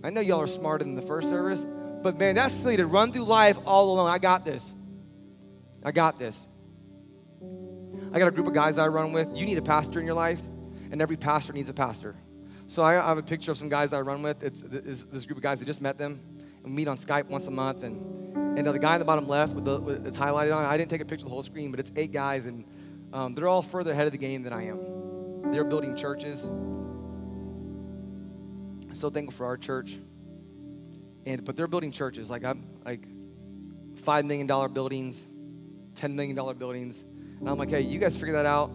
I 0.03 0.11
know 0.11 0.20
y'all 0.20 0.40
are 0.40 0.46
smarter 0.46 0.85
than 0.85 0.96
the 0.96 1.03
first 1.03 1.29
service, 1.29 1.66
but 2.03 2.18
man, 2.18 2.35
that's 2.35 2.55
silly 2.55 2.77
to 2.79 2.87
run 2.87 3.12
through 3.12 3.25
life 3.25 3.59
all 3.64 3.92
alone. 3.92 4.11
I 4.11 4.18
got 4.18 4.44
this. 4.44 4.75
I 5.85 5.92
got 5.92 6.18
this. 6.18 6.46
I 8.12 8.18
got 8.18 8.29
a 8.29 8.31
group 8.33 8.46
of 8.46 8.55
guys 8.55 8.79
I 8.79 8.88
run 8.88 9.12
with. 9.12 9.29
You 9.37 9.46
need 9.46 9.59
a 9.59 9.62
pastor 9.62 10.01
in 10.01 10.07
your 10.07 10.14
life, 10.14 10.40
and 10.90 11.01
every 11.01 11.16
pastor 11.16 11.53
needs 11.53 11.68
a 11.68 11.75
pastor. 11.75 12.16
So 12.66 12.83
I 12.83 12.94
have 12.94 13.18
a 13.18 13.23
picture 13.23 13.51
of 13.51 13.59
some 13.59 13.68
guys 13.68 13.92
I 13.92 14.01
run 14.01 14.23
with. 14.23 14.42
It's, 14.42 14.62
this 14.62 15.27
group 15.27 15.38
of 15.38 15.42
guys. 15.42 15.62
I 15.62 15.64
just 15.64 15.81
met 15.81 15.99
them, 15.99 16.20
and 16.64 16.64
we 16.64 16.70
meet 16.70 16.88
on 16.88 16.96
Skype 16.96 17.27
once 17.27 17.46
a 17.46 17.51
month. 17.51 17.85
And 17.85 18.20
and 18.59 18.66
the 18.66 18.79
guy 18.79 18.94
in 18.94 18.99
the 18.99 19.05
bottom 19.05 19.29
left 19.29 19.55
with, 19.55 19.64
the, 19.64 19.81
with 19.81 20.07
it's 20.07 20.18
highlighted 20.18 20.55
on. 20.55 20.64
I 20.64 20.77
didn't 20.77 20.90
take 20.90 21.01
a 21.01 21.05
picture 21.05 21.25
of 21.25 21.29
the 21.29 21.35
whole 21.35 21.42
screen, 21.42 21.70
but 21.70 21.79
it's 21.79 21.92
eight 21.96 22.12
guys, 22.12 22.46
and 22.46 22.64
um, 23.12 23.35
they're 23.35 23.49
all 23.49 23.62
further 23.62 23.92
ahead 23.92 24.07
of 24.07 24.12
the 24.12 24.18
game 24.18 24.42
than 24.42 24.53
I 24.53 24.66
am. 24.66 25.53
They're 25.53 25.64
building 25.64 25.96
churches. 25.96 26.44
I'm 28.90 28.94
so 28.94 29.11
thankful 29.11 29.33
for 29.33 29.46
our 29.46 29.57
church. 29.57 29.99
And 31.27 31.44
but 31.44 31.57
they're 31.57 31.66
building 31.66 31.92
churches 31.92 32.31
like 32.31 32.44
I'm 32.44 32.64
like 32.85 33.07
five 33.96 34.25
million 34.25 34.46
dollar 34.46 34.68
buildings, 34.68 35.27
ten 35.94 36.16
million 36.16 36.37
dollar 36.37 36.55
buildings. 36.55 37.05
And 37.40 37.49
I'm 37.49 37.59
like, 37.59 37.70
hey, 37.70 37.81
you 37.81 37.99
guys 37.99 38.16
figure 38.16 38.35
that 38.35 38.46
out. 38.46 38.70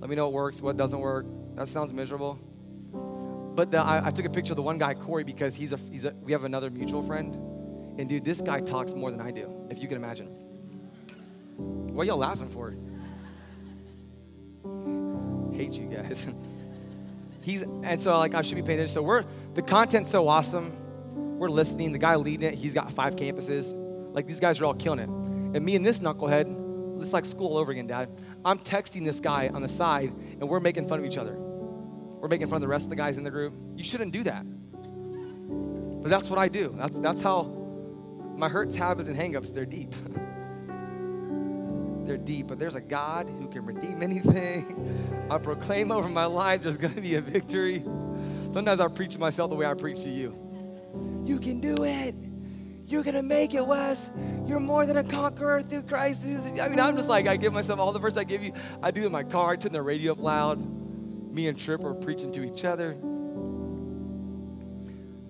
Let 0.00 0.10
me 0.10 0.16
know 0.16 0.24
what 0.24 0.32
works, 0.32 0.60
what 0.60 0.76
doesn't 0.76 1.00
work. 1.00 1.26
That 1.54 1.68
sounds 1.68 1.92
miserable. 1.92 2.38
But 3.54 3.70
the, 3.70 3.78
I, 3.78 4.08
I, 4.08 4.10
took 4.10 4.24
a 4.24 4.30
picture 4.30 4.52
of 4.52 4.56
the 4.56 4.62
one 4.62 4.78
guy, 4.78 4.94
Corey, 4.94 5.22
because 5.22 5.54
he's 5.54 5.72
a, 5.72 5.76
he's 5.76 6.04
a, 6.04 6.12
we 6.22 6.32
have 6.32 6.42
another 6.42 6.70
mutual 6.70 7.02
friend. 7.02 7.34
And 7.98 8.08
dude, 8.08 8.24
this 8.24 8.40
guy 8.40 8.60
talks 8.60 8.92
more 8.92 9.12
than 9.12 9.20
I 9.20 9.30
do, 9.30 9.68
if 9.70 9.80
you 9.80 9.86
can 9.86 9.96
imagine. 9.96 10.26
What 11.56 12.08
y'all 12.08 12.16
laughing 12.16 12.48
for? 12.48 12.74
Hate 15.64 15.78
you 15.78 15.86
guys. 15.86 16.26
He's 17.42 17.62
and 17.62 18.00
so 18.00 18.16
like 18.18 18.34
I 18.34 18.42
should 18.42 18.56
be 18.56 18.62
paying 18.62 18.78
attention. 18.78 18.94
So 18.94 19.02
we're 19.02 19.24
the 19.54 19.62
content's 19.62 20.10
so 20.10 20.28
awesome. 20.28 20.76
We're 21.38 21.50
listening. 21.50 21.92
The 21.92 21.98
guy 21.98 22.16
leading 22.16 22.48
it, 22.48 22.54
he's 22.54 22.72
got 22.74 22.92
five 22.92 23.16
campuses. 23.16 23.74
Like 24.14 24.26
these 24.26 24.40
guys 24.40 24.60
are 24.60 24.64
all 24.64 24.74
killing 24.74 25.00
it. 25.00 25.08
And 25.08 25.64
me 25.64 25.76
and 25.76 25.84
this 25.84 25.98
knucklehead, 25.98 27.02
it's 27.02 27.12
like 27.12 27.24
school 27.24 27.48
all 27.48 27.58
over 27.58 27.72
again, 27.72 27.86
Dad. 27.86 28.08
I'm 28.44 28.58
texting 28.58 29.04
this 29.04 29.20
guy 29.20 29.50
on 29.52 29.60
the 29.60 29.68
side, 29.68 30.10
and 30.40 30.48
we're 30.48 30.60
making 30.60 30.88
fun 30.88 31.00
of 31.00 31.04
each 31.04 31.18
other. 31.18 31.34
We're 31.34 32.28
making 32.28 32.46
fun 32.46 32.56
of 32.56 32.60
the 32.62 32.68
rest 32.68 32.86
of 32.86 32.90
the 32.90 32.96
guys 32.96 33.18
in 33.18 33.24
the 33.24 33.30
group. 33.30 33.52
You 33.76 33.84
shouldn't 33.84 34.12
do 34.12 34.22
that. 34.22 34.46
But 36.02 36.08
that's 36.08 36.30
what 36.30 36.38
I 36.38 36.48
do. 36.48 36.74
That's, 36.78 36.98
that's 36.98 37.20
how 37.20 37.42
my 38.36 38.48
hurts, 38.48 38.74
habits, 38.74 39.08
and 39.08 39.18
hangups, 39.18 39.52
they're 39.52 39.66
deep. 39.66 39.92
they're 42.06 42.16
deep, 42.16 42.46
but 42.48 42.58
there's 42.58 42.74
a 42.74 42.80
God 42.80 43.28
who 43.28 43.48
can 43.48 43.64
redeem 43.64 44.02
anything. 44.02 45.26
I 45.30 45.38
proclaim 45.38 45.90
over 45.90 46.08
my 46.08 46.26
life 46.26 46.62
there's 46.62 46.76
going 46.76 46.94
to 46.94 47.00
be 47.00 47.14
a 47.14 47.20
victory. 47.20 47.82
Sometimes 48.52 48.80
I 48.80 48.88
preach 48.88 49.12
to 49.14 49.18
myself 49.18 49.50
the 49.50 49.56
way 49.56 49.66
I 49.66 49.74
preach 49.74 50.02
to 50.02 50.10
you. 50.10 50.38
You 51.24 51.38
can 51.38 51.60
do 51.60 51.84
it. 51.84 52.14
You're 52.86 53.02
going 53.02 53.14
to 53.14 53.22
make 53.22 53.54
it, 53.54 53.66
Wes. 53.66 54.10
You're 54.46 54.60
more 54.60 54.84
than 54.84 54.98
a 54.98 55.04
conqueror 55.04 55.62
through 55.62 55.82
Christ. 55.82 56.24
I 56.24 56.68
mean, 56.68 56.78
I'm 56.78 56.96
just 56.96 57.08
like, 57.08 57.26
I 57.26 57.36
give 57.36 57.52
myself 57.52 57.80
all 57.80 57.92
the 57.92 57.98
verses 57.98 58.18
I 58.18 58.24
give 58.24 58.42
you. 58.42 58.52
I 58.82 58.90
do 58.90 59.06
in 59.06 59.12
my 59.12 59.24
car, 59.24 59.52
I 59.52 59.56
turn 59.56 59.72
the 59.72 59.82
radio 59.82 60.12
up 60.12 60.20
loud. 60.20 60.60
Me 61.32 61.48
and 61.48 61.58
Trip 61.58 61.82
are 61.82 61.94
preaching 61.94 62.30
to 62.32 62.44
each 62.44 62.64
other. 62.64 62.96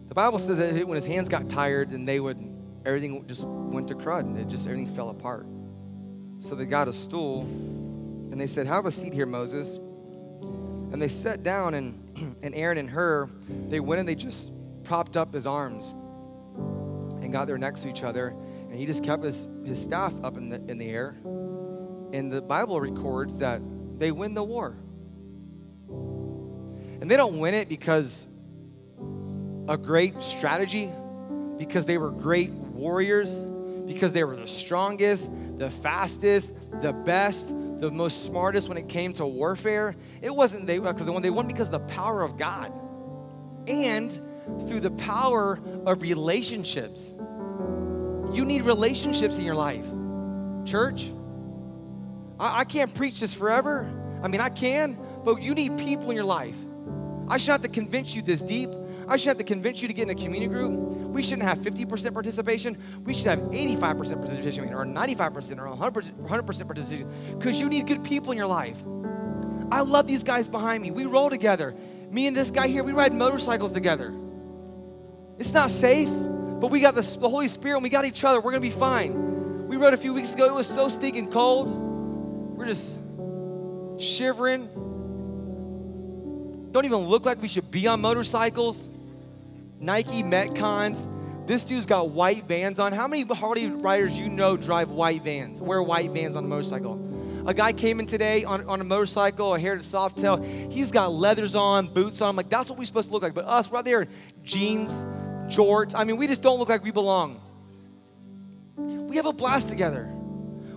The 0.08 0.14
Bible 0.14 0.38
says 0.38 0.58
that 0.58 0.86
when 0.86 0.96
his 0.96 1.06
hands 1.06 1.28
got 1.28 1.48
tired, 1.48 1.92
and 1.92 2.06
they 2.06 2.20
would, 2.20 2.38
everything 2.84 3.24
just 3.26 3.44
went 3.46 3.88
to 3.88 3.94
crud. 3.94 4.38
It 4.38 4.48
just, 4.48 4.66
everything 4.66 4.86
fell 4.86 5.08
apart. 5.10 5.46
So 6.44 6.54
they 6.54 6.66
got 6.66 6.88
a 6.88 6.92
stool, 6.92 7.40
and 7.40 8.38
they 8.38 8.46
said, 8.46 8.66
Have 8.66 8.84
a 8.84 8.90
seat 8.90 9.14
here, 9.14 9.24
Moses. 9.24 9.76
And 9.76 11.00
they 11.00 11.08
sat 11.08 11.42
down, 11.42 11.72
and, 11.72 12.36
and 12.42 12.54
Aaron 12.54 12.76
and 12.76 12.90
Hur, 12.90 13.30
they 13.68 13.80
went 13.80 14.00
and 14.00 14.06
they 14.06 14.14
just 14.14 14.52
propped 14.82 15.16
up 15.16 15.32
his 15.32 15.46
arms 15.46 15.94
and 17.22 17.32
got 17.32 17.46
there 17.46 17.56
next 17.56 17.80
to 17.84 17.88
each 17.88 18.02
other. 18.02 18.36
And 18.68 18.78
he 18.78 18.84
just 18.84 19.02
kept 19.02 19.24
his, 19.24 19.48
his 19.64 19.82
staff 19.82 20.12
up 20.22 20.36
in 20.36 20.50
the, 20.50 20.56
in 20.70 20.76
the 20.76 20.90
air. 20.90 21.16
And 22.12 22.30
the 22.30 22.42
Bible 22.42 22.78
records 22.78 23.38
that 23.38 23.62
they 23.98 24.12
win 24.12 24.34
the 24.34 24.44
war. 24.44 24.76
And 27.00 27.10
they 27.10 27.16
don't 27.16 27.38
win 27.38 27.54
it 27.54 27.70
because 27.70 28.26
a 29.66 29.78
great 29.78 30.22
strategy, 30.22 30.92
because 31.56 31.86
they 31.86 31.96
were 31.96 32.10
great 32.10 32.50
warriors, 32.50 33.46
because 33.86 34.12
they 34.12 34.24
were 34.24 34.36
the 34.36 34.46
strongest, 34.46 35.30
the 35.56 35.70
fastest, 35.70 36.52
the 36.80 36.92
best, 36.92 37.48
the 37.78 37.90
most 37.90 38.24
smartest 38.26 38.68
when 38.68 38.78
it 38.78 38.88
came 38.88 39.12
to 39.14 39.26
warfare. 39.26 39.96
It 40.22 40.34
wasn't 40.34 40.66
they 40.66 40.78
because 40.78 41.04
when 41.04 41.22
they 41.22 41.30
won 41.30 41.46
because 41.46 41.70
the 41.70 41.80
power 41.80 42.22
of 42.22 42.36
God. 42.36 42.72
And 43.66 44.12
through 44.66 44.80
the 44.80 44.90
power 44.90 45.58
of 45.86 46.02
relationships. 46.02 47.14
You 48.32 48.44
need 48.44 48.62
relationships 48.62 49.38
in 49.38 49.44
your 49.44 49.54
life. 49.54 49.86
Church, 50.64 51.10
I, 52.38 52.60
I 52.60 52.64
can't 52.64 52.94
preach 52.94 53.20
this 53.20 53.32
forever. 53.32 53.90
I 54.22 54.28
mean, 54.28 54.40
I 54.40 54.48
can, 54.48 54.98
but 55.24 55.42
you 55.42 55.54
need 55.54 55.78
people 55.78 56.10
in 56.10 56.16
your 56.16 56.24
life. 56.24 56.56
I 57.28 57.38
should 57.38 57.52
have 57.52 57.62
to 57.62 57.68
convince 57.68 58.14
you 58.14 58.22
this 58.22 58.42
deep. 58.42 58.70
I 59.06 59.16
shouldn't 59.16 59.38
have 59.38 59.38
to 59.38 59.44
convince 59.44 59.82
you 59.82 59.88
to 59.88 59.94
get 59.94 60.04
in 60.04 60.10
a 60.10 60.14
community 60.14 60.46
group. 60.46 60.72
We 60.72 61.22
shouldn't 61.22 61.42
have 61.42 61.58
50% 61.58 62.12
participation. 62.12 62.78
We 63.04 63.14
should 63.14 63.26
have 63.26 63.40
85% 63.40 63.80
participation 64.20 64.72
or 64.72 64.84
95% 64.84 65.58
or 65.58 65.90
100%, 65.90 66.12
100% 66.26 66.66
participation 66.66 67.36
because 67.38 67.60
you 67.60 67.68
need 67.68 67.86
good 67.86 68.02
people 68.04 68.32
in 68.32 68.38
your 68.38 68.46
life. 68.46 68.82
I 69.70 69.80
love 69.80 70.06
these 70.06 70.22
guys 70.22 70.48
behind 70.48 70.82
me. 70.82 70.90
We 70.90 71.06
roll 71.06 71.30
together. 71.30 71.74
Me 72.10 72.26
and 72.26 72.36
this 72.36 72.50
guy 72.50 72.68
here, 72.68 72.84
we 72.84 72.92
ride 72.92 73.12
motorcycles 73.12 73.72
together. 73.72 74.14
It's 75.38 75.52
not 75.52 75.70
safe, 75.70 76.08
but 76.08 76.70
we 76.70 76.80
got 76.80 76.94
the, 76.94 77.02
the 77.20 77.28
Holy 77.28 77.48
Spirit 77.48 77.76
and 77.76 77.82
we 77.82 77.88
got 77.88 78.04
each 78.04 78.22
other. 78.22 78.38
We're 78.38 78.52
going 78.52 78.62
to 78.62 78.68
be 78.68 78.70
fine. 78.70 79.66
We 79.66 79.76
rode 79.76 79.94
a 79.94 79.96
few 79.96 80.14
weeks 80.14 80.32
ago. 80.32 80.46
It 80.46 80.54
was 80.54 80.68
so 80.68 80.88
stinking 80.88 81.30
cold. 81.30 81.68
We're 82.56 82.66
just 82.66 82.98
shivering. 83.98 84.68
Don't 86.70 86.84
even 86.84 86.98
look 86.98 87.24
like 87.24 87.40
we 87.42 87.48
should 87.48 87.70
be 87.70 87.86
on 87.86 88.00
motorcycles. 88.00 88.88
Nike 89.80 90.22
Metcons. 90.22 91.08
This 91.46 91.64
dude's 91.64 91.86
got 91.86 92.10
white 92.10 92.44
vans 92.44 92.78
on. 92.78 92.92
How 92.92 93.06
many 93.06 93.22
Harley 93.22 93.68
riders 93.68 94.18
you 94.18 94.28
know 94.28 94.56
drive 94.56 94.90
white 94.90 95.22
vans, 95.22 95.60
wear 95.60 95.82
white 95.82 96.10
vans 96.10 96.36
on 96.36 96.44
a 96.44 96.48
motorcycle? 96.48 97.00
A 97.46 97.52
guy 97.52 97.72
came 97.72 98.00
in 98.00 98.06
today 98.06 98.44
on, 98.44 98.66
on 98.66 98.80
a 98.80 98.84
motorcycle, 98.84 99.54
a 99.54 99.60
Heritage 99.60 99.86
Softail. 99.86 100.72
He's 100.72 100.90
got 100.90 101.12
leathers 101.12 101.54
on, 101.54 101.92
boots 101.92 102.22
on. 102.22 102.30
I'm 102.30 102.36
like, 102.36 102.48
that's 102.48 102.70
what 102.70 102.78
we're 102.78 102.86
supposed 102.86 103.08
to 103.08 103.12
look 103.12 103.22
like. 103.22 103.34
But 103.34 103.44
us, 103.44 103.70
right 103.70 103.84
there, 103.84 104.06
jeans, 104.42 105.04
jorts. 105.46 105.94
I 105.94 106.04
mean, 106.04 106.16
we 106.16 106.26
just 106.26 106.42
don't 106.42 106.58
look 106.58 106.70
like 106.70 106.82
we 106.82 106.90
belong. 106.90 107.42
We 108.76 109.16
have 109.16 109.26
a 109.26 109.32
blast 109.34 109.68
together. 109.68 110.10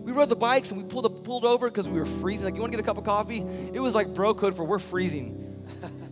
We 0.01 0.11
rode 0.11 0.29
the 0.29 0.35
bikes 0.35 0.71
and 0.71 0.81
we 0.81 0.87
pulled, 0.87 1.23
pulled 1.23 1.45
over 1.45 1.69
because 1.69 1.87
we 1.87 1.99
were 1.99 2.05
freezing. 2.05 2.45
Like, 2.45 2.55
you 2.55 2.61
want 2.61 2.73
to 2.73 2.77
get 2.77 2.83
a 2.83 2.85
cup 2.85 2.97
of 2.97 3.05
coffee? 3.05 3.45
It 3.73 3.79
was 3.79 3.95
like 3.95 4.13
bro 4.13 4.33
code 4.33 4.55
for 4.55 4.65
we're 4.65 4.79
freezing. 4.79 5.65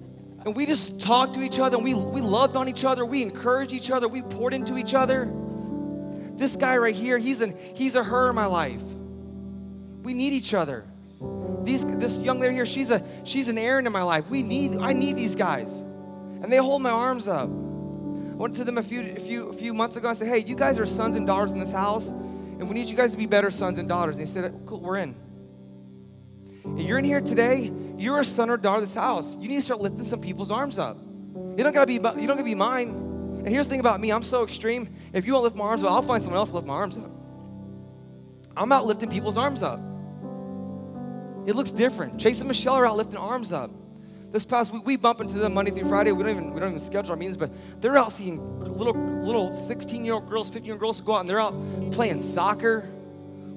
and 0.46 0.56
we 0.56 0.68
just 0.68 1.00
talked 1.00 1.34
to 1.34 1.42
each 1.42 1.60
other 1.60 1.76
and 1.76 1.84
we, 1.84 1.96
we 1.96 2.22
loved 2.22 2.56
on 2.56 2.70
each 2.70 2.86
other. 2.86 3.04
We 3.04 3.24
encouraged 3.24 3.74
each 3.74 3.90
other. 3.90 4.08
We 4.08 4.22
poured 4.22 4.54
into 4.54 4.78
each 4.78 4.94
other. 4.94 5.28
This 6.36 6.56
guy 6.56 6.78
right 6.78 6.96
here, 6.96 7.18
he's, 7.18 7.42
an, 7.42 7.56
he's 7.74 7.96
a 7.96 8.04
Hur 8.04 8.30
in 8.30 8.36
my 8.36 8.46
life. 8.46 8.84
We 10.04 10.14
need 10.14 10.34
each 10.34 10.54
other. 10.54 10.86
These, 11.64 11.86
this 11.98 12.20
young 12.20 12.40
lady 12.40 12.54
here, 12.54 12.66
she's, 12.68 12.92
a, 12.92 13.04
she's 13.24 13.50
an 13.50 13.58
Aaron 13.58 13.88
in 13.88 13.94
my 13.94 14.04
life. 14.04 14.30
We 14.30 14.44
need, 14.44 14.78
I 14.78 14.94
need 14.94 15.16
these 15.16 15.36
guys. 15.36 15.80
And 15.80 16.52
they 16.52 16.58
hold 16.58 16.84
my 16.84 16.92
arms 16.92 17.28
up. 17.28 17.50
I 17.50 18.38
went 18.38 18.54
to 18.56 18.64
them 18.64 18.78
a 18.78 18.84
few, 18.84 19.02
a 19.16 19.20
few, 19.20 19.50
a 19.50 19.54
few 19.54 19.74
months 19.74 19.96
ago. 19.96 20.10
I 20.10 20.14
said, 20.14 20.28
hey, 20.28 20.40
you 20.40 20.56
guys 20.56 20.78
are 20.78 20.86
sons 20.86 21.16
and 21.16 21.26
daughters 21.26 21.54
in 21.54 21.60
this 21.60 21.72
house, 21.72 22.12
and 22.12 22.68
we 22.68 22.76
need 22.76 22.88
you 22.88 22.96
guys 22.96 23.14
to 23.14 23.18
be 23.18 23.26
better 23.26 23.50
sons 23.50 23.80
and 23.80 23.90
daughters. 23.90 24.18
And 24.18 24.28
they 24.28 24.30
said, 24.30 24.62
cool, 24.68 24.80
we're 24.80 24.98
in. 24.98 25.16
And 26.66 26.82
you're 26.82 27.00
in 27.00 27.06
here 27.06 27.22
today, 27.22 27.72
you're 27.98 28.20
a 28.20 28.24
son 28.24 28.50
or 28.50 28.58
daughter 28.58 28.78
of 28.78 28.84
this 28.84 28.96
house. 28.96 29.36
You 29.38 29.48
need 29.48 29.56
to 29.56 29.62
start 29.62 29.82
lifting 29.82 30.04
some 30.04 30.22
people's 30.22 30.52
arms 30.52 30.80
up. 30.80 30.98
You 30.98 31.64
don't 31.64 31.74
gotta 31.74 31.88
be, 31.88 31.94
you 31.94 32.00
don't 32.00 32.28
gotta 32.28 32.44
be 32.44 32.56
mine. 32.56 32.90
And 33.46 33.48
here's 33.48 33.68
the 33.68 33.72
thing 33.72 33.80
about 33.80 34.00
me, 34.00 34.12
I'm 34.12 34.24
so 34.24 34.44
extreme. 34.44 34.94
If 35.14 35.26
you 35.26 35.34
won't 35.34 35.44
lift 35.44 35.56
my 35.56 35.66
arms 35.66 35.84
up, 35.84 35.92
I'll 35.92 36.02
find 36.02 36.22
someone 36.22 36.40
else 36.40 36.50
to 36.50 36.56
lift 36.56 36.68
my 36.68 36.74
arms 36.74 36.98
up. 36.98 37.12
I'm 38.58 38.72
out 38.72 38.86
lifting 38.86 39.10
people's 39.10 39.38
arms 39.38 39.64
up. 39.64 39.80
It 41.46 41.56
looks 41.56 41.72
different. 41.72 42.20
Chase 42.20 42.40
and 42.40 42.48
Michelle 42.48 42.74
are 42.74 42.88
out 42.88 42.98
lifting 42.98 43.18
arms 43.18 43.54
up. 43.54 43.72
This 44.32 44.44
past 44.44 44.74
week, 44.74 44.86
we 44.86 44.98
bump 44.98 45.22
into 45.22 45.38
them 45.38 45.54
Monday 45.54 45.72
through 45.72 45.88
Friday. 45.88 46.12
We 46.12 46.24
don't 46.24 46.32
even 46.32 46.54
we 46.54 46.60
don't 46.60 46.70
even 46.70 46.80
schedule 46.80 47.12
our 47.12 47.18
meetings, 47.18 47.38
but 47.38 47.52
they're 47.82 47.98
out 47.98 48.12
seeing 48.12 48.60
little 48.60 48.94
little 48.94 49.54
16 49.54 50.04
year 50.04 50.16
old 50.16 50.30
girls, 50.30 50.50
15 50.50 50.66
year 50.66 50.74
old 50.74 50.82
girls 50.82 51.00
go 51.00 51.14
out 51.14 51.22
and 51.22 51.30
they're 51.30 51.40
out 51.40 51.54
playing 51.92 52.22
soccer. 52.22 52.90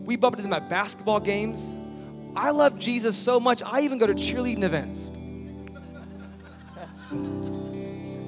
We 0.04 0.16
bump 0.16 0.36
into 0.36 0.44
them 0.44 0.52
at 0.52 0.68
basketball 0.68 1.20
games. 1.20 1.72
I 2.36 2.50
love 2.50 2.78
Jesus 2.78 3.16
so 3.16 3.40
much. 3.40 3.62
I 3.62 3.80
even 3.80 3.98
go 3.98 4.06
to 4.06 4.14
cheerleading 4.14 4.62
events. 4.62 5.10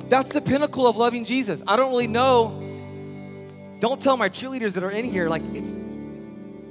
That's 0.09 0.31
the 0.31 0.41
pinnacle 0.41 0.87
of 0.87 0.97
loving 0.97 1.25
Jesus. 1.25 1.63
I 1.67 1.77
don't 1.77 1.91
really 1.91 2.09
know. 2.09 2.67
Don't 3.79 4.01
tell 4.01 4.17
my 4.17 4.29
cheerleaders 4.29 4.75
that 4.75 4.83
are 4.83 4.91
in 4.91 5.05
here 5.05 5.29
like 5.29 5.43
it's 5.55 5.73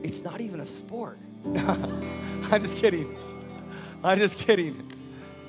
it's 0.03 0.23
not 0.23 0.41
even 0.41 0.59
a 0.59 0.65
sport. 0.65 1.19
I'm 1.45 2.61
just 2.61 2.77
kidding. 2.77 3.15
I'm 4.03 4.17
just 4.17 4.37
kidding. 4.37 4.91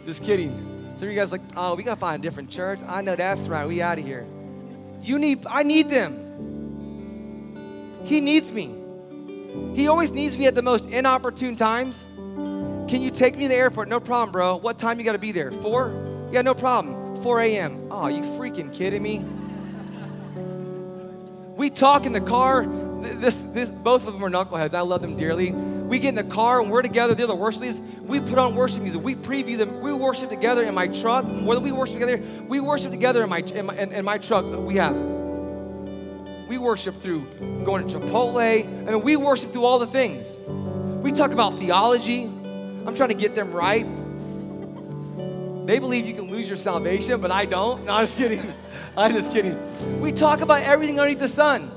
Just 0.06 0.24
kidding. 0.24 0.92
Some 0.94 1.08
of 1.08 1.14
you 1.14 1.20
guys 1.20 1.32
like, 1.32 1.42
oh, 1.56 1.74
we 1.74 1.82
gotta 1.82 1.98
find 1.98 2.20
a 2.20 2.22
different 2.22 2.50
church. 2.50 2.80
I 2.86 3.00
know 3.00 3.16
that's 3.16 3.48
right. 3.48 3.66
We 3.66 3.82
out 3.82 3.98
of 3.98 4.04
here. 4.04 4.26
You 5.02 5.18
need, 5.18 5.46
I 5.48 5.62
need 5.62 5.88
them. 5.88 6.26
He 8.04 8.20
needs 8.20 8.50
me. 8.52 8.79
He 9.74 9.88
always 9.88 10.12
needs 10.12 10.36
me 10.36 10.46
at 10.46 10.54
the 10.54 10.62
most 10.62 10.88
inopportune 10.88 11.56
times. 11.56 12.08
Can 12.88 13.02
you 13.02 13.10
take 13.10 13.36
me 13.36 13.44
to 13.44 13.48
the 13.48 13.54
airport? 13.54 13.88
No 13.88 14.00
problem, 14.00 14.32
bro. 14.32 14.56
What 14.56 14.78
time 14.78 14.98
you 14.98 15.04
gotta 15.04 15.18
be 15.18 15.32
there? 15.32 15.52
Four? 15.52 16.28
Yeah, 16.32 16.42
no 16.42 16.54
problem. 16.54 17.16
4 17.16 17.40
a.m. 17.40 17.88
Oh, 17.90 18.08
you 18.08 18.22
freaking 18.22 18.72
kidding 18.72 19.02
me? 19.02 19.24
We 21.56 21.70
talk 21.70 22.06
in 22.06 22.12
the 22.12 22.20
car. 22.20 22.66
This, 23.00 23.42
this, 23.42 23.70
both 23.70 24.06
of 24.06 24.12
them 24.12 24.24
are 24.24 24.30
knuckleheads. 24.30 24.74
I 24.74 24.80
love 24.80 25.02
them 25.02 25.16
dearly. 25.16 25.52
We 25.52 25.98
get 25.98 26.10
in 26.10 26.14
the 26.14 26.24
car 26.24 26.60
and 26.60 26.70
we're 26.70 26.82
together. 26.82 27.14
They're 27.14 27.26
the 27.26 27.34
worship 27.34 27.62
leaders. 27.62 27.80
We 28.02 28.20
put 28.20 28.38
on 28.38 28.54
worship 28.54 28.82
music. 28.82 29.02
We 29.02 29.14
preview 29.14 29.58
them. 29.58 29.80
We 29.80 29.92
worship 29.92 30.30
together 30.30 30.64
in 30.64 30.74
my 30.74 30.86
truck. 30.86 31.24
Than 31.26 31.44
we 31.44 31.72
worship 31.72 31.94
together, 31.94 32.22
we 32.48 32.60
worship 32.60 32.92
together 32.92 33.22
in 33.22 33.28
my 33.28 33.38
in 33.38 33.66
my, 33.66 33.76
in, 33.76 33.92
in 33.92 34.04
my 34.04 34.18
truck. 34.18 34.44
We 34.46 34.76
have. 34.76 35.19
We 36.50 36.58
worship 36.58 36.96
through 36.96 37.26
going 37.62 37.86
to 37.86 38.00
Chipotle. 38.00 38.66
I 38.88 38.90
mean, 38.90 39.02
we 39.02 39.14
worship 39.14 39.52
through 39.52 39.64
all 39.64 39.78
the 39.78 39.86
things. 39.86 40.36
We 41.00 41.12
talk 41.12 41.30
about 41.30 41.54
theology. 41.54 42.24
I'm 42.24 42.92
trying 42.92 43.10
to 43.10 43.14
get 43.14 43.36
them 43.36 43.52
right. 43.52 43.86
They 45.64 45.78
believe 45.78 46.06
you 46.06 46.14
can 46.14 46.28
lose 46.28 46.48
your 46.48 46.56
salvation, 46.56 47.20
but 47.20 47.30
I 47.30 47.44
don't. 47.44 47.84
No, 47.84 47.92
I'm 47.92 48.02
just 48.02 48.18
kidding. 48.18 48.42
I'm 48.96 49.12
just 49.12 49.30
kidding. 49.30 50.00
We 50.00 50.10
talk 50.10 50.40
about 50.40 50.62
everything 50.62 50.98
underneath 50.98 51.20
the 51.20 51.28
sun 51.28 51.70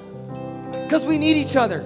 because 0.72 1.06
we 1.06 1.20
need 1.20 1.38
each 1.38 1.56
other. 1.56 1.82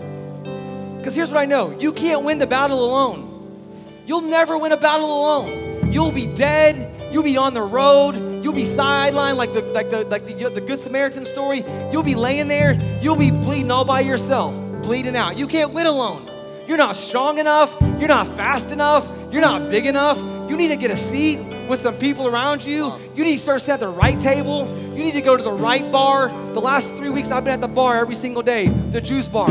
Because 0.96 1.14
here's 1.14 1.30
what 1.30 1.42
I 1.42 1.46
know 1.46 1.78
you 1.78 1.92
can't 1.92 2.24
win 2.24 2.40
the 2.40 2.48
battle 2.48 2.86
alone. 2.86 4.00
You'll 4.06 4.22
never 4.22 4.58
win 4.58 4.72
a 4.72 4.78
battle 4.78 5.08
alone. 5.08 5.92
You'll 5.92 6.14
be 6.14 6.26
dead. 6.26 7.12
You'll 7.12 7.24
be 7.24 7.36
on 7.36 7.54
the 7.54 7.64
road. 7.64 8.16
You'll 8.44 8.54
be 8.54 8.64
sidelined 8.64 9.38
like 9.38 9.54
the 9.54 9.62
like 9.62 9.90
the 9.90 10.06
like 10.06 10.26
the, 10.26 10.50
the 10.50 10.62
Good 10.62 10.80
Samaritan 10.80 11.26
story. 11.26 11.64
You'll 11.92 12.04
be 12.04 12.16
laying 12.16 12.48
there. 12.48 12.74
You'll 13.02 13.18
be 13.18 13.32
bleeding 13.32 13.72
all 13.72 13.86
by 13.86 14.02
yourself, 14.02 14.54
bleeding 14.84 15.16
out. 15.16 15.38
You 15.38 15.48
can't 15.48 15.74
win 15.74 15.88
alone. 15.88 16.28
you're 16.68 16.78
not 16.78 16.96
strong 16.96 17.40
enough, 17.40 17.76
you're 17.98 18.10
not 18.10 18.28
fast 18.28 18.72
enough, 18.72 19.08
you're 19.32 19.42
not 19.42 19.70
big 19.72 19.86
enough. 19.86 20.18
You 20.50 20.58
need 20.58 20.70
to 20.70 20.76
get 20.78 20.92
a 20.92 20.96
seat 20.96 21.40
with 21.68 21.80
some 21.80 21.96
people 21.96 22.28
around 22.28 22.66
you. 22.66 22.94
You 23.16 23.24
need 23.24 23.38
to 23.38 23.42
start 23.42 23.62
sitting 23.62 23.74
at 23.74 23.80
the 23.80 23.88
right 23.88 24.20
table. 24.20 24.68
You 24.96 25.04
need 25.04 25.14
to 25.14 25.22
go 25.22 25.36
to 25.36 25.44
the 25.44 25.52
right 25.52 25.90
bar. 25.92 26.30
The 26.54 26.62
last 26.62 26.94
three 26.96 27.10
weeks, 27.10 27.32
I've 27.32 27.44
been 27.44 27.54
at 27.54 27.62
the 27.62 27.68
bar 27.68 27.98
every 27.98 28.16
single 28.16 28.44
day, 28.44 28.68
the 28.68 29.02
juice 29.02 29.28
bar. 29.28 29.50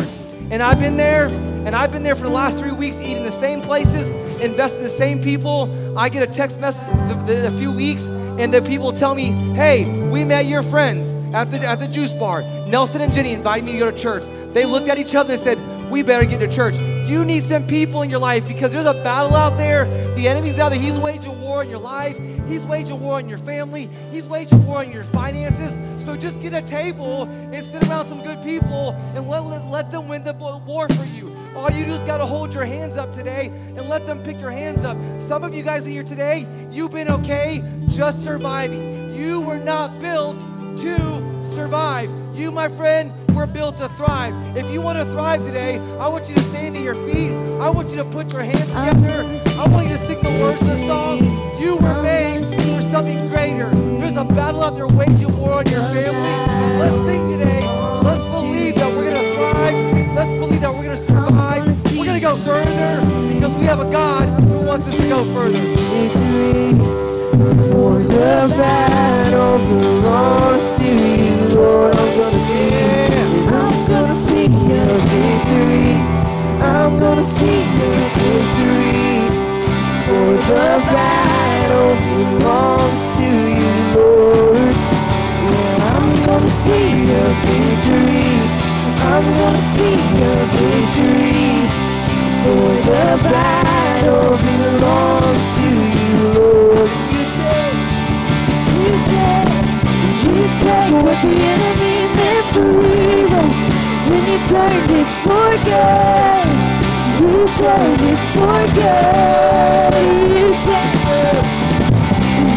And 0.51 0.62
I've 0.62 0.79
been 0.79 0.96
there, 0.96 1.27
and 1.27 1.75
I've 1.75 1.92
been 1.92 2.03
there 2.03 2.16
for 2.16 2.22
the 2.22 2.31
last 2.31 2.59
three 2.59 2.72
weeks, 2.72 2.96
eating 2.96 3.25
the 3.25 3.31
same 3.31 3.61
places, 3.61 4.09
investing 4.40 4.79
in 4.79 4.85
the 4.85 4.90
same 4.90 5.20
people. 5.20 5.99
I 5.99 6.09
get 6.09 6.22
a 6.22 6.33
text 6.33 6.61
message 6.61 6.88
in 7.29 7.44
a 7.44 7.51
few 7.51 7.72
weeks, 7.72 8.05
and 8.38 8.53
the 8.53 8.62
people 8.62 8.92
tell 8.92 9.14
me, 9.14 9.33
hey, 9.55 9.85
we 10.09 10.25
met 10.25 10.46
your 10.46 10.62
friends 10.62 11.12
at 11.35 11.51
the, 11.51 11.61
at 11.61 11.81
the 11.81 11.88
juice 11.88 12.12
bar. 12.12 12.42
Nelson 12.66 13.01
and 13.01 13.12
Jenny 13.12 13.33
invited 13.33 13.64
me 13.64 13.72
to 13.72 13.79
go 13.79 13.90
to 13.90 13.96
church. 13.96 14.25
They 14.53 14.64
looked 14.64 14.88
at 14.88 14.99
each 14.99 15.14
other 15.14 15.33
and 15.33 15.40
said, 15.40 15.90
we 15.90 16.03
better 16.03 16.25
get 16.25 16.40
to 16.40 16.49
church. 16.49 16.77
You 17.09 17.25
need 17.25 17.44
some 17.44 17.66
people 17.66 18.03
in 18.03 18.11
your 18.11 18.18
life 18.18 18.46
because 18.49 18.72
there's 18.72 18.87
a 18.87 18.94
battle 18.94 19.35
out 19.35 19.57
there. 19.57 19.85
The 20.16 20.27
enemy's 20.29 20.59
out 20.59 20.70
there. 20.70 20.79
He's 20.79 20.99
waging 20.99 21.40
war 21.40 21.62
in 21.62 21.70
your 21.70 21.79
life. 21.79 22.18
He's 22.49 22.64
waging 22.64 23.01
war 23.01 23.20
in 23.20 23.29
your 23.29 23.38
family. 23.38 23.88
He's 24.11 24.27
waging 24.27 24.64
war 24.66 24.83
in 24.83 24.92
your 24.92 25.05
finances. 25.05 25.77
So 26.05 26.16
just 26.16 26.40
get 26.42 26.53
a 26.53 26.62
table 26.62 27.25
and 27.25 27.64
sit 27.64 27.87
around 27.88 28.07
some 28.07 28.22
good 28.22 28.42
people 28.42 28.92
and 29.14 29.29
let, 29.29 29.40
let, 29.44 29.64
let 29.66 29.90
them 29.90 30.09
win 30.09 30.25
the 30.25 30.33
war 30.35 30.88
for 30.88 31.05
you. 31.05 31.37
All 31.57 31.70
you 31.70 31.85
do 31.85 31.92
is 31.92 32.01
got 32.01 32.18
to 32.18 32.27
hold 32.27 32.53
your 32.53 32.64
hands 32.64 32.96
up 32.96 33.12
today 33.12 33.46
and 33.46 33.88
let 33.88 34.05
them 34.05 34.22
pick 34.22 34.40
your 34.40 34.51
hands 34.51 34.85
up. 34.85 34.96
Some 35.20 35.42
of 35.42 35.55
you 35.55 35.62
guys 35.62 35.87
in 35.87 35.92
here 35.92 36.03
today, 36.03 36.46
you've 36.70 36.92
been 36.92 37.09
okay 37.09 37.62
just 37.88 38.22
surviving. 38.25 39.14
You 39.14 39.40
were 39.40 39.59
not 39.59 39.99
built 40.01 40.38
to 40.79 41.42
survive. 41.42 42.11
You, 42.35 42.51
my 42.51 42.68
friend, 42.68 43.12
were 43.35 43.46
built 43.46 43.77
to 43.79 43.88
thrive. 43.90 44.35
If 44.57 44.70
you 44.70 44.81
want 44.81 44.99
to 44.99 45.05
thrive 45.07 45.44
today, 45.44 45.79
I 45.99 46.09
want 46.09 46.29
you 46.29 46.35
to 46.35 46.40
stand 46.40 46.75
to 46.75 46.81
your 46.83 46.94
feet. 46.94 47.33
I 47.61 47.70
want 47.70 47.90
you 47.90 47.96
to 47.96 48.05
put 48.05 48.33
your 48.33 48.42
hands 48.42 48.66
together. 48.66 49.61
I 49.61 49.68
want 49.68 49.88
you 49.88 49.96
to 49.96 49.99
sing 49.99 50.22
the 50.22 50.38
words 50.40 50.61
of 50.62 50.68
the 50.68 50.87
song. 50.87 51.18
You 51.61 51.77
were 51.77 52.03
made 52.03 52.44
for 52.44 52.83
something 52.83 53.29
greater. 53.29 53.68
There's 53.70 54.16
a 54.16 54.25
battle 54.25 54.62
out 54.62 54.75
there 54.75 54.88
waging 54.88 55.37
war 55.37 55.59
on 55.59 55.66
your 55.66 55.81
family. 55.81 56.79
Let's 56.79 56.94
sing 57.07 57.31
today. 57.31 57.66
Let's 58.03 58.29
believe 58.31 58.75
that 58.77 58.92
we're 58.94 59.11
going 59.11 59.22
to 59.22 59.35
thrive. 59.35 60.14
Let's 60.14 60.33
believe 60.33 60.61
that 60.61 60.75
we're 60.75 60.85
going 60.85 60.96
to 60.96 61.03
survive. 61.03 61.66
We're 61.96 62.05
going 62.05 62.14
to 62.14 62.20
go 62.20 62.37
further 62.38 63.35
because 63.35 63.55
we 63.57 63.64
have 63.64 63.81
a 63.81 63.90
God 63.90 64.29
who 64.44 64.66
wants 64.66 64.88
us 64.88 64.96
to 64.99 65.09
go 65.09 65.25
further. 65.35 67.06
The 68.46 68.54
battle 68.54 69.59
belongs 69.59 70.78
to 70.78 70.85
you, 70.85 71.48
Lord. 71.56 71.96
I'm 71.96 72.16
gonna 72.16 72.38
see 72.38 72.68
you. 72.68 73.48
I'm 73.50 73.88
gonna 73.88 74.14
see 74.14 74.46
your 74.46 74.98
victory. 75.11 75.94
I'm 76.62 77.00
gonna 77.00 77.24
see 77.24 77.59
your 77.80 77.98
victory. 78.22 79.26
For 80.06 80.28
the 80.46 80.68
battle 80.94 81.94
belongs 82.06 83.02
to 83.18 83.26
you, 83.26 83.74
Lord. 83.98 84.76
Yeah, 85.50 85.90
I'm 85.96 86.09
gonna 86.26 86.50
see 86.62 86.87
your 87.11 87.30
victory. 87.50 88.30
I'm 89.11 89.26
gonna 89.40 89.59
see 89.59 89.96
your 90.22 90.40
victory. 90.54 91.66
For 92.42 92.68
the 92.90 93.06
battle 93.26 94.38
belongs 94.38 95.42
to 95.42 95.56
you, 95.56 95.56
take 100.61 100.92
what 101.02 101.18
the 101.22 101.35
enemy 101.52 101.96
meant 102.16 102.46
for 102.54 102.70
evil, 102.82 103.48
and 104.12 104.24
you 104.30 104.38
turned 104.48 104.90
it 104.90 105.09
for 105.22 105.50
good. 105.66 106.46
You 107.20 107.46
turned 107.59 108.04
it 108.11 108.20
for 108.35 108.61
good. 108.76 109.92
You 110.37 110.48
take, 110.66 110.94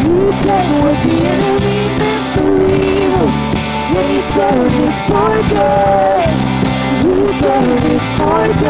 you 0.06 0.20
take 0.42 0.70
what 0.82 0.98
the 1.04 1.16
enemy 1.34 1.80
meant 1.98 2.24
for 2.34 2.52
evil, 2.70 3.28
and 3.96 4.06
you 4.14 4.22
turned 4.34 4.78
it 4.86 4.94
for 5.08 5.34
good. 5.50 6.30
You 7.04 7.18
turned 7.40 7.86
it 7.94 8.02
for 8.16 8.46
good. 8.62 8.69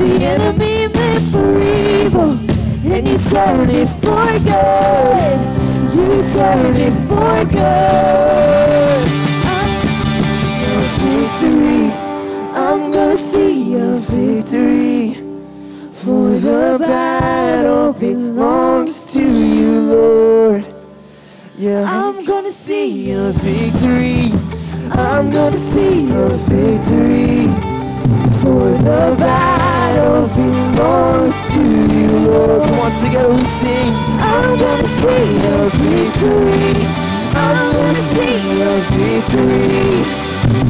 The 0.00 0.24
enemy 0.24 0.88
meant 0.88 1.24
for 1.30 1.60
evil, 1.60 2.30
and 2.90 3.06
you 3.06 3.18
turn 3.18 3.68
it 3.68 3.88
for 4.00 4.28
good. 4.48 5.38
You 5.94 6.22
turn 6.32 6.74
it 6.74 6.94
for 7.08 7.44
good. 7.44 9.04
Your 10.64 10.84
victory, 11.02 11.92
I'm 12.54 12.90
gonna 12.90 13.16
see 13.16 13.72
your 13.74 13.96
victory. 13.96 15.20
For 15.92 16.30
the 16.30 16.78
battle 16.78 17.92
belongs 17.92 19.12
to 19.12 19.22
you, 19.22 19.80
Lord. 19.80 20.64
Yeah, 21.58 21.84
I'm 21.86 22.24
gonna 22.24 22.50
see 22.50 23.10
your 23.10 23.32
victory. 23.32 24.32
I'm 24.92 25.30
gonna 25.30 25.58
see 25.58 26.06
your 26.06 26.30
victory. 26.48 27.48
For 28.40 28.70
the 28.88 29.14
battle 29.18 29.79
belongs 30.34 31.36
to 31.52 31.60
you, 31.60 32.08
Lord. 32.30 32.68
Come 32.68 32.80
on, 32.80 32.92
together 33.02 33.34
we 33.34 33.44
sing. 33.44 33.92
I'm 34.32 34.58
gonna 34.58 34.86
see 34.86 35.24
your 35.44 35.70
victory. 35.70 36.86
I'm 37.34 37.72
gonna 37.72 37.94
see 37.94 38.36
your 38.58 38.78
victory. 38.94 40.04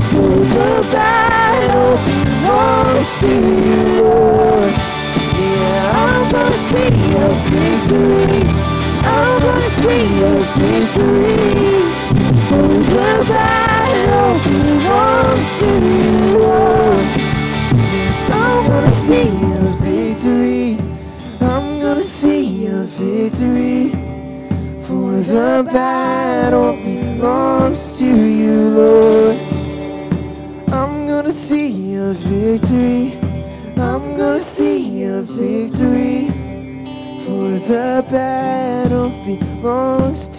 For 0.09 0.33
the 0.54 0.72
battle 0.92 1.96
belongs 2.06 3.11
to 3.20 3.28
you, 3.28 4.02
Lord. 4.02 4.72
Yeah, 5.40 6.02
I'm 6.04 6.33
gonna 6.33 6.52
see 6.52 6.90
your 7.14 7.33
victory. 7.50 8.40
I'm 9.14 9.40
gonna 9.42 9.61
see 9.61 10.02
your 10.20 10.38
victory. 10.59 11.10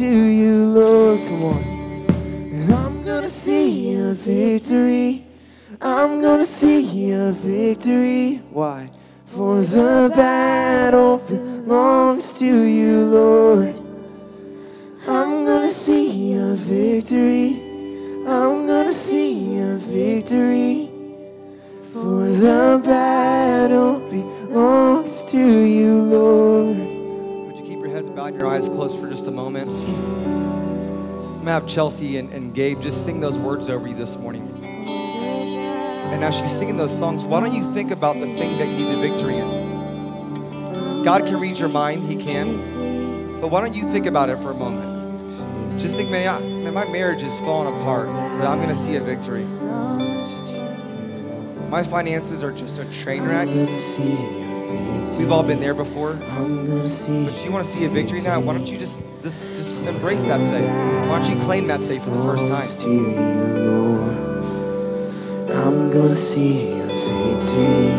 To 0.02 0.08
you, 0.08 0.66
Lord. 0.66 1.20
Come 1.28 1.44
on. 1.44 1.64
I'm 2.74 3.06
gonna 3.06 3.30
see 3.30 3.92
your 3.92 4.14
victory. 4.14 5.28
I'm 5.80 6.20
gonna 6.24 6.44
see 6.44 6.82
your 6.82 7.32
victory. 7.34 8.42
Why? 8.50 8.90
For 9.28 9.62
the 9.62 10.12
battle 10.16 11.20
belongs 11.20 12.40
to 12.40 12.50
you, 12.78 13.06
Lord. 13.06 13.76
I'm 15.08 15.46
gonna 15.46 15.70
see 15.70 16.34
your 16.34 16.56
victory. 16.56 17.62
I'm 18.26 18.66
gonna 18.66 18.94
see 18.94 19.54
your 19.54 19.76
victory. 19.78 20.90
For 21.94 22.26
the 22.26 22.82
battle 22.84 24.00
belongs 24.10 25.26
to 25.32 25.38
you, 25.38 25.94
Lord. 26.02 26.51
Keep 28.26 28.36
your 28.40 28.48
eyes 28.48 28.70
closed 28.70 29.00
for 29.00 29.10
just 29.10 29.26
a 29.26 29.32
moment? 29.32 29.68
I'm 29.68 31.40
gonna 31.40 31.52
have 31.52 31.66
Chelsea 31.66 32.18
and, 32.18 32.32
and 32.32 32.54
Gabe 32.54 32.80
just 32.80 33.04
sing 33.04 33.20
those 33.20 33.40
words 33.40 33.68
over 33.68 33.88
you 33.88 33.96
this 33.96 34.16
morning. 34.16 34.64
And 34.64 36.24
as 36.24 36.38
she's 36.38 36.52
singing 36.52 36.78
those 36.78 36.96
songs, 36.96 37.26
why 37.26 37.40
don't 37.40 37.52
you 37.52 37.64
think 37.74 37.90
about 37.90 38.14
the 38.14 38.28
thing 38.28 38.60
that 38.60 38.68
you 38.68 38.76
need 38.76 38.96
the 38.96 39.00
victory 39.00 39.38
in? 39.38 41.04
God 41.04 41.26
can 41.26 41.38
read 41.38 41.58
your 41.58 41.70
mind, 41.70 42.08
He 42.08 42.16
can. 42.16 43.40
But 43.42 43.50
why 43.50 43.60
don't 43.60 43.74
you 43.74 43.92
think 43.92 44.06
about 44.06 44.30
it 44.30 44.38
for 44.38 44.52
a 44.52 44.56
moment? 44.56 45.80
Just 45.80 45.96
think, 45.96 46.12
man, 46.12 46.28
I, 46.28 46.40
man 46.42 46.74
my 46.76 46.86
marriage 46.86 47.24
is 47.24 47.40
falling 47.40 47.74
apart, 47.82 48.08
but 48.08 48.46
I'm 48.46 48.62
gonna 48.62 48.76
see 48.76 48.98
a 48.98 49.02
victory. 49.02 49.46
My 51.70 51.84
finances 51.84 52.44
are 52.44 52.52
just 52.52 52.78
a 52.78 52.86
train 52.92 53.24
wreck. 53.24 53.48
I'm 54.78 54.86
gonna 54.88 54.90
see 54.90 54.94
your 54.94 55.02
victory. 55.02 55.24
We've 55.24 55.32
all 55.32 55.44
been 55.44 55.60
there 55.60 55.74
before. 55.74 56.12
I'm 56.12 56.66
But 56.66 57.46
you 57.46 57.52
want 57.52 57.66
to 57.66 57.72
see 57.72 57.86
a 57.86 57.90
victory 57.90 58.22
now? 58.22 58.40
Why 58.40 58.54
don't 58.54 58.68
you 58.68 58.78
just 58.78 59.00
just 59.22 59.42
just 59.58 59.76
embrace 59.76 60.24
that 60.24 60.44
today? 60.44 60.66
Why 61.08 61.20
don't 61.20 61.30
you 61.30 61.40
claim 61.42 61.68
that 61.68 61.82
today 61.82 62.00
for 62.00 62.12
the 62.12 62.24
first 62.24 62.48
time? 62.48 62.66
to 62.66 62.90
you, 62.90 63.08
Lord. 63.70 64.32
I'm 65.52 65.92
gonna 65.92 66.16
see 66.16 66.76
your 66.78 66.88
victory. 66.88 67.92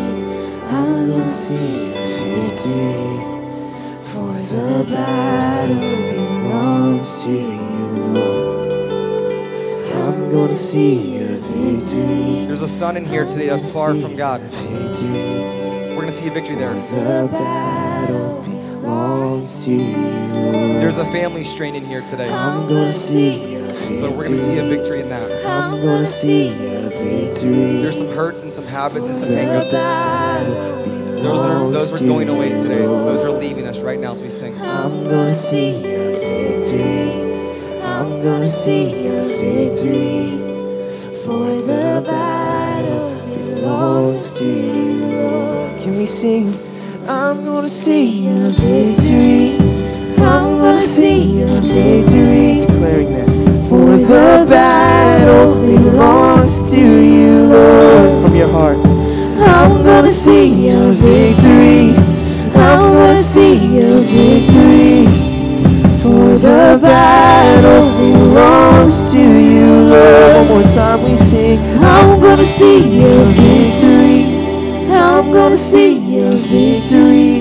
I'm 0.66 1.10
gonna 1.10 1.30
see 1.30 1.92
your 1.92 2.48
victory. 2.48 3.18
For 4.10 4.32
the 4.52 4.86
battle 4.88 5.76
belongs 5.76 7.22
to 7.24 7.30
you, 7.30 7.86
Lord. 8.14 8.72
I'm 9.94 10.30
gonna 10.30 10.56
see 10.56 11.18
your 11.18 11.38
victory. 11.38 12.46
There's 12.46 12.62
a 12.62 12.68
son 12.68 12.96
in 12.96 13.04
here 13.04 13.26
today 13.26 13.48
that's 13.48 13.72
far 13.72 13.94
from 13.94 14.16
God. 14.16 14.40
Victory. 14.40 15.41
Going 16.12 16.24
to 16.26 16.30
see 16.30 16.38
a 16.38 16.42
victory 16.42 16.56
there. 16.56 16.74
The 16.74 17.28
battle 17.32 18.42
belongs 18.42 19.64
to 19.64 19.70
you, 19.70 19.94
There's 20.78 20.98
a 20.98 21.06
family 21.06 21.42
strain 21.42 21.74
in 21.74 21.86
here 21.86 22.02
today, 22.02 22.30
I'm 22.30 22.68
gonna 22.68 22.92
see 22.92 23.56
but 23.98 24.10
we're 24.12 24.24
going 24.24 24.32
to 24.32 24.36
see 24.36 24.58
a 24.58 24.66
victory 24.66 25.00
in 25.00 25.08
that. 25.08 25.46
I'm 25.46 25.80
gonna 25.80 26.06
see 26.06 26.48
your 26.48 26.90
victory. 26.90 27.80
There's 27.80 27.96
some 27.96 28.08
hurts 28.08 28.42
and 28.42 28.52
some 28.52 28.66
habits 28.66 29.08
and 29.08 29.16
some 29.16 29.30
hangups. 29.30 29.72
Those 31.22 31.46
are 31.46 31.70
those 31.70 31.92
are 31.94 32.06
going 32.06 32.28
away 32.28 32.50
today. 32.50 32.82
Those 32.82 33.22
are 33.22 33.30
leaving 33.30 33.66
us 33.66 33.80
right 33.80 33.98
now 33.98 34.12
as 34.12 34.20
we 34.22 34.28
sing. 34.28 34.60
I'm 34.60 35.04
gonna 35.04 35.32
see 35.32 35.70
your 35.80 36.10
victory. 36.10 37.82
I'm 37.82 38.22
gonna 38.22 38.50
see 38.50 39.04
your 39.04 39.24
victory. 39.24 40.21
We 46.02 46.06
sing? 46.06 46.58
I'm 47.06 47.44
gonna 47.44 47.68
see 47.68 48.26
your 48.26 48.50
victory. 48.50 49.54
I'm 50.18 50.58
gonna 50.58 50.82
see 50.82 51.38
your 51.38 51.60
victory. 51.60 52.58
Declaring 52.66 53.12
that. 53.12 53.28
For 53.68 53.96
the 53.98 54.44
battle 54.50 55.54
belongs 55.60 56.60
to 56.72 56.80
you, 56.80 57.46
Lord. 57.46 58.20
From 58.20 58.34
your 58.34 58.48
heart. 58.48 58.78
I'm 58.78 59.84
gonna 59.84 60.10
see 60.10 60.66
your 60.66 60.90
victory. 60.90 61.94
I'm 62.50 62.94
gonna 62.98 63.14
see 63.14 63.54
your 63.54 64.00
victory. 64.00 65.06
For 66.02 66.36
the 66.36 66.80
battle 66.82 67.96
belongs 67.96 69.12
to 69.12 69.20
you, 69.20 69.84
Lord. 69.92 70.34
One 70.34 70.48
more 70.48 70.62
time 70.64 71.04
we 71.04 71.14
sing. 71.14 71.60
I'm 71.78 72.18
gonna 72.18 72.44
see 72.44 73.02
your 73.02 73.24
victory. 73.26 74.21
I'm 74.94 75.32
gonna 75.32 75.58
see 75.58 75.98
your 75.98 76.36
victory. 76.36 77.40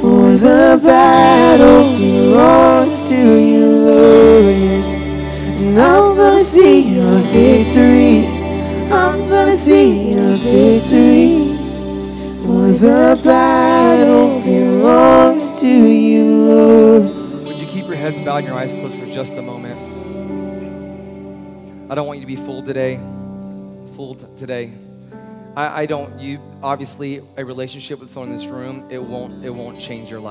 For 0.00 0.36
the 0.36 0.80
battle 0.82 1.98
belongs 1.98 3.08
to 3.08 3.16
you, 3.16 3.66
Lord. 3.66 4.56
Yes. 4.56 4.88
And 4.88 5.78
I'm 5.78 6.14
gonna 6.14 6.40
see 6.40 6.94
your 6.96 7.18
victory. 7.32 8.26
I'm 8.92 9.28
gonna 9.28 9.56
see 9.56 10.12
your 10.12 10.36
victory. 10.36 11.56
For 12.42 12.72
the 12.72 13.20
battle 13.22 14.40
belongs 14.40 15.60
to 15.60 15.68
you, 15.68 16.24
Lord. 16.46 17.46
Would 17.46 17.60
you 17.60 17.66
keep 17.66 17.86
your 17.86 17.96
heads 17.96 18.20
bowed 18.20 18.38
and 18.38 18.46
your 18.46 18.56
eyes 18.56 18.74
closed 18.74 18.98
for 18.98 19.06
just 19.06 19.36
a 19.36 19.42
moment? 19.42 19.78
I 21.90 21.94
don't 21.94 22.06
want 22.06 22.20
you 22.20 22.24
to 22.24 22.26
be 22.26 22.36
fooled 22.36 22.66
today. 22.66 23.00
Fooled 23.96 24.36
today. 24.36 24.70
I, 25.58 25.82
I 25.82 25.86
don't. 25.86 26.20
You 26.20 26.40
obviously 26.62 27.20
a 27.36 27.44
relationship 27.44 27.98
with 27.98 28.10
someone 28.10 28.30
in 28.30 28.36
this 28.36 28.46
room. 28.46 28.86
It 28.90 29.02
won't. 29.02 29.44
It 29.44 29.50
won't 29.50 29.80
change 29.80 30.08
your 30.08 30.20
life. 30.20 30.26